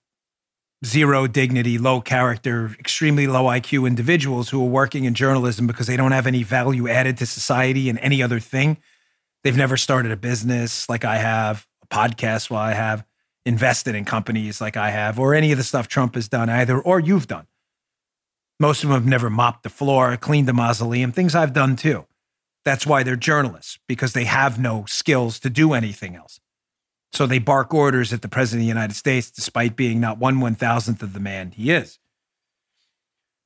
zero 0.84 1.26
dignity, 1.26 1.78
low 1.78 2.00
character, 2.00 2.74
extremely 2.78 3.26
low 3.26 3.44
IQ 3.44 3.86
individuals 3.86 4.50
who 4.50 4.62
are 4.62 4.68
working 4.68 5.04
in 5.04 5.14
journalism 5.14 5.66
because 5.66 5.86
they 5.86 5.96
don't 5.96 6.12
have 6.12 6.26
any 6.26 6.42
value 6.42 6.88
added 6.88 7.16
to 7.18 7.26
society 7.26 7.88
and 7.88 7.98
any 7.98 8.22
other 8.22 8.40
thing. 8.40 8.78
They've 9.42 9.56
never 9.56 9.76
started 9.76 10.12
a 10.12 10.16
business 10.16 10.88
like 10.88 11.04
I 11.04 11.16
have, 11.16 11.66
a 11.82 11.86
podcast 11.86 12.50
while 12.50 12.62
I 12.62 12.74
have, 12.74 13.04
invested 13.46 13.94
in 13.94 14.04
companies 14.04 14.60
like 14.60 14.76
I 14.76 14.90
have, 14.90 15.18
or 15.18 15.34
any 15.34 15.50
of 15.52 15.58
the 15.58 15.64
stuff 15.64 15.88
Trump 15.88 16.14
has 16.14 16.28
done 16.28 16.50
either, 16.50 16.78
or 16.78 17.00
you've 17.00 17.26
done. 17.26 17.46
Most 18.60 18.84
of 18.84 18.90
them 18.90 19.00
have 19.00 19.08
never 19.08 19.30
mopped 19.30 19.62
the 19.62 19.70
floor, 19.70 20.16
cleaned 20.18 20.46
the 20.46 20.52
mausoleum, 20.52 21.10
things 21.10 21.34
I've 21.34 21.54
done 21.54 21.76
too. 21.76 22.06
That's 22.64 22.86
why 22.86 23.02
they're 23.02 23.16
journalists, 23.16 23.78
because 23.88 24.12
they 24.12 24.24
have 24.24 24.58
no 24.58 24.84
skills 24.86 25.40
to 25.40 25.50
do 25.50 25.72
anything 25.72 26.14
else. 26.14 26.38
So 27.12 27.26
they 27.26 27.38
bark 27.38 27.72
orders 27.72 28.12
at 28.12 28.20
the 28.20 28.28
president 28.28 28.60
of 28.60 28.64
the 28.64 28.68
United 28.68 28.94
States, 28.94 29.30
despite 29.30 29.76
being 29.76 29.98
not 29.98 30.18
one 30.18 30.40
one 30.40 30.54
thousandth 30.54 31.02
of 31.02 31.14
the 31.14 31.20
man 31.20 31.52
he 31.52 31.72
is. 31.72 31.98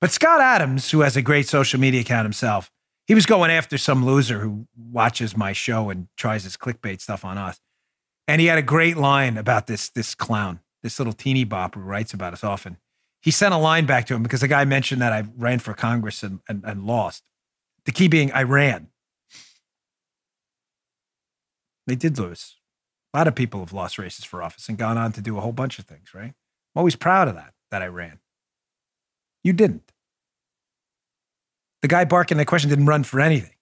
But 0.01 0.11
Scott 0.11 0.41
Adams, 0.41 0.91
who 0.91 1.01
has 1.01 1.17
a 1.17 1.23
great 1.23 1.49
social 1.49 1.81
media 1.81 2.01
account 2.01 2.25
himself, 2.25 2.71
he 3.07 3.15
was 3.15 3.25
going 3.25 3.51
after 3.51 3.79
some 3.79 4.05
loser 4.05 4.41
who 4.41 4.67
watches 4.77 5.37
my 5.37 5.53
show 5.53 5.91
and 5.91 6.09
tries 6.17 6.43
his 6.45 6.57
clickbait 6.57 7.01
stuff 7.01 7.25
on 7.25 7.39
us. 7.39 7.61
And 8.27 8.41
he 8.41 8.49
had 8.49 8.59
a 8.59 8.63
great 8.63 8.97
line 8.97 9.39
about 9.39 9.67
this, 9.67 9.89
this 9.91 10.15
clown, 10.15 10.61
this 10.83 10.99
little 10.99 11.13
teeny 11.13 11.45
bop 11.45 11.75
who 11.75 11.81
writes 11.81 12.13
about 12.13 12.33
us 12.33 12.43
often. 12.43 12.79
He 13.25 13.31
sent 13.31 13.55
a 13.55 13.57
line 13.57 13.87
back 13.87 14.05
to 14.09 14.15
him 14.15 14.23
because 14.23 14.43
the 14.43 14.49
guy 14.49 14.67
mentioned 14.67 15.01
that 15.01 15.15
I 15.15 15.25
ran 15.39 15.59
for 15.59 15.73
Congress 15.73 16.23
and, 16.23 16.41
and, 16.47 16.63
and 16.63 16.85
lost. 16.85 17.23
The 17.87 17.93
key 17.93 18.07
being 18.07 18.31
I 18.33 18.43
ran. 18.43 18.89
They 21.87 21.95
did 21.95 22.19
lose. 22.19 22.57
A 23.15 23.17
lot 23.17 23.27
of 23.27 23.35
people 23.35 23.61
have 23.61 23.73
lost 23.73 23.99
races 23.99 24.27
for 24.27 24.43
office 24.43 24.69
and 24.69 24.77
gone 24.77 24.99
on 24.99 25.13
to 25.13 25.23
do 25.23 25.39
a 25.39 25.41
whole 25.41 25.53
bunch 25.53 25.79
of 25.79 25.87
things, 25.87 26.13
right? 26.13 26.35
I'm 26.35 26.35
always 26.77 26.97
proud 26.97 27.29
of 27.29 27.35
that, 27.35 27.55
that 27.71 27.81
I 27.81 27.87
ran. 27.87 28.19
You 29.43 29.55
didn't. 29.55 29.91
The 31.81 31.89
guy 31.89 32.05
barking 32.05 32.37
that 32.37 32.45
question 32.45 32.69
didn't 32.69 32.85
run 32.85 33.05
for 33.05 33.21
anything. 33.21 33.57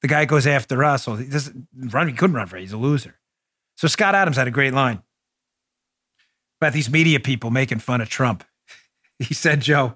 The 0.00 0.08
guy 0.08 0.24
goes 0.24 0.48
after 0.48 0.82
us. 0.82 1.04
So 1.04 1.14
he 1.14 1.26
doesn't 1.26 1.68
run. 1.76 2.08
He 2.08 2.14
couldn't 2.14 2.34
run 2.34 2.48
for. 2.48 2.56
It. 2.56 2.62
He's 2.62 2.72
a 2.72 2.76
loser. 2.76 3.20
So 3.76 3.86
Scott 3.86 4.16
Adams 4.16 4.36
had 4.36 4.48
a 4.48 4.50
great 4.52 4.74
line 4.74 5.00
about 6.62 6.72
these 6.72 6.88
media 6.88 7.18
people 7.18 7.50
making 7.50 7.80
fun 7.80 8.00
of 8.00 8.08
Trump. 8.08 8.44
He 9.18 9.34
said, 9.34 9.60
Joe, 9.60 9.94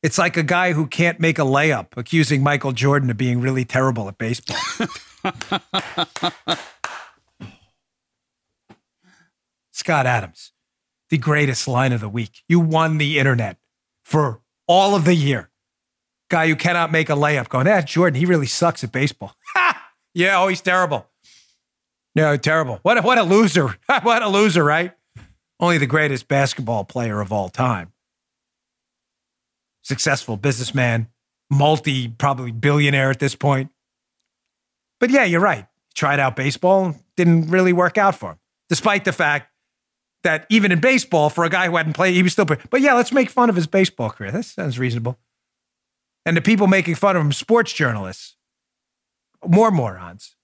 it's 0.00 0.18
like 0.18 0.36
a 0.36 0.44
guy 0.44 0.72
who 0.72 0.86
can't 0.86 1.18
make 1.18 1.36
a 1.40 1.42
layup 1.42 1.96
accusing 1.96 2.44
Michael 2.44 2.70
Jordan 2.70 3.10
of 3.10 3.16
being 3.16 3.40
really 3.40 3.64
terrible 3.64 4.06
at 4.08 4.18
baseball. 4.18 4.56
Scott 9.72 10.06
Adams, 10.06 10.52
the 11.10 11.18
greatest 11.18 11.66
line 11.66 11.92
of 11.92 12.00
the 12.00 12.08
week. 12.08 12.44
You 12.46 12.60
won 12.60 12.98
the 12.98 13.18
internet 13.18 13.56
for 14.04 14.42
all 14.68 14.94
of 14.94 15.04
the 15.04 15.16
year. 15.16 15.50
Guy 16.30 16.46
who 16.46 16.54
cannot 16.54 16.92
make 16.92 17.08
a 17.08 17.14
layup 17.14 17.48
going, 17.48 17.66
ah, 17.66 17.80
Jordan, 17.80 18.20
he 18.20 18.26
really 18.26 18.46
sucks 18.46 18.84
at 18.84 18.92
baseball. 18.92 19.34
Yeah, 20.16 20.40
oh, 20.40 20.46
he's 20.46 20.60
terrible. 20.60 21.08
No, 22.14 22.36
terrible. 22.36 22.78
What 22.82 22.98
a, 22.98 23.02
what 23.02 23.18
a 23.18 23.24
loser. 23.24 23.74
what 24.02 24.22
a 24.22 24.28
loser, 24.28 24.62
right? 24.62 24.92
Only 25.64 25.78
the 25.78 25.86
greatest 25.86 26.28
basketball 26.28 26.84
player 26.84 27.22
of 27.22 27.32
all 27.32 27.48
time. 27.48 27.94
Successful 29.82 30.36
businessman, 30.36 31.08
multi, 31.50 32.06
probably 32.06 32.50
billionaire 32.52 33.08
at 33.08 33.18
this 33.18 33.34
point. 33.34 33.70
But 35.00 35.08
yeah, 35.08 35.24
you're 35.24 35.40
right. 35.40 35.66
Tried 35.94 36.20
out 36.20 36.36
baseball, 36.36 36.94
didn't 37.16 37.48
really 37.48 37.72
work 37.72 37.96
out 37.96 38.14
for 38.14 38.32
him, 38.32 38.38
despite 38.68 39.06
the 39.06 39.12
fact 39.12 39.52
that 40.22 40.44
even 40.50 40.70
in 40.70 40.80
baseball, 40.80 41.30
for 41.30 41.44
a 41.44 41.48
guy 41.48 41.64
who 41.68 41.76
hadn't 41.76 41.94
played, 41.94 42.12
he 42.12 42.22
was 42.22 42.32
still. 42.32 42.44
But 42.44 42.82
yeah, 42.82 42.92
let's 42.92 43.10
make 43.10 43.30
fun 43.30 43.48
of 43.48 43.56
his 43.56 43.66
baseball 43.66 44.10
career. 44.10 44.32
That 44.32 44.44
sounds 44.44 44.78
reasonable. 44.78 45.18
And 46.26 46.36
the 46.36 46.42
people 46.42 46.66
making 46.66 46.96
fun 46.96 47.16
of 47.16 47.22
him, 47.22 47.32
sports 47.32 47.72
journalists, 47.72 48.36
more 49.42 49.70
morons, 49.70 50.36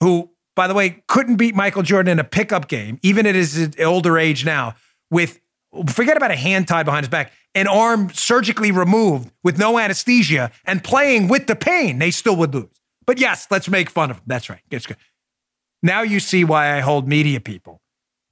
who, 0.00 0.30
by 0.58 0.66
the 0.66 0.74
way, 0.74 1.04
couldn't 1.06 1.36
beat 1.36 1.54
Michael 1.54 1.84
Jordan 1.84 2.10
in 2.10 2.18
a 2.18 2.24
pickup 2.24 2.66
game, 2.66 2.98
even 3.02 3.26
at 3.26 3.36
his 3.36 3.76
older 3.78 4.18
age 4.18 4.44
now, 4.44 4.74
with 5.08 5.38
forget 5.86 6.16
about 6.16 6.32
a 6.32 6.36
hand 6.36 6.66
tied 6.66 6.82
behind 6.82 7.04
his 7.04 7.08
back, 7.08 7.32
an 7.54 7.68
arm 7.68 8.10
surgically 8.12 8.72
removed 8.72 9.30
with 9.44 9.56
no 9.56 9.78
anesthesia 9.78 10.50
and 10.64 10.82
playing 10.82 11.28
with 11.28 11.46
the 11.46 11.54
pain, 11.54 12.00
they 12.00 12.10
still 12.10 12.34
would 12.34 12.52
lose. 12.52 12.66
But 13.06 13.20
yes, 13.20 13.46
let's 13.52 13.68
make 13.68 13.88
fun 13.88 14.10
of 14.10 14.16
him. 14.16 14.24
That's 14.26 14.50
right. 14.50 14.60
It's 14.68 14.84
good. 14.84 14.96
Now 15.80 16.02
you 16.02 16.18
see 16.18 16.42
why 16.42 16.76
I 16.76 16.80
hold 16.80 17.06
media 17.06 17.38
people 17.38 17.80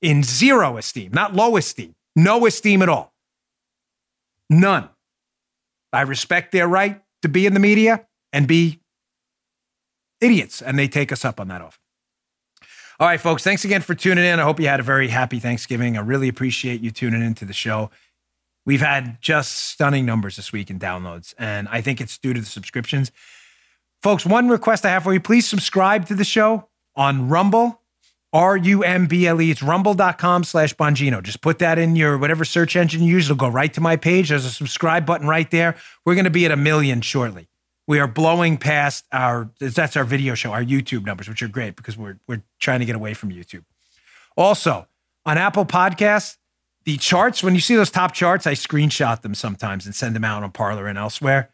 in 0.03 0.24
zero 0.24 0.79
esteem, 0.79 1.12
not 1.12 1.33
low 1.33 1.57
esteem, 1.57 1.95
no 2.16 2.45
esteem 2.45 2.83
at 2.83 2.89
all. 2.89 3.14
None. 4.51 4.89
I 5.93 6.01
respect 6.01 6.51
their 6.51 6.66
right 6.66 7.01
to 7.22 7.29
be 7.29 7.47
in 7.47 7.55
the 7.55 7.61
media 7.61 8.05
and 8.33 8.49
be 8.49 8.81
idiots, 10.20 10.61
and 10.61 10.77
they 10.77 10.89
take 10.89 11.12
us 11.12 11.24
up 11.24 11.39
on 11.39 11.47
that 11.47 11.62
often. 11.62 11.86
All 12.99 13.07
right, 13.07 13.20
folks, 13.20 13.44
thanks 13.44 13.64
again 13.64 13.82
for 13.82 13.94
tuning 13.94 14.24
in. 14.24 14.40
I 14.40 14.42
hope 14.44 14.59
you 14.59 14.68
had 14.68 14.80
a 14.80 14.82
very 14.82 15.09
happy 15.09 15.38
Thanksgiving. 15.38 15.99
I 15.99 16.01
really 16.01 16.28
appreciate 16.28 16.80
you 16.80 16.90
tuning 16.90 17.22
into 17.22 17.44
the 17.44 17.53
show. 17.53 17.90
We've 18.64 18.80
had 18.80 19.20
just 19.20 19.53
stunning 19.53 20.07
numbers 20.07 20.36
this 20.36 20.51
week 20.51 20.70
in 20.70 20.78
downloads, 20.78 21.34
and 21.38 21.68
I 21.68 21.82
think 21.82 22.01
it's 22.01 22.16
due 22.16 22.32
to 22.32 22.40
the 22.40 22.47
subscriptions. 22.47 23.12
Folks, 24.03 24.24
one 24.24 24.49
request 24.49 24.86
I 24.86 24.90
have 24.90 25.03
for 25.03 25.12
you 25.12 25.20
please 25.20 25.47
subscribe 25.47 26.07
to 26.07 26.14
the 26.14 26.24
show 26.24 26.68
on 26.94 27.28
Rumble 27.28 27.82
R 28.32 28.57
U 28.57 28.82
M 28.82 29.07
B 29.07 29.26
L 29.26 29.40
E. 29.40 29.51
It's 29.51 29.62
rumble.com 29.62 30.44
slash 30.44 30.74
Bongino. 30.74 31.22
Just 31.22 31.40
put 31.40 31.59
that 31.61 31.78
in 31.78 31.97
your 31.97 32.18
whatever 32.18 32.44
search 32.44 32.76
engine 32.76 33.03
you 33.03 33.12
use. 33.12 33.26
It'll 33.26 33.36
go 33.36 33.49
right 33.49 33.72
to 33.74 33.80
my 33.80 33.97
page. 33.97 34.30
There's 34.30 34.44
a 34.44 34.51
subscribe 34.51 35.07
button 35.07 35.26
right 35.26 35.51
there. 35.51 35.76
We're 36.05 36.14
going 36.14 36.24
to 36.24 36.30
be 36.30 36.44
at 36.44 36.53
a 36.53 36.57
million 36.57 37.01
shortly. 37.01 37.49
We 37.87 38.01
are 38.01 38.09
blowing 38.09 38.57
past 38.57 39.05
our, 39.12 39.51
that's 39.61 39.97
our 39.97 40.05
video 40.05 40.34
show, 40.34 40.53
our 40.53 40.64
YouTube 40.64 41.07
numbers, 41.07 41.28
which 41.28 41.43
are 41.43 41.49
great 41.49 41.76
because 41.76 41.97
we're, 41.97 42.18
we're 42.26 42.43
trying 42.59 42.80
to 42.80 42.87
get 42.87 42.97
away 42.97 43.14
from 43.14 43.30
YouTube. 43.30 43.64
Also, 44.37 44.89
on 45.24 45.39
Apple 45.39 45.64
Podcasts, 45.64 46.37
the 46.84 46.97
charts, 46.97 47.43
when 47.43 47.55
you 47.55 47.61
see 47.61 47.76
those 47.76 47.91
top 47.91 48.12
charts, 48.12 48.47
I 48.47 48.53
screenshot 48.53 49.22
them 49.22 49.34
sometimes 49.34 49.87
and 49.87 49.95
send 49.95 50.14
them 50.14 50.24
out 50.24 50.43
on 50.43 50.53
Parler 50.53 50.87
and 50.87 50.99
elsewhere. 50.99 51.51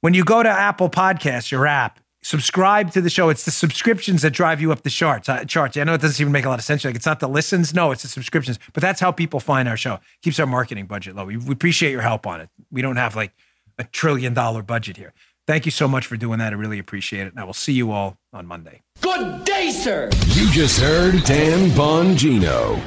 When 0.00 0.14
you 0.14 0.24
go 0.24 0.42
to 0.42 0.48
Apple 0.48 0.90
Podcasts, 0.90 1.50
your 1.50 1.66
app, 1.66 2.00
subscribe 2.22 2.90
to 2.92 3.00
the 3.00 3.08
show. 3.08 3.28
It's 3.28 3.44
the 3.44 3.52
subscriptions 3.52 4.22
that 4.22 4.32
drive 4.32 4.60
you 4.60 4.72
up 4.72 4.82
the 4.82 4.90
charts. 4.90 5.28
Uh, 5.28 5.44
charts. 5.44 5.76
I 5.76 5.84
know 5.84 5.94
it 5.94 6.00
doesn't 6.00 6.20
even 6.20 6.32
make 6.32 6.44
a 6.44 6.48
lot 6.48 6.58
of 6.58 6.64
sense. 6.64 6.84
Like 6.84 6.96
it's 6.96 7.06
not 7.06 7.20
the 7.20 7.28
listens. 7.28 7.72
No, 7.72 7.92
it's 7.92 8.02
the 8.02 8.08
subscriptions. 8.08 8.58
But 8.72 8.80
that's 8.80 9.00
how 9.00 9.12
people 9.12 9.38
find 9.38 9.68
our 9.68 9.76
show. 9.76 10.00
Keeps 10.22 10.40
our 10.40 10.46
marketing 10.46 10.86
budget 10.86 11.14
low. 11.14 11.24
We, 11.24 11.36
we 11.36 11.52
appreciate 11.52 11.92
your 11.92 12.02
help 12.02 12.26
on 12.26 12.40
it. 12.40 12.48
We 12.70 12.82
don't 12.82 12.96
have 12.96 13.14
like 13.14 13.32
a 13.78 13.84
trillion 13.84 14.34
dollar 14.34 14.62
budget 14.62 14.96
here. 14.96 15.12
Thank 15.46 15.64
you 15.64 15.70
so 15.70 15.86
much 15.86 16.06
for 16.06 16.16
doing 16.16 16.40
that. 16.40 16.52
I 16.52 16.56
really 16.56 16.78
appreciate 16.78 17.26
it. 17.26 17.32
And 17.32 17.40
I 17.40 17.44
will 17.44 17.54
see 17.54 17.72
you 17.72 17.92
all 17.92 18.16
on 18.32 18.46
Monday. 18.46 18.82
Good 19.00 19.44
day, 19.44 19.70
sir. 19.70 20.10
You 20.28 20.50
just 20.50 20.80
heard 20.80 21.22
Dan 21.24 21.70
Bongino. 21.70 22.80